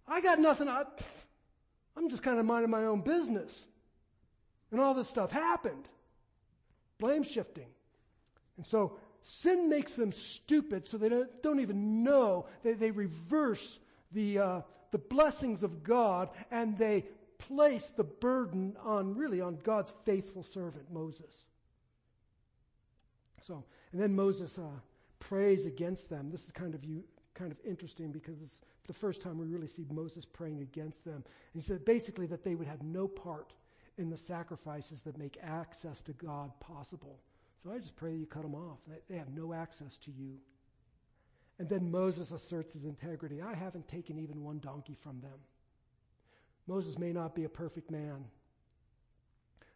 I 0.07 0.21
got 0.21 0.39
nothing. 0.39 0.67
I, 0.67 0.83
I'm 1.95 2.09
just 2.09 2.23
kind 2.23 2.39
of 2.39 2.45
minding 2.45 2.71
my 2.71 2.85
own 2.85 3.01
business. 3.01 3.65
And 4.71 4.81
all 4.81 4.93
this 4.93 5.07
stuff 5.07 5.31
happened. 5.31 5.87
Blame 6.99 7.23
shifting. 7.23 7.67
And 8.57 8.65
so 8.65 8.97
sin 9.21 9.69
makes 9.69 9.93
them 9.93 10.11
stupid 10.11 10.85
so 10.85 10.97
they 10.97 11.09
don't, 11.09 11.41
don't 11.41 11.59
even 11.59 12.03
know. 12.03 12.47
They, 12.63 12.73
they 12.73 12.91
reverse 12.91 13.79
the, 14.11 14.39
uh, 14.39 14.61
the 14.91 14.97
blessings 14.97 15.63
of 15.63 15.83
God 15.83 16.29
and 16.51 16.77
they 16.77 17.05
place 17.37 17.87
the 17.87 18.03
burden 18.03 18.75
on 18.83 19.15
really 19.15 19.41
on 19.41 19.57
God's 19.63 19.93
faithful 20.05 20.43
servant, 20.43 20.91
Moses. 20.91 21.47
So, 23.41 23.63
and 23.91 24.01
then 24.01 24.15
Moses 24.15 24.57
uh, 24.57 24.79
prays 25.19 25.65
against 25.65 26.09
them. 26.09 26.29
This 26.29 26.45
is 26.45 26.51
kind 26.51 26.75
of 26.75 26.83
you, 26.83 27.03
kind 27.33 27.51
of 27.51 27.57
interesting 27.65 28.11
because 28.11 28.41
it's 28.41 28.61
the 28.87 28.93
first 28.93 29.21
time 29.21 29.37
we 29.37 29.47
really 29.47 29.67
see 29.67 29.85
Moses 29.89 30.25
praying 30.25 30.61
against 30.61 31.05
them. 31.05 31.15
And 31.15 31.23
he 31.53 31.61
said 31.61 31.85
basically 31.85 32.27
that 32.27 32.43
they 32.43 32.55
would 32.55 32.67
have 32.67 32.83
no 32.83 33.07
part 33.07 33.53
in 33.97 34.09
the 34.09 34.17
sacrifices 34.17 35.01
that 35.03 35.17
make 35.17 35.37
access 35.43 36.01
to 36.03 36.13
God 36.13 36.51
possible. 36.59 37.19
So 37.63 37.71
I 37.71 37.77
just 37.77 37.95
pray 37.95 38.15
you 38.15 38.25
cut 38.25 38.41
them 38.43 38.55
off. 38.55 38.79
They 39.09 39.17
have 39.17 39.33
no 39.33 39.53
access 39.53 39.97
to 39.99 40.11
you. 40.11 40.37
And 41.59 41.69
then 41.69 41.91
Moses 41.91 42.31
asserts 42.31 42.73
his 42.73 42.85
integrity. 42.85 43.41
I 43.41 43.53
haven't 43.53 43.87
taken 43.87 44.17
even 44.17 44.43
one 44.43 44.59
donkey 44.59 44.97
from 44.99 45.21
them. 45.21 45.39
Moses 46.67 46.97
may 46.97 47.11
not 47.11 47.35
be 47.35 47.43
a 47.43 47.49
perfect 47.49 47.91
man, 47.91 48.25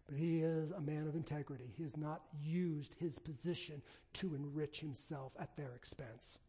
but 0.08 0.18
he 0.18 0.42
is 0.42 0.72
a 0.72 0.82
man 0.82 1.08
of 1.08 1.16
integrity. 1.16 1.66
He 1.78 1.84
has 1.84 1.96
not 1.96 2.22
used 2.44 2.96
his 3.00 3.20
position 3.20 3.82
to 4.14 4.34
enrich 4.34 4.80
himself 4.80 5.34
at 5.40 5.56
their 5.56 5.74
expense. 5.76 6.40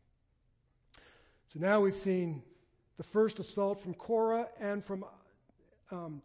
So 1.52 1.60
now 1.60 1.80
we've 1.80 1.96
seen 1.96 2.42
the 2.96 3.02
first 3.02 3.38
assault 3.38 3.80
from 3.80 3.94
Korah 3.94 4.48
and 4.60 4.84
from 4.84 5.04
um, 5.90 6.22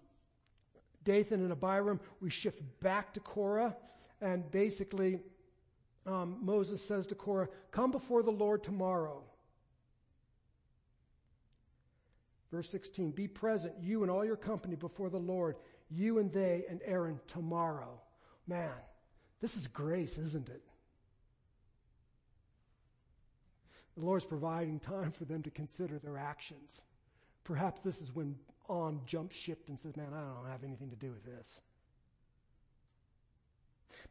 Dathan 1.03 1.41
and 1.41 1.51
Abiram, 1.51 1.99
we 2.21 2.29
shift 2.29 2.61
back 2.79 3.13
to 3.13 3.19
Korah, 3.19 3.75
and 4.21 4.49
basically 4.51 5.19
um, 6.05 6.37
Moses 6.41 6.83
says 6.83 7.07
to 7.07 7.15
Korah, 7.15 7.49
"Come 7.71 7.91
before 7.91 8.23
the 8.23 8.31
Lord 8.31 8.63
tomorrow." 8.63 9.23
Verse 12.51 12.69
16, 12.69 13.11
be 13.11 13.29
present, 13.29 13.73
you 13.81 14.01
and 14.01 14.11
all 14.11 14.25
your 14.25 14.35
company 14.35 14.75
before 14.75 15.09
the 15.09 15.17
Lord, 15.17 15.55
you 15.89 16.19
and 16.19 16.31
they 16.33 16.65
and 16.69 16.81
Aaron 16.83 17.17
tomorrow. 17.25 18.01
Man, 18.45 18.73
this 19.39 19.55
is 19.55 19.67
grace, 19.67 20.17
isn't 20.17 20.49
it? 20.49 20.61
The 23.97 24.03
Lord's 24.03 24.25
providing 24.25 24.79
time 24.79 25.11
for 25.11 25.23
them 25.25 25.43
to 25.43 25.49
consider 25.49 25.97
their 25.97 26.17
actions. 26.17 26.81
Perhaps 27.43 27.81
this 27.81 28.01
is 28.01 28.13
when 28.13 28.35
On 28.67 29.01
jumps 29.05 29.35
ship 29.35 29.63
and 29.67 29.77
says, 29.77 29.97
man, 29.97 30.13
I 30.13 30.19
don't 30.19 30.49
have 30.49 30.63
anything 30.63 30.89
to 30.91 30.95
do 30.95 31.11
with 31.11 31.25
this. 31.25 31.59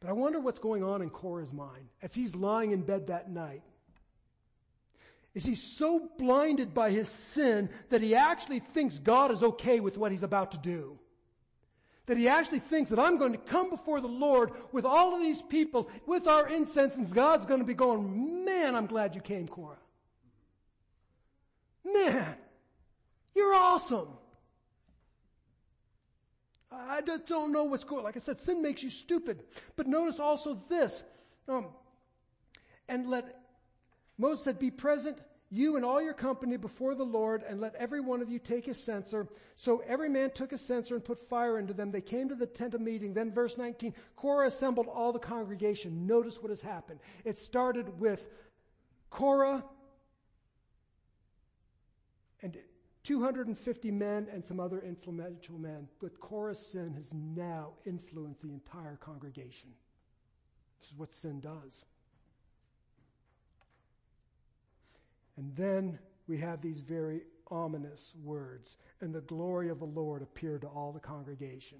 But 0.01 0.11
I 0.11 0.12
wonder 0.12 0.41
what's 0.41 0.59
going 0.59 0.83
on 0.83 1.03
in 1.03 1.11
Korah's 1.11 1.53
mind 1.53 1.89
as 2.03 2.14
he's 2.14 2.35
lying 2.35 2.72
in 2.72 2.83
bed 2.83 3.09
that 3.09 3.31
night. 3.31 3.62
Is 5.35 5.45
he 5.45 5.55
so 5.55 6.09
blinded 6.18 6.74
by 6.74 6.91
his 6.91 7.09
sin 7.09 7.70
that 7.91 8.03
he 8.03 8.14
actually 8.14 8.61
thinks 8.61 8.99
God 8.99 9.31
is 9.31 9.43
okay 9.43 9.78
with 9.78 9.97
what 9.97 10.11
he's 10.11 10.24
about 10.24 10.53
to 10.53 10.59
do? 10.59 10.99
That 12.07 12.16
he 12.16 12.26
actually 12.26 12.59
thinks 12.59 12.91
that 12.91 12.99
I'm 12.99 13.18
going 13.18 13.33
to 13.33 13.39
come 13.39 13.70
before 13.70 14.01
the 14.01 14.09
Lord 14.09 14.51
with 14.72 14.85
all 14.85 15.14
of 15.14 15.20
these 15.20 15.41
people, 15.43 15.89
with 16.07 16.26
our 16.26 16.49
incense, 16.49 16.97
and 16.97 17.09
God's 17.12 17.47
going 17.47 17.61
to 17.61 17.66
be 17.66 17.74
going, 17.74 18.45
man, 18.45 18.74
I'm 18.74 18.87
glad 18.87 19.14
you 19.14 19.20
came, 19.20 19.47
Korah. 19.47 19.76
Man, 21.85 22.35
you're 23.37 23.55
awesome. 23.55 24.09
I 26.73 27.01
just 27.01 27.27
don't 27.27 27.53
know 27.53 27.64
what's 27.64 27.85
going. 27.85 28.05
Like 28.05 28.16
I 28.16 28.21
said, 28.21 28.39
sin 28.39 28.62
makes 28.62 28.83
you 28.83 28.91
stupid. 28.91 29.43
But 29.77 29.87
notice 29.87 30.21
also 30.21 30.62
this. 30.68 31.03
Um, 31.49 31.66
and 32.89 33.09
let 33.09 33.43
Moses 34.18 34.45
said, 34.45 34.59
"Be 34.59 34.71
present, 34.71 35.18
you 35.51 35.77
and 35.77 35.85
all 35.85 36.01
your 36.01 36.14
company, 36.14 36.57
before 36.57 36.95
the 36.95 37.05
Lord, 37.05 37.43
and 37.43 37.61
let 37.61 37.75
every 37.75 38.01
one 38.01 38.23
of 38.23 38.29
you 38.29 38.39
take 38.39 38.66
his 38.66 38.83
censer." 38.83 39.27
So 39.57 39.83
every 39.87 40.09
man 40.09 40.31
took 40.31 40.53
a 40.53 40.59
censer 40.59 40.95
and 40.95 41.05
put 41.05 41.29
fire 41.29 41.59
into 41.59 41.75
them. 41.75 41.91
They 41.91 42.01
came 42.01 42.29
to 42.29 42.37
the 42.37 42.47
tent 42.47 42.75
of 42.75 42.81
meeting. 42.81 43.14
Then, 43.14 43.33
verse 43.33 43.57
19, 43.57 43.95
Korah 44.14 44.47
assembled 44.47 44.87
all 44.87 45.12
the 45.12 45.18
congregation. 45.18 46.07
Notice 46.07 46.41
what 46.41 46.51
has 46.51 46.61
happened. 46.61 47.01
It 47.25 47.37
started 47.37 47.99
with 47.99 48.27
Korah 49.11 49.64
and 52.43 52.57
250 53.05 53.90
men 53.90 54.28
and 54.32 54.44
some 54.44 54.61
other 54.61 54.80
influential 54.80 55.59
men. 55.59 55.88
But 56.01 56.20
Korah's 56.20 56.59
sin 56.59 56.94
has 56.96 57.12
now 57.12 57.70
influenced 57.86 58.42
the 58.42 58.51
entire 58.51 58.96
congregation. 58.96 59.70
This 60.80 60.90
is 60.90 60.98
what 60.98 61.12
sin 61.12 61.40
does. 61.40 61.84
And 65.36 65.55
then 65.57 65.98
we 66.28 66.38
have 66.38 66.61
these 66.61 66.80
very 66.80 67.22
ominous 67.51 68.12
words. 68.22 68.76
And 69.01 69.14
the 69.14 69.22
glory 69.22 69.70
of 69.70 69.78
the 69.78 69.86
Lord 69.86 70.22
appeared 70.22 70.61
to 70.62 70.68
all 70.68 70.92
the 70.92 71.01
congregation. 71.01 71.78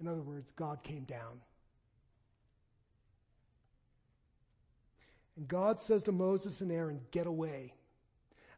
In 0.00 0.06
other 0.06 0.22
words, 0.22 0.52
God 0.54 0.82
came 0.82 1.04
down. 1.04 1.40
And 5.36 5.48
God 5.48 5.80
says 5.80 6.02
to 6.04 6.12
Moses 6.12 6.60
and 6.60 6.70
Aaron, 6.70 7.00
Get 7.10 7.26
away 7.26 7.74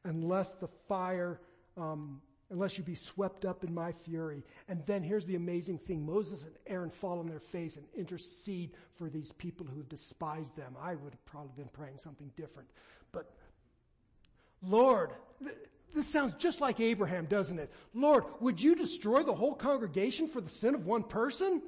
unless 0.05 0.55
the 0.55 0.69
fire, 0.89 1.41
um, 1.77 2.21
unless 2.51 2.79
you 2.79 2.85
be 2.85 2.95
swept 2.95 3.45
up 3.45 3.65
in 3.65 3.75
my 3.75 3.93
fury. 3.93 4.45
And 4.69 4.85
then 4.87 5.03
here's 5.03 5.27
the 5.27 5.35
amazing 5.35 5.79
thing. 5.79 6.05
Moses 6.05 6.43
and 6.43 6.53
Aaron 6.67 6.91
fall 6.91 7.19
on 7.19 7.27
their 7.27 7.41
face 7.41 7.77
and 7.77 7.87
intercede 7.95 8.73
for 8.95 9.09
these 9.09 9.33
people 9.33 9.67
who 9.67 9.79
have 9.79 9.89
despised 9.89 10.57
them. 10.57 10.77
I 10.81 10.95
would 10.95 11.13
have 11.13 11.25
probably 11.27 11.53
been 11.57 11.71
praying 11.73 11.99
something 11.99 12.31
different. 12.37 12.69
But 13.13 13.33
Lord, 14.63 15.11
th- 15.43 15.57
this 15.95 16.07
sounds 16.07 16.35
just 16.35 16.61
like 16.61 16.79
Abraham, 16.81 17.27
doesn't 17.27 17.59
it? 17.59 17.73
Lord, 17.95 18.25
would 18.41 18.61
you 18.61 18.75
destroy 18.75 19.23
the 19.23 19.35
whole 19.35 19.55
congregation 19.55 20.29
for 20.29 20.41
the 20.41 20.51
sin 20.51 20.75
of 20.75 20.87
one 20.87 21.03
person? 21.03 21.63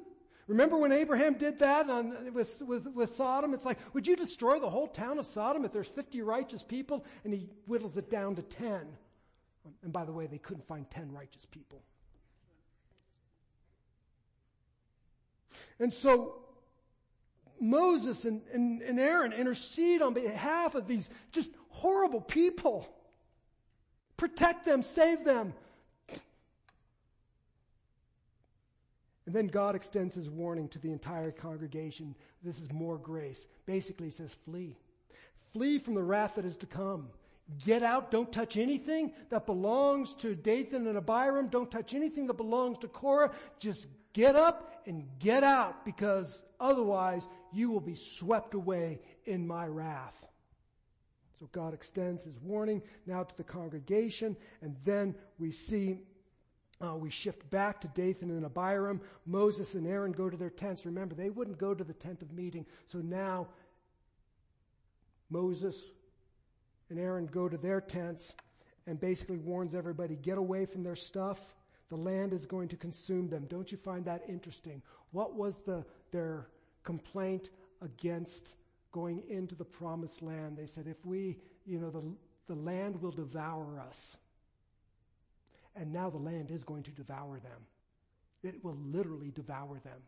Remember 0.47 0.77
when 0.77 0.91
Abraham 0.91 1.35
did 1.35 1.59
that 1.59 1.89
on, 1.89 2.33
with, 2.33 2.61
with, 2.63 2.87
with 2.87 3.13
Sodom? 3.13 3.53
It's 3.53 3.65
like, 3.65 3.77
would 3.93 4.07
you 4.07 4.15
destroy 4.15 4.59
the 4.59 4.69
whole 4.69 4.87
town 4.87 5.19
of 5.19 5.27
Sodom 5.27 5.63
if 5.63 5.71
there's 5.71 5.87
50 5.87 6.21
righteous 6.21 6.63
people? 6.63 7.05
And 7.23 7.33
he 7.33 7.49
whittles 7.67 7.97
it 7.97 8.09
down 8.09 8.35
to 8.35 8.41
10. 8.41 8.87
And 9.83 9.93
by 9.93 10.05
the 10.05 10.11
way, 10.11 10.27
they 10.27 10.37
couldn't 10.37 10.67
find 10.67 10.89
10 10.89 11.11
righteous 11.11 11.45
people. 11.45 11.81
And 15.79 15.91
so 15.91 16.35
Moses 17.59 18.25
and, 18.25 18.41
and, 18.53 18.81
and 18.81 18.99
Aaron 18.99 19.33
intercede 19.33 20.01
on 20.01 20.13
behalf 20.13 20.75
of 20.75 20.87
these 20.87 21.09
just 21.31 21.49
horrible 21.69 22.21
people. 22.21 22.87
Protect 24.17 24.65
them, 24.65 24.81
save 24.81 25.23
them, 25.23 25.53
And 29.29 29.35
then 29.35 29.45
God 29.45 29.75
extends 29.75 30.15
his 30.15 30.27
warning 30.27 30.67
to 30.69 30.79
the 30.79 30.91
entire 30.91 31.29
congregation. 31.29 32.15
This 32.41 32.59
is 32.59 32.73
more 32.73 32.97
grace. 32.97 33.45
Basically, 33.67 34.07
he 34.07 34.11
says, 34.11 34.35
flee. 34.43 34.75
Flee 35.53 35.77
from 35.77 35.93
the 35.93 36.01
wrath 36.01 36.33
that 36.33 36.45
is 36.45 36.57
to 36.57 36.65
come. 36.65 37.09
Get 37.57 37.81
out. 37.81 38.11
Don't 38.11 38.31
touch 38.31 38.57
anything 38.57 39.11
that 39.29 39.45
belongs 39.45 40.13
to 40.15 40.35
Dathan 40.35 40.87
and 40.87 40.97
Abiram. 40.97 41.47
Don't 41.47 41.71
touch 41.71 41.93
anything 41.93 42.27
that 42.27 42.35
belongs 42.35 42.77
to 42.79 42.87
Korah. 42.87 43.31
Just 43.57 43.87
get 44.13 44.35
up 44.35 44.83
and 44.85 45.07
get 45.19 45.43
out 45.43 45.83
because 45.83 46.43
otherwise 46.59 47.27
you 47.51 47.71
will 47.71 47.79
be 47.79 47.95
swept 47.95 48.53
away 48.53 48.99
in 49.25 49.47
my 49.47 49.65
wrath. 49.65 50.25
So 51.39 51.47
God 51.51 51.73
extends 51.73 52.23
his 52.23 52.39
warning 52.39 52.81
now 53.07 53.23
to 53.23 53.37
the 53.37 53.43
congregation 53.43 54.35
and 54.61 54.75
then 54.83 55.15
we 55.39 55.51
see 55.51 56.01
uh, 56.81 56.95
we 56.95 57.09
shift 57.09 57.49
back 57.49 57.81
to 57.81 57.87
Dathan 57.89 58.29
and 58.29 58.45
Abiram. 58.45 59.01
Moses 59.25 59.73
and 59.73 59.85
Aaron 59.85 60.13
go 60.13 60.29
to 60.29 60.37
their 60.37 60.49
tents. 60.49 60.85
Remember, 60.85 61.13
they 61.13 61.29
wouldn't 61.29 61.57
go 61.57 61.73
to 61.73 61.83
the 61.83 61.93
tent 61.93 62.21
of 62.21 62.31
meeting. 62.31 62.65
So 62.85 62.99
now 62.99 63.47
Moses 65.29 65.91
and 66.89 66.99
Aaron 66.99 67.25
go 67.25 67.47
to 67.47 67.57
their 67.57 67.81
tents 67.81 68.33
and 68.87 68.99
basically 68.99 69.37
warns 69.37 69.75
everybody, 69.75 70.15
get 70.15 70.37
away 70.37 70.65
from 70.65 70.83
their 70.83 70.95
stuff. 70.95 71.39
The 71.89 71.95
land 71.95 72.33
is 72.33 72.45
going 72.45 72.67
to 72.69 72.77
consume 72.77 73.29
them. 73.29 73.45
Don't 73.49 73.71
you 73.71 73.77
find 73.77 74.05
that 74.05 74.23
interesting? 74.27 74.81
What 75.11 75.35
was 75.35 75.57
the, 75.59 75.85
their 76.11 76.47
complaint 76.83 77.49
against 77.81 78.53
going 78.91 79.23
into 79.29 79.55
the 79.55 79.65
promised 79.65 80.21
land? 80.21 80.57
They 80.57 80.65
said, 80.65 80.87
if 80.87 81.05
we, 81.05 81.37
you 81.65 81.79
know, 81.79 81.89
the, 81.89 82.03
the 82.47 82.59
land 82.59 83.01
will 83.01 83.11
devour 83.11 83.79
us 83.79 84.17
and 85.75 85.93
now 85.93 86.09
the 86.09 86.17
land 86.17 86.51
is 86.51 86.63
going 86.63 86.83
to 86.83 86.91
devour 86.91 87.39
them. 87.39 87.61
It 88.43 88.63
will 88.63 88.77
literally 88.85 89.31
devour 89.31 89.79
them. 89.79 89.99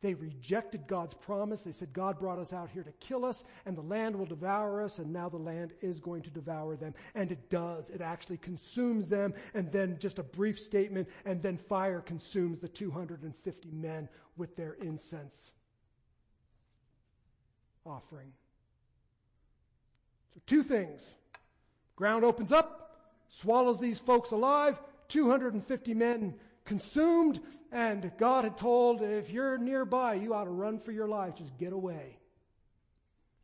They 0.00 0.14
rejected 0.14 0.86
God's 0.86 1.14
promise. 1.14 1.62
They 1.62 1.72
said, 1.72 1.92
God 1.92 2.18
brought 2.18 2.38
us 2.38 2.52
out 2.52 2.70
here 2.70 2.82
to 2.82 2.92
kill 2.92 3.24
us, 3.24 3.44
and 3.64 3.76
the 3.76 3.82
land 3.82 4.14
will 4.16 4.26
devour 4.26 4.82
us, 4.82 4.98
and 4.98 5.12
now 5.12 5.28
the 5.28 5.36
land 5.36 5.72
is 5.80 5.98
going 5.98 6.22
to 6.22 6.30
devour 6.30 6.76
them. 6.76 6.94
And 7.14 7.32
it 7.32 7.48
does. 7.48 7.90
It 7.90 8.00
actually 8.00 8.36
consumes 8.38 9.08
them, 9.08 9.32
and 9.54 9.72
then 9.72 9.96
just 9.98 10.18
a 10.18 10.22
brief 10.22 10.60
statement, 10.60 11.08
and 11.24 11.40
then 11.40 11.56
fire 11.56 12.00
consumes 12.00 12.60
the 12.60 12.68
250 12.68 13.70
men 13.70 14.08
with 14.36 14.56
their 14.56 14.74
incense 14.74 15.52
offering. 17.86 18.32
So, 20.34 20.40
two 20.46 20.62
things 20.62 21.02
ground 21.96 22.24
opens 22.24 22.52
up, 22.52 22.98
swallows 23.28 23.78
these 23.78 24.00
folks 24.00 24.32
alive, 24.32 24.80
250 25.08 25.94
men 25.94 26.34
consumed, 26.64 27.40
and 27.72 28.10
God 28.18 28.44
had 28.44 28.56
told, 28.56 29.02
if 29.02 29.30
you're 29.30 29.58
nearby, 29.58 30.14
you 30.14 30.34
ought 30.34 30.44
to 30.44 30.50
run 30.50 30.78
for 30.78 30.92
your 30.92 31.08
life. 31.08 31.36
Just 31.36 31.56
get 31.58 31.72
away. 31.72 32.16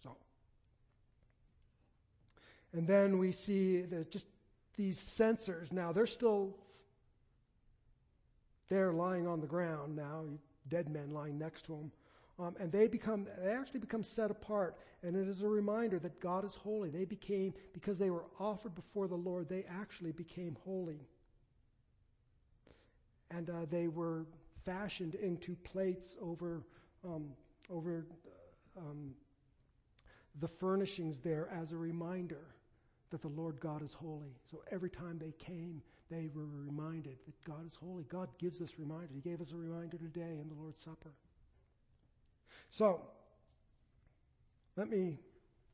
So. 0.03 0.17
And 2.73 2.87
then 2.87 3.19
we 3.19 3.33
see 3.33 3.83
that 3.83 4.11
just 4.11 4.27
these 4.77 4.99
censers, 4.99 5.73
now 5.73 5.93
they're 5.93 6.07
still 6.07 6.57
there 8.69 8.93
lying 8.93 9.27
on 9.27 9.41
the 9.41 9.47
ground 9.47 9.97
now, 9.97 10.23
dead 10.69 10.89
men 10.89 11.11
lying 11.11 11.39
next 11.39 11.67
to 11.67 11.73
them. 11.73 11.93
Um, 12.39 12.55
and 12.59 12.73
they 12.73 12.87
become, 12.87 13.27
they 13.43 13.51
actually 13.51 13.81
become 13.81 14.03
set 14.03 14.31
apart. 14.31 14.77
And 15.03 15.15
it 15.15 15.29
is 15.29 15.43
a 15.43 15.49
reminder 15.49 15.99
that 15.99 16.21
God 16.21 16.45
is 16.45 16.55
holy. 16.55 16.89
They 16.89 17.05
became, 17.05 17.53
because 17.75 17.99
they 17.99 18.11
were 18.11 18.25
offered 18.39 18.75
before 18.75 19.09
the 19.09 19.17
Lord, 19.17 19.49
they 19.49 19.65
actually 19.69 20.13
became 20.13 20.57
holy 20.65 21.01
and 23.31 23.51
uh, 23.51 23.67
they 23.71 23.89
were 23.89 24.27
fashioned 24.65 25.15
into 25.15 25.55
plates 25.57 26.17
over 26.21 26.63
um, 27.05 27.31
over 27.71 28.07
um, 28.77 29.15
the 30.41 30.49
furnishings 30.49 31.19
there 31.21 31.49
as 31.51 31.73
a 31.73 31.77
reminder 31.77 32.47
that 33.11 33.23
the 33.23 33.29
Lord 33.29 33.59
God 33.61 33.83
is 33.83 33.93
holy. 33.93 34.35
So 34.51 34.63
every 34.71 34.91
time 34.91 35.19
they 35.19 35.33
came, 35.33 35.83
they 36.11 36.29
were 36.35 36.47
reminded 36.47 37.19
that 37.27 37.45
God 37.45 37.67
is 37.67 37.75
holy. 37.75 38.05
God 38.05 38.29
gives 38.39 38.61
us 38.61 38.71
reminders. 38.79 39.11
He 39.15 39.21
gave 39.21 39.41
us 39.41 39.53
a 39.53 39.57
reminder 39.57 39.97
today 39.97 40.39
in 40.41 40.49
the 40.49 40.55
Lord's 40.55 40.81
Supper. 40.81 41.13
So, 42.71 43.01
let 44.77 44.89
me 44.89 45.19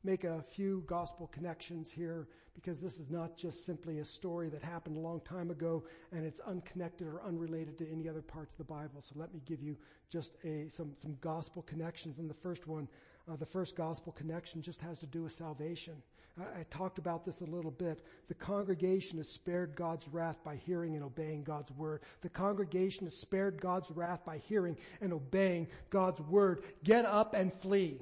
make 0.03 0.23
a 0.23 0.41
few 0.41 0.83
gospel 0.87 1.27
connections 1.27 1.89
here 1.89 2.27
because 2.57 2.79
this 2.79 2.97
is 2.97 3.11
not 3.11 3.37
just 3.37 3.65
simply 3.65 3.99
a 3.99 4.05
story 4.05 4.49
that 4.49 4.63
happened 4.63 4.97
a 4.97 4.99
long 4.99 5.21
time 5.21 5.51
ago 5.51 5.83
and 6.11 6.25
it's 6.25 6.39
unconnected 6.39 7.07
or 7.07 7.21
unrelated 7.23 7.77
to 7.77 7.91
any 7.91 8.09
other 8.09 8.21
parts 8.21 8.53
of 8.53 8.57
the 8.57 8.63
Bible. 8.63 8.99
So 8.99 9.13
let 9.15 9.33
me 9.33 9.41
give 9.45 9.61
you 9.61 9.77
just 10.09 10.33
a, 10.43 10.67
some, 10.69 10.93
some 10.95 11.17
gospel 11.21 11.61
connections. 11.61 12.17
And 12.17 12.29
the 12.29 12.33
first 12.33 12.67
one, 12.67 12.87
uh, 13.31 13.35
the 13.35 13.45
first 13.45 13.75
gospel 13.75 14.11
connection 14.11 14.61
just 14.61 14.81
has 14.81 14.97
to 14.99 15.05
do 15.05 15.23
with 15.23 15.33
salvation. 15.33 15.93
I, 16.39 16.61
I 16.61 16.65
talked 16.71 16.97
about 16.97 17.25
this 17.25 17.41
a 17.41 17.45
little 17.45 17.71
bit. 17.71 18.03
The 18.27 18.33
congregation 18.33 19.17
has 19.17 19.29
spared 19.29 19.75
God's 19.75 20.07
wrath 20.07 20.43
by 20.43 20.55
hearing 20.55 20.95
and 20.95 21.03
obeying 21.03 21.43
God's 21.43 21.71
word. 21.71 22.01
The 22.21 22.29
congregation 22.29 23.05
has 23.05 23.15
spared 23.15 23.61
God's 23.61 23.91
wrath 23.91 24.25
by 24.25 24.39
hearing 24.39 24.77
and 24.99 25.13
obeying 25.13 25.67
God's 25.91 26.21
word. 26.21 26.63
Get 26.83 27.05
up 27.05 27.35
and 27.35 27.53
flee. 27.53 28.01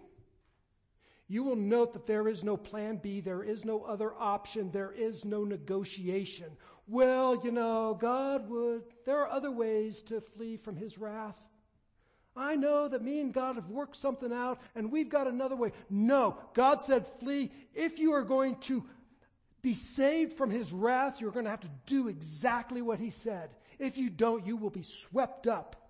You 1.28 1.44
will 1.44 1.56
note 1.56 1.94
that 1.94 2.06
there 2.06 2.28
is 2.28 2.44
no 2.44 2.56
plan 2.56 2.98
B, 2.98 3.20
there 3.20 3.44
is 3.44 3.66
no 3.66 3.84
other 3.84 4.14
option, 4.14 4.70
there 4.72 4.92
is 4.92 5.26
no 5.26 5.44
negotiation. 5.44 6.52
Well, 6.88 7.42
you 7.44 7.52
know, 7.52 7.98
God 8.00 8.48
would, 8.50 8.84
there 9.06 9.20
are 9.22 9.30
other 9.30 9.50
ways 9.50 10.02
to 10.04 10.22
flee 10.22 10.58
from 10.58 10.76
His 10.76 11.00
wrath. 11.00 11.36
I 12.36 12.56
know 12.56 12.88
that 12.88 13.02
me 13.02 13.22
and 13.22 13.34
God 13.34 13.56
have 13.56 13.70
worked 13.70 13.96
something 13.96 14.32
out 14.32 14.62
and 14.76 14.92
we've 14.92 15.10
got 15.10 15.26
another 15.26 15.56
way. 15.56 15.72
No, 15.90 16.38
God 16.54 16.82
said 16.82 17.08
flee. 17.20 17.52
If 17.74 17.98
you 17.98 18.12
are 18.14 18.24
going 18.24 18.58
to 18.62 18.84
be 19.62 19.74
saved 19.74 20.38
from 20.38 20.52
His 20.52 20.72
wrath, 20.72 21.22
you're 21.22 21.32
going 21.32 21.46
to 21.46 21.52
have 21.52 21.62
to 21.62 21.72
do 21.88 22.08
exactly 22.08 22.84
what 22.84 23.00
He 23.00 23.10
said. 23.10 23.50
If 23.80 23.98
you 23.98 24.10
don't, 24.10 24.46
you 24.46 24.58
will 24.58 24.70
be 24.70 24.84
swept 24.84 25.48
up 25.48 25.85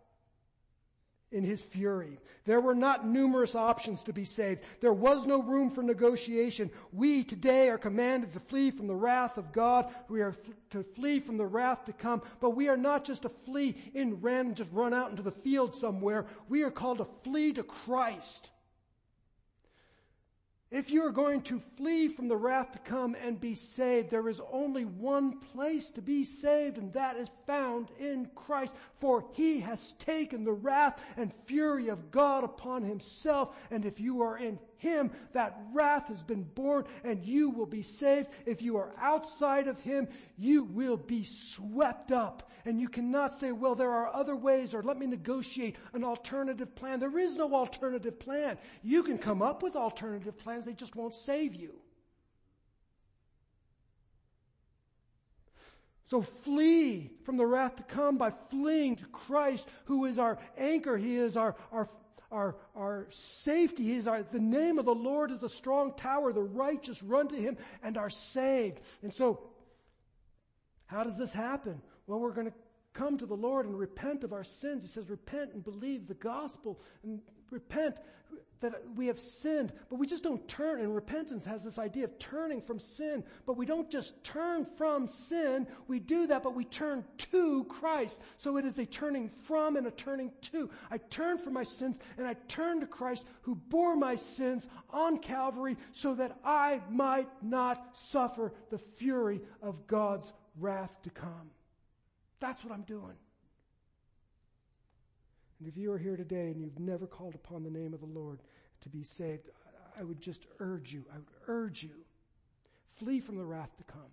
in 1.32 1.44
his 1.44 1.64
fury. 1.64 2.20
There 2.46 2.62
were 2.62 2.76
not 2.76 3.08
numerous 3.08 3.56
options 3.56 4.04
to 4.04 4.14
be 4.14 4.26
saved. 4.26 4.62
There 4.80 4.94
was 4.94 5.26
no 5.26 5.42
room 5.42 5.72
for 5.72 5.82
negotiation. 5.82 6.70
We 6.94 7.24
today 7.24 7.70
are 7.70 7.78
commanded 7.78 8.34
to 8.34 8.40
flee 8.40 8.72
from 8.72 8.88
the 8.88 8.96
wrath 8.96 9.38
of 9.38 9.52
God. 9.52 9.94
We 10.08 10.22
are 10.22 10.36
to 10.70 10.84
flee 10.96 11.20
from 11.20 11.38
the 11.38 11.46
wrath 11.46 11.86
to 11.86 11.94
come. 11.94 12.22
But 12.40 12.52
we 12.52 12.70
are 12.70 12.78
not 12.78 13.04
just 13.04 13.24
to 13.24 13.30
flee 13.30 13.76
in 13.94 14.22
random, 14.22 14.56
just 14.56 14.72
run 14.72 14.94
out 14.94 15.10
into 15.10 15.24
the 15.24 15.32
field 15.32 15.74
somewhere. 15.74 16.28
We 16.48 16.62
are 16.62 16.72
called 16.72 17.00
to 17.00 17.08
flee 17.24 17.54
to 17.54 17.64
Christ. 17.64 18.52
If 20.72 20.90
you 20.90 21.06
are 21.06 21.12
going 21.12 21.42
to 21.44 21.62
flee 21.78 22.08
from 22.08 22.28
the 22.28 22.36
wrath 22.36 22.72
to 22.72 22.80
come 22.80 23.16
and 23.24 23.40
be 23.40 23.54
saved, 23.54 24.10
there 24.10 24.28
is 24.28 24.42
only 24.52 24.84
one 24.84 25.40
place 25.40 25.92
to 25.92 26.02
be 26.02 26.26
saved, 26.26 26.80
and 26.80 26.92
that 26.94 27.18
is 27.18 27.30
found 27.46 27.92
in 28.00 28.30
Christ. 28.34 28.74
For 29.00 29.24
he 29.34 29.60
has 29.60 29.92
taken 30.00 30.44
the 30.44 30.54
wrath 30.54 31.00
and 31.18 31.32
fury 31.46 31.90
of 31.90 32.10
God 32.10 32.44
upon 32.44 32.84
himself, 32.84 33.56
and 33.70 33.86
if 33.86 34.00
you 34.00 34.24
are 34.24 34.40
in 34.40 34.58
him, 34.78 35.12
that 35.34 35.58
wrath 35.72 36.08
has 36.08 36.24
been 36.24 36.44
borne, 36.44 36.86
and 37.04 37.24
you 37.24 37.52
will 37.52 37.68
be 37.68 37.84
saved. 37.84 38.30
If 38.48 38.62
you 38.62 38.76
are 38.78 38.94
outside 39.00 39.68
of 39.68 39.80
him, 39.80 40.08
you 40.36 40.64
will 40.64 40.98
be 40.98 41.24
swept 41.24 42.12
up. 42.12 42.52
And 42.66 42.82
you 42.82 42.90
cannot 42.90 43.34
say, 43.34 43.52
well, 43.52 43.76
there 43.76 43.92
are 43.92 44.14
other 44.14 44.36
ways, 44.36 44.74
or 44.74 44.82
let 44.82 44.98
me 44.98 45.06
negotiate 45.06 45.76
an 45.94 46.04
alternative 46.04 46.76
plan. 46.76 47.00
There 47.00 47.20
is 47.20 47.36
no 47.36 47.54
alternative 47.54 48.20
plan. 48.20 48.58
You 48.82 49.04
can 49.04 49.20
come 49.20 49.44
up 49.44 49.62
with 49.62 49.76
alternative 49.76 50.38
plans, 50.38 50.66
they 50.66 50.74
just 50.74 50.96
won't 50.96 51.14
save 51.14 51.54
you. 51.54 51.76
So 56.08 56.22
flee 56.22 57.12
from 57.24 57.38
the 57.38 57.46
wrath 57.46 57.78
to 57.78 57.84
come 57.84 58.18
by 58.18 58.32
fleeing 58.50 58.96
to 58.98 59.06
Christ, 59.06 59.68
who 59.86 60.06
is 60.06 60.20
our 60.20 60.38
anchor. 60.58 60.98
He 60.98 61.16
is 61.18 61.36
our, 61.36 61.56
our, 61.72 61.90
our, 62.32 62.56
our 62.76 63.08
safety. 63.10 63.84
He 63.84 63.96
is 63.96 64.08
our, 64.08 64.22
the 64.24 64.40
name 64.40 64.78
of 64.78 64.86
the 64.86 64.94
Lord 64.94 65.32
is 65.32 65.42
a 65.42 65.50
strong 65.50 65.94
tower. 65.94 66.32
The 66.32 66.44
righteous 66.44 67.02
run 67.02 67.28
to 67.30 67.36
him 67.36 67.58
and 67.82 67.98
are 67.98 68.12
saved. 68.12 68.82
And 69.02 69.12
so, 69.12 69.50
how 70.86 71.04
does 71.04 71.18
this 71.18 71.32
happen? 71.32 71.82
Well, 72.08 72.20
we're 72.20 72.34
going 72.34 72.48
to 72.48 72.54
come 72.94 73.18
to 73.18 73.26
the 73.26 73.36
Lord 73.36 73.66
and 73.66 73.78
repent 73.78 74.24
of 74.24 74.34
our 74.34 74.44
sins. 74.44 74.82
He 74.82 74.88
says, 74.88 75.10
repent 75.10 75.54
and 75.54 75.64
believe 75.64 76.08
the 76.08 76.14
gospel 76.14 76.80
and 77.04 77.20
repent 77.52 77.98
that 78.62 78.82
we 78.96 79.08
have 79.08 79.20
sinned, 79.20 79.72
but 79.90 79.98
we 79.98 80.08
just 80.08 80.24
don't 80.24 80.48
turn. 80.48 80.80
And 80.80 80.96
repentance 80.96 81.46
has 81.46 81.64
this 81.64 81.78
idea 81.78 82.06
of 82.06 82.18
turning 82.18 82.62
from 82.62 82.80
sin, 82.80 83.24
but 83.46 83.58
we 83.58 83.66
don't 83.66 83.92
just 83.92 84.24
turn 84.24 84.66
from 84.78 85.08
sin. 85.08 85.68
We 85.88 86.00
do 86.00 86.28
that, 86.28 86.42
but 86.42 86.56
we 86.56 86.64
turn 86.64 87.04
to 87.18 87.66
Christ. 87.66 88.20
So 88.38 88.58
it 88.58 88.66
is 88.66 88.78
a 88.80 88.86
turning 88.86 89.30
from 89.44 89.76
and 89.76 89.86
a 89.86 89.92
turning 89.92 90.32
to. 90.54 90.70
I 90.90 90.98
turn 90.98 91.38
from 91.38 91.54
my 91.54 91.64
sins 91.64 92.00
and 92.18 92.26
I 92.26 92.36
turn 92.48 92.80
to 92.80 92.88
Christ 92.88 93.26
who 93.42 93.56
bore 93.56 93.96
my 93.96 94.16
sins 94.16 94.68
on 94.90 95.20
Calvary 95.20 95.78
so 95.92 96.16
that 96.16 96.40
I 96.44 96.82
might 96.90 97.28
not 97.44 97.98
suffer 97.98 98.54
the 98.70 98.80
fury 98.80 99.42
of 99.62 99.86
God's 99.86 100.32
wrath 100.58 100.96
to 101.04 101.10
come. 101.10 101.52
That's 102.40 102.64
what 102.64 102.74
I'm 102.74 102.84
doing. 102.84 103.16
And 105.60 105.68
if 105.68 105.78
you 105.78 105.92
are 105.92 105.98
here 105.98 106.18
today 106.18 106.48
and 106.48 106.60
you've 106.60 106.80
never 106.80 107.08
called 107.08 107.36
upon 107.36 107.64
the 107.64 107.70
name 107.70 107.94
of 107.94 108.02
the 108.02 108.06
Lord 108.06 108.42
to 108.82 108.90
be 108.90 109.04
saved, 109.04 109.50
I 109.98 110.04
would 110.04 110.20
just 110.20 110.46
urge 110.60 110.94
you, 110.94 111.06
I 111.14 111.18
would 111.18 111.30
urge 111.48 111.84
you, 111.84 112.04
flee 112.98 113.20
from 113.20 113.38
the 113.38 113.46
wrath 113.46 113.76
to 113.78 113.84
come. 113.84 114.12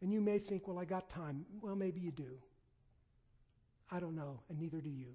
And 0.00 0.12
you 0.12 0.20
may 0.20 0.38
think, 0.38 0.66
well, 0.66 0.78
I 0.78 0.84
got 0.84 1.08
time. 1.08 1.44
Well, 1.60 1.74
maybe 1.74 2.00
you 2.00 2.10
do. 2.10 2.38
I 3.90 4.00
don't 4.00 4.14
know, 4.14 4.40
and 4.48 4.58
neither 4.58 4.80
do 4.80 4.90
you. 4.90 5.14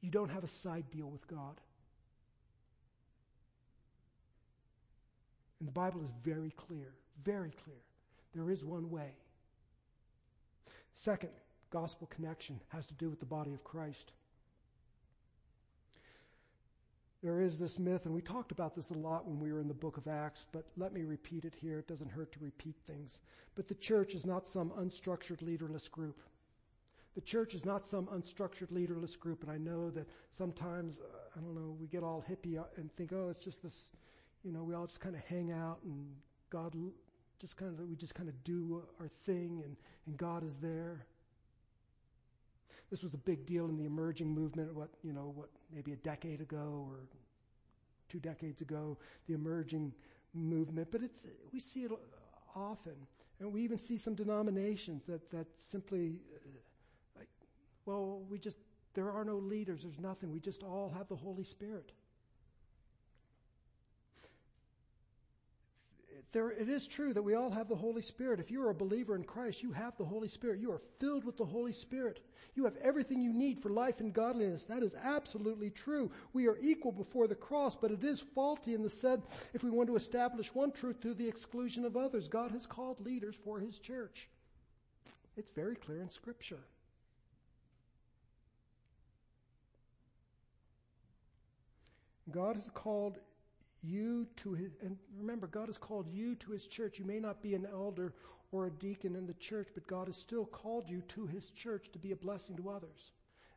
You 0.00 0.10
don't 0.10 0.30
have 0.30 0.44
a 0.44 0.48
side 0.48 0.90
deal 0.90 1.08
with 1.08 1.26
God. 1.26 1.60
And 5.58 5.68
the 5.68 5.72
Bible 5.72 6.02
is 6.02 6.10
very 6.24 6.50
clear, 6.50 6.94
very 7.22 7.50
clear. 7.64 7.76
There 8.34 8.50
is 8.50 8.64
one 8.64 8.90
way. 8.90 9.12
Second, 10.94 11.30
gospel 11.70 12.08
connection 12.08 12.60
has 12.68 12.86
to 12.86 12.94
do 12.94 13.08
with 13.08 13.20
the 13.20 13.26
body 13.26 13.52
of 13.52 13.64
Christ. 13.64 14.12
There 17.22 17.42
is 17.42 17.58
this 17.58 17.78
myth, 17.78 18.06
and 18.06 18.14
we 18.14 18.22
talked 18.22 18.50
about 18.50 18.74
this 18.74 18.90
a 18.90 18.94
lot 18.94 19.26
when 19.26 19.40
we 19.40 19.52
were 19.52 19.60
in 19.60 19.68
the 19.68 19.74
book 19.74 19.98
of 19.98 20.08
Acts, 20.08 20.46
but 20.52 20.64
let 20.78 20.94
me 20.94 21.02
repeat 21.02 21.44
it 21.44 21.54
here. 21.54 21.78
It 21.78 21.88
doesn't 21.88 22.10
hurt 22.10 22.32
to 22.32 22.38
repeat 22.40 22.76
things. 22.86 23.20
But 23.54 23.68
the 23.68 23.74
church 23.74 24.14
is 24.14 24.24
not 24.24 24.46
some 24.46 24.70
unstructured, 24.70 25.42
leaderless 25.42 25.88
group. 25.88 26.18
The 27.14 27.20
church 27.20 27.54
is 27.54 27.66
not 27.66 27.84
some 27.84 28.06
unstructured, 28.06 28.70
leaderless 28.70 29.16
group, 29.16 29.42
and 29.42 29.52
I 29.52 29.58
know 29.58 29.90
that 29.90 30.08
sometimes, 30.32 30.98
uh, 30.98 31.36
I 31.36 31.40
don't 31.40 31.54
know, 31.54 31.76
we 31.78 31.88
get 31.88 32.02
all 32.02 32.24
hippie 32.28 32.62
and 32.76 32.90
think, 32.96 33.12
oh, 33.12 33.28
it's 33.28 33.44
just 33.44 33.62
this, 33.62 33.90
you 34.42 34.52
know, 34.52 34.62
we 34.62 34.74
all 34.74 34.86
just 34.86 35.00
kind 35.00 35.14
of 35.14 35.22
hang 35.24 35.52
out 35.52 35.80
and 35.84 36.06
God 36.48 36.74
just 37.40 37.56
kind 37.56 37.78
of, 37.78 37.88
we 37.88 37.96
just 37.96 38.14
kind 38.14 38.28
of 38.28 38.44
do 38.44 38.82
our 39.00 39.08
thing 39.24 39.62
and, 39.64 39.76
and 40.06 40.16
God 40.16 40.46
is 40.46 40.58
there. 40.58 41.06
This 42.90 43.02
was 43.02 43.14
a 43.14 43.18
big 43.18 43.46
deal 43.46 43.66
in 43.66 43.76
the 43.76 43.84
emerging 43.84 44.28
movement, 44.28 44.74
what, 44.74 44.90
you 45.02 45.12
know, 45.12 45.32
what, 45.34 45.48
maybe 45.72 45.92
a 45.92 45.96
decade 45.96 46.40
ago 46.40 46.86
or 46.88 47.06
two 48.08 48.18
decades 48.18 48.60
ago, 48.60 48.98
the 49.26 49.34
emerging 49.34 49.92
movement. 50.34 50.88
But 50.90 51.02
it's, 51.02 51.24
we 51.52 51.60
see 51.60 51.84
it 51.84 51.92
often. 52.54 52.94
And 53.38 53.52
we 53.52 53.62
even 53.62 53.78
see 53.78 53.96
some 53.96 54.14
denominations 54.14 55.06
that, 55.06 55.30
that 55.30 55.46
simply, 55.56 56.20
uh, 56.34 56.48
like, 57.16 57.28
well, 57.86 58.22
we 58.28 58.38
just, 58.38 58.58
there 58.92 59.10
are 59.10 59.24
no 59.24 59.36
leaders, 59.36 59.82
there's 59.82 59.98
nothing. 59.98 60.30
We 60.30 60.40
just 60.40 60.62
all 60.62 60.92
have 60.94 61.08
the 61.08 61.16
Holy 61.16 61.44
Spirit. 61.44 61.92
There, 66.32 66.50
it 66.50 66.68
is 66.68 66.86
true 66.86 67.12
that 67.12 67.22
we 67.22 67.34
all 67.34 67.50
have 67.50 67.68
the 67.68 67.74
Holy 67.74 68.02
Spirit. 68.02 68.38
If 68.38 68.52
you 68.52 68.62
are 68.62 68.70
a 68.70 68.74
believer 68.74 69.16
in 69.16 69.24
Christ, 69.24 69.62
you 69.62 69.72
have 69.72 69.96
the 69.96 70.04
Holy 70.04 70.28
Spirit. 70.28 70.60
You 70.60 70.70
are 70.70 70.82
filled 71.00 71.24
with 71.24 71.36
the 71.36 71.44
Holy 71.44 71.72
Spirit. 71.72 72.20
You 72.54 72.64
have 72.64 72.76
everything 72.76 73.20
you 73.20 73.32
need 73.32 73.60
for 73.60 73.70
life 73.70 73.98
and 73.98 74.12
godliness. 74.12 74.66
That 74.66 74.84
is 74.84 74.94
absolutely 74.94 75.70
true. 75.70 76.12
We 76.32 76.46
are 76.46 76.58
equal 76.62 76.92
before 76.92 77.26
the 77.26 77.34
cross, 77.34 77.74
but 77.74 77.90
it 77.90 78.04
is 78.04 78.20
faulty 78.20 78.74
in 78.74 78.82
the 78.82 78.90
said 78.90 79.22
if 79.54 79.64
we 79.64 79.70
want 79.70 79.88
to 79.88 79.96
establish 79.96 80.54
one 80.54 80.70
truth 80.70 81.00
to 81.00 81.14
the 81.14 81.26
exclusion 81.26 81.84
of 81.84 81.96
others. 81.96 82.28
God 82.28 82.52
has 82.52 82.64
called 82.64 83.00
leaders 83.00 83.34
for 83.44 83.58
His 83.58 83.80
church. 83.80 84.28
It's 85.36 85.50
very 85.50 85.74
clear 85.74 86.00
in 86.00 86.10
Scripture. 86.10 86.60
God 92.30 92.54
has 92.54 92.70
called 92.72 93.18
you 93.82 94.26
to 94.36 94.54
his, 94.54 94.72
and 94.82 94.96
remember, 95.18 95.46
God 95.46 95.68
has 95.68 95.78
called 95.78 96.06
you 96.12 96.34
to 96.36 96.52
his 96.52 96.66
church. 96.66 96.98
You 96.98 97.04
may 97.04 97.18
not 97.18 97.42
be 97.42 97.54
an 97.54 97.66
elder 97.70 98.14
or 98.52 98.66
a 98.66 98.70
deacon 98.70 99.16
in 99.16 99.26
the 99.26 99.34
church, 99.34 99.68
but 99.74 99.86
God 99.86 100.08
has 100.08 100.16
still 100.16 100.44
called 100.44 100.88
you 100.88 101.02
to 101.08 101.26
his 101.26 101.50
church 101.52 101.90
to 101.92 101.98
be 101.98 102.12
a 102.12 102.16
blessing 102.16 102.56
to 102.56 102.68
others 102.68 103.12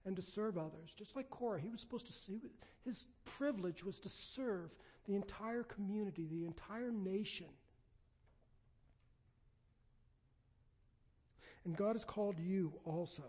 and 0.06 0.16
to 0.16 0.22
serve 0.22 0.58
others. 0.58 0.94
Just 0.96 1.16
like 1.16 1.30
Korah, 1.30 1.60
he 1.60 1.70
was 1.70 1.82
supposed 1.82 2.08
to, 2.08 2.14
his 2.86 3.06
privilege 3.26 3.84
was 3.84 4.00
to 4.00 4.10
serve 4.10 4.70
the 5.06 5.16
entire 5.16 5.64
community, 5.64 6.28
the 6.30 6.46
entire 6.46 6.92
nation. 6.92 7.48
And 11.66 11.76
God 11.76 11.96
has 11.96 12.04
called 12.04 12.38
you 12.40 12.74
also 12.86 13.24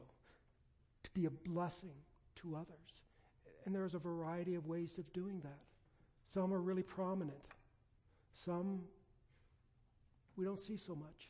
to 1.04 1.10
be 1.12 1.26
a 1.26 1.30
blessing 1.30 1.94
to 2.36 2.56
others. 2.56 3.00
And 3.64 3.74
there's 3.74 3.94
a 3.94 3.98
variety 3.98 4.56
of 4.56 4.66
ways 4.66 4.98
of 4.98 5.10
doing 5.12 5.40
that. 5.44 5.60
Some 6.28 6.52
are 6.52 6.60
really 6.60 6.82
prominent. 6.82 7.38
Some 8.44 8.80
we 10.36 10.44
don't 10.44 10.58
see 10.58 10.76
so 10.76 10.94
much. 10.94 11.28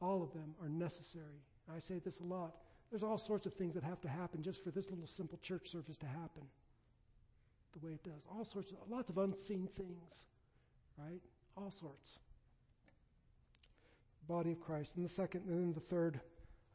All 0.00 0.22
of 0.22 0.32
them 0.32 0.54
are 0.62 0.68
necessary. 0.68 1.42
I 1.74 1.78
say 1.78 1.98
this 1.98 2.20
a 2.20 2.24
lot. 2.24 2.56
There's 2.90 3.02
all 3.02 3.18
sorts 3.18 3.46
of 3.46 3.54
things 3.54 3.74
that 3.74 3.82
have 3.82 4.00
to 4.02 4.08
happen 4.08 4.42
just 4.42 4.62
for 4.62 4.70
this 4.70 4.90
little 4.90 5.06
simple 5.06 5.38
church 5.42 5.70
service 5.70 5.98
to 5.98 6.06
happen 6.06 6.42
the 7.72 7.84
way 7.84 7.92
it 7.92 8.04
does. 8.04 8.24
All 8.30 8.44
sorts 8.44 8.70
of, 8.70 8.76
lots 8.88 9.10
of 9.10 9.18
unseen 9.18 9.68
things, 9.76 10.24
right? 10.96 11.20
All 11.56 11.70
sorts. 11.70 12.18
Body 14.28 14.52
of 14.52 14.60
Christ. 14.60 14.96
And 14.96 15.04
the 15.04 15.08
second, 15.08 15.44
and 15.46 15.60
then 15.60 15.72
the 15.72 15.80
third 15.80 16.20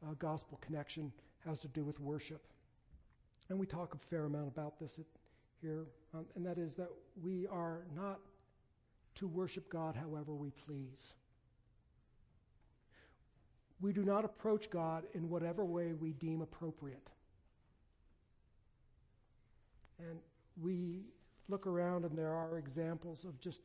uh, 0.03 0.13
gospel 0.19 0.59
connection 0.61 1.11
has 1.45 1.61
to 1.61 1.67
do 1.69 1.83
with 1.83 1.99
worship. 1.99 2.41
And 3.49 3.57
we 3.57 3.65
talk 3.65 3.95
a 3.95 3.97
fair 3.97 4.25
amount 4.25 4.47
about 4.47 4.79
this 4.79 4.99
at, 4.99 5.05
here, 5.61 5.85
um, 6.13 6.25
and 6.35 6.45
that 6.45 6.57
is 6.57 6.75
that 6.75 6.89
we 7.21 7.47
are 7.47 7.81
not 7.95 8.19
to 9.15 9.27
worship 9.27 9.69
God 9.69 9.95
however 9.95 10.33
we 10.33 10.51
please. 10.65 11.13
We 13.81 13.93
do 13.93 14.03
not 14.03 14.25
approach 14.25 14.69
God 14.69 15.05
in 15.13 15.29
whatever 15.29 15.63
way 15.63 15.93
we 15.93 16.11
deem 16.13 16.41
appropriate. 16.41 17.07
And 19.99 20.19
we 20.61 21.03
look 21.47 21.67
around 21.67 22.05
and 22.05 22.17
there 22.17 22.33
are 22.33 22.57
examples 22.57 23.25
of 23.25 23.39
just 23.39 23.61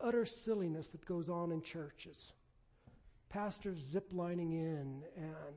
utter 0.00 0.24
silliness 0.24 0.88
that 0.88 1.04
goes 1.04 1.28
on 1.28 1.52
in 1.52 1.62
churches. 1.62 2.32
Pastors 3.28 3.82
ziplining 3.82 4.52
in 4.52 5.02
and 5.16 5.54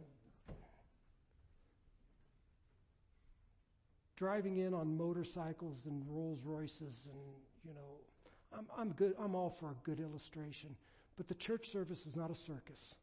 driving 4.15 4.57
in 4.57 4.73
on 4.73 4.95
motorcycles 4.95 5.85
and 5.85 6.03
Rolls 6.07 6.39
Royces 6.43 7.07
and, 7.11 7.19
you 7.65 7.73
know, 7.73 7.97
I'm, 8.55 8.67
I'm 8.77 8.91
good, 8.91 9.15
I'm 9.19 9.35
all 9.35 9.49
for 9.49 9.71
a 9.71 9.75
good 9.83 9.99
illustration. 9.99 10.75
But 11.17 11.27
the 11.27 11.35
church 11.35 11.69
service 11.69 12.05
is 12.05 12.15
not 12.15 12.31
a 12.31 12.35
circus. 12.35 12.95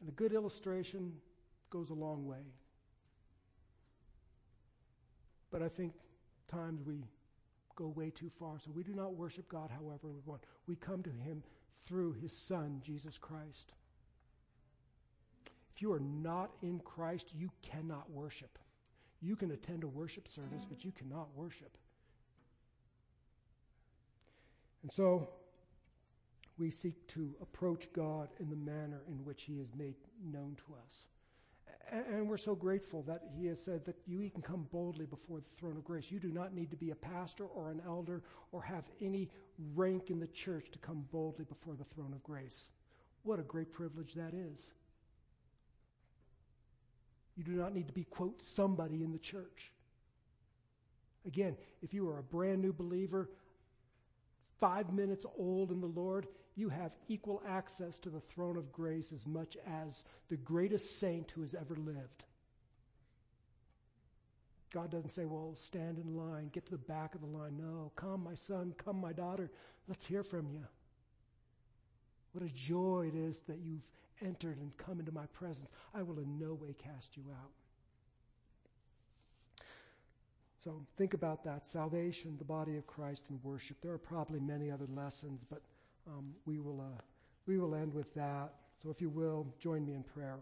And 0.00 0.08
a 0.08 0.12
good 0.12 0.32
illustration 0.32 1.12
goes 1.70 1.90
a 1.90 1.94
long 1.94 2.26
way. 2.26 2.44
But 5.50 5.62
I 5.62 5.68
think 5.68 5.92
times 6.48 6.82
we 6.84 7.04
go 7.76 7.88
way 7.88 8.10
too 8.10 8.30
far. 8.38 8.58
So 8.58 8.70
we 8.74 8.82
do 8.82 8.94
not 8.94 9.14
worship 9.14 9.48
God 9.48 9.70
however 9.70 10.08
we 10.08 10.20
want. 10.24 10.42
We 10.66 10.76
come 10.76 11.02
to 11.02 11.10
Him 11.10 11.42
through 11.84 12.12
His 12.14 12.36
Son, 12.36 12.80
Jesus 12.84 13.18
Christ. 13.18 13.72
If 15.80 15.84
you 15.84 15.94
are 15.94 16.00
not 16.00 16.50
in 16.60 16.78
Christ, 16.80 17.34
you 17.34 17.50
cannot 17.62 18.10
worship. 18.10 18.58
You 19.22 19.34
can 19.34 19.52
attend 19.52 19.82
a 19.82 19.88
worship 19.88 20.28
service, 20.28 20.66
but 20.68 20.84
you 20.84 20.92
cannot 20.92 21.28
worship. 21.34 21.74
And 24.82 24.92
so 24.92 25.30
we 26.58 26.70
seek 26.70 27.08
to 27.14 27.34
approach 27.40 27.90
God 27.94 28.28
in 28.38 28.50
the 28.50 28.56
manner 28.56 29.00
in 29.08 29.24
which 29.24 29.44
He 29.44 29.56
has 29.56 29.68
made 29.74 29.94
known 30.22 30.54
to 30.66 30.74
us. 30.84 32.04
And 32.10 32.28
we're 32.28 32.36
so 32.36 32.54
grateful 32.54 33.02
that 33.04 33.22
He 33.34 33.46
has 33.46 33.58
said 33.58 33.86
that 33.86 33.96
you 34.06 34.28
can 34.28 34.42
come 34.42 34.66
boldly 34.70 35.06
before 35.06 35.38
the 35.38 35.56
throne 35.56 35.78
of 35.78 35.84
grace. 35.84 36.10
You 36.10 36.20
do 36.20 36.30
not 36.30 36.54
need 36.54 36.70
to 36.72 36.76
be 36.76 36.90
a 36.90 36.94
pastor 36.94 37.46
or 37.46 37.70
an 37.70 37.80
elder 37.86 38.22
or 38.52 38.60
have 38.60 38.84
any 39.00 39.30
rank 39.74 40.10
in 40.10 40.20
the 40.20 40.26
church 40.26 40.70
to 40.72 40.78
come 40.78 41.06
boldly 41.10 41.46
before 41.46 41.74
the 41.74 41.84
throne 41.84 42.12
of 42.12 42.22
grace. 42.22 42.66
What 43.22 43.38
a 43.38 43.44
great 43.44 43.72
privilege 43.72 44.12
that 44.12 44.34
is. 44.34 44.72
You 47.40 47.54
do 47.54 47.58
not 47.58 47.74
need 47.74 47.86
to 47.86 47.94
be, 47.94 48.04
quote, 48.04 48.42
somebody 48.42 49.02
in 49.02 49.12
the 49.12 49.18
church. 49.18 49.72
Again, 51.26 51.56
if 51.80 51.94
you 51.94 52.06
are 52.10 52.18
a 52.18 52.22
brand 52.22 52.60
new 52.60 52.70
believer, 52.70 53.30
five 54.58 54.92
minutes 54.92 55.24
old 55.38 55.70
in 55.70 55.80
the 55.80 55.86
Lord, 55.86 56.26
you 56.54 56.68
have 56.68 56.92
equal 57.08 57.42
access 57.48 57.98
to 58.00 58.10
the 58.10 58.20
throne 58.20 58.58
of 58.58 58.70
grace 58.70 59.10
as 59.10 59.26
much 59.26 59.56
as 59.66 60.04
the 60.28 60.36
greatest 60.36 61.00
saint 61.00 61.30
who 61.30 61.40
has 61.40 61.54
ever 61.54 61.76
lived. 61.76 62.24
God 64.70 64.90
doesn't 64.90 65.08
say, 65.08 65.24
well, 65.24 65.54
stand 65.56 65.96
in 65.98 66.18
line, 66.18 66.50
get 66.52 66.66
to 66.66 66.72
the 66.72 66.76
back 66.76 67.14
of 67.14 67.22
the 67.22 67.26
line. 67.26 67.56
No, 67.56 67.90
come, 67.96 68.22
my 68.22 68.34
son, 68.34 68.74
come, 68.76 69.00
my 69.00 69.14
daughter, 69.14 69.50
let's 69.88 70.04
hear 70.04 70.22
from 70.22 70.46
you. 70.46 70.66
What 72.32 72.44
a 72.44 72.52
joy 72.52 73.10
it 73.10 73.18
is 73.18 73.40
that 73.48 73.60
you've 73.64 73.88
entered 74.24 74.58
and 74.58 74.76
come 74.76 75.00
into 75.00 75.12
my 75.12 75.26
presence. 75.26 75.72
I 75.94 76.02
will 76.02 76.18
in 76.18 76.38
no 76.38 76.54
way 76.54 76.74
cast 76.82 77.16
you 77.16 77.24
out. 77.30 77.50
So 80.62 80.82
think 80.98 81.14
about 81.14 81.42
that 81.44 81.64
salvation, 81.64 82.36
the 82.38 82.44
body 82.44 82.76
of 82.76 82.86
Christ, 82.86 83.22
and 83.30 83.42
worship. 83.42 83.78
There 83.80 83.92
are 83.92 83.98
probably 83.98 84.40
many 84.40 84.70
other 84.70 84.86
lessons, 84.94 85.44
but 85.48 85.62
um, 86.06 86.34
we, 86.44 86.58
will, 86.58 86.80
uh, 86.80 87.00
we 87.46 87.58
will 87.58 87.74
end 87.74 87.94
with 87.94 88.12
that. 88.14 88.52
So 88.82 88.90
if 88.90 89.00
you 89.00 89.08
will, 89.08 89.46
join 89.58 89.86
me 89.86 89.94
in 89.94 90.02
prayer. 90.02 90.38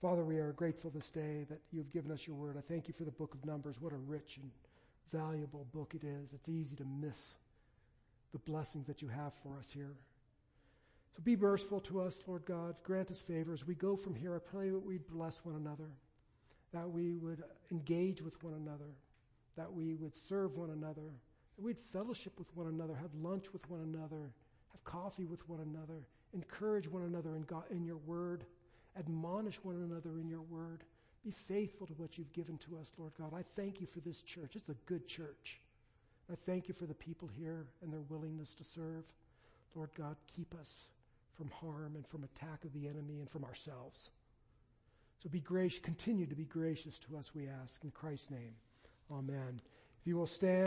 Father, 0.00 0.24
we 0.24 0.38
are 0.38 0.52
grateful 0.52 0.90
this 0.90 1.10
day 1.10 1.44
that 1.48 1.60
you've 1.72 1.92
given 1.92 2.10
us 2.12 2.26
your 2.26 2.36
word. 2.36 2.56
I 2.56 2.60
thank 2.60 2.88
you 2.88 2.94
for 2.96 3.04
the 3.04 3.10
book 3.10 3.34
of 3.34 3.44
Numbers. 3.44 3.80
What 3.80 3.92
a 3.92 3.96
rich 3.96 4.38
and 4.40 4.50
valuable 5.12 5.66
book 5.72 5.94
it 5.94 6.04
is. 6.04 6.32
It's 6.32 6.48
easy 6.48 6.76
to 6.76 6.84
miss 6.84 7.34
the 8.32 8.38
blessings 8.38 8.86
that 8.86 9.02
you 9.02 9.08
have 9.08 9.32
for 9.42 9.58
us 9.58 9.68
here. 9.72 9.94
So 11.14 11.22
be 11.22 11.36
merciful 11.36 11.80
to 11.80 12.00
us, 12.00 12.22
Lord 12.26 12.44
God. 12.44 12.76
Grant 12.82 13.10
us 13.10 13.20
favors. 13.20 13.66
We 13.66 13.74
go 13.74 13.96
from 13.96 14.14
here. 14.14 14.34
I 14.34 14.38
pray 14.38 14.70
that 14.70 14.78
we'd 14.78 15.06
bless 15.08 15.44
one 15.44 15.56
another, 15.56 15.90
that 16.72 16.88
we 16.88 17.16
would 17.16 17.42
engage 17.70 18.22
with 18.22 18.42
one 18.42 18.54
another 18.54 18.94
that 19.56 19.72
we 19.72 19.94
would 19.94 20.16
serve 20.16 20.56
one 20.56 20.70
another, 20.70 21.02
that 21.56 21.62
we'd 21.62 21.78
fellowship 21.92 22.32
with 22.38 22.54
one 22.56 22.68
another, 22.68 22.94
have 22.94 23.14
lunch 23.14 23.52
with 23.52 23.68
one 23.68 23.80
another, 23.80 24.32
have 24.70 24.84
coffee 24.84 25.26
with 25.26 25.46
one 25.48 25.60
another, 25.60 26.06
encourage 26.34 26.88
one 26.88 27.02
another 27.02 27.36
in, 27.36 27.42
God, 27.42 27.64
in 27.70 27.84
your 27.84 27.98
word, 27.98 28.44
admonish 28.98 29.62
one 29.62 29.76
another 29.76 30.18
in 30.18 30.28
your 30.28 30.42
word. 30.42 30.84
Be 31.22 31.30
faithful 31.30 31.86
to 31.86 31.92
what 31.94 32.18
you've 32.18 32.32
given 32.32 32.58
to 32.58 32.76
us, 32.78 32.90
Lord 32.98 33.12
God. 33.16 33.32
I 33.34 33.44
thank 33.54 33.80
you 33.80 33.86
for 33.86 34.00
this 34.00 34.22
church. 34.22 34.56
It's 34.56 34.70
a 34.70 34.76
good 34.86 35.06
church. 35.06 35.60
I 36.30 36.34
thank 36.46 36.66
you 36.66 36.74
for 36.74 36.86
the 36.86 36.94
people 36.94 37.28
here 37.28 37.66
and 37.82 37.92
their 37.92 38.00
willingness 38.08 38.54
to 38.54 38.64
serve. 38.64 39.04
Lord 39.74 39.90
God, 39.96 40.16
keep 40.34 40.54
us 40.54 40.86
from 41.36 41.50
harm 41.60 41.96
and 41.96 42.06
from 42.06 42.24
attack 42.24 42.64
of 42.64 42.72
the 42.72 42.88
enemy 42.88 43.20
and 43.20 43.30
from 43.30 43.44
ourselves. 43.44 44.10
So 45.22 45.28
be 45.28 45.40
gracious, 45.40 45.78
continue 45.78 46.26
to 46.26 46.34
be 46.34 46.44
gracious 46.44 46.98
to 47.00 47.16
us, 47.16 47.30
we 47.34 47.48
ask, 47.48 47.82
in 47.84 47.90
Christ's 47.90 48.30
name. 48.30 48.54
Amen. 49.10 49.60
If 50.00 50.06
you 50.06 50.16
will 50.16 50.26
stand. 50.26 50.60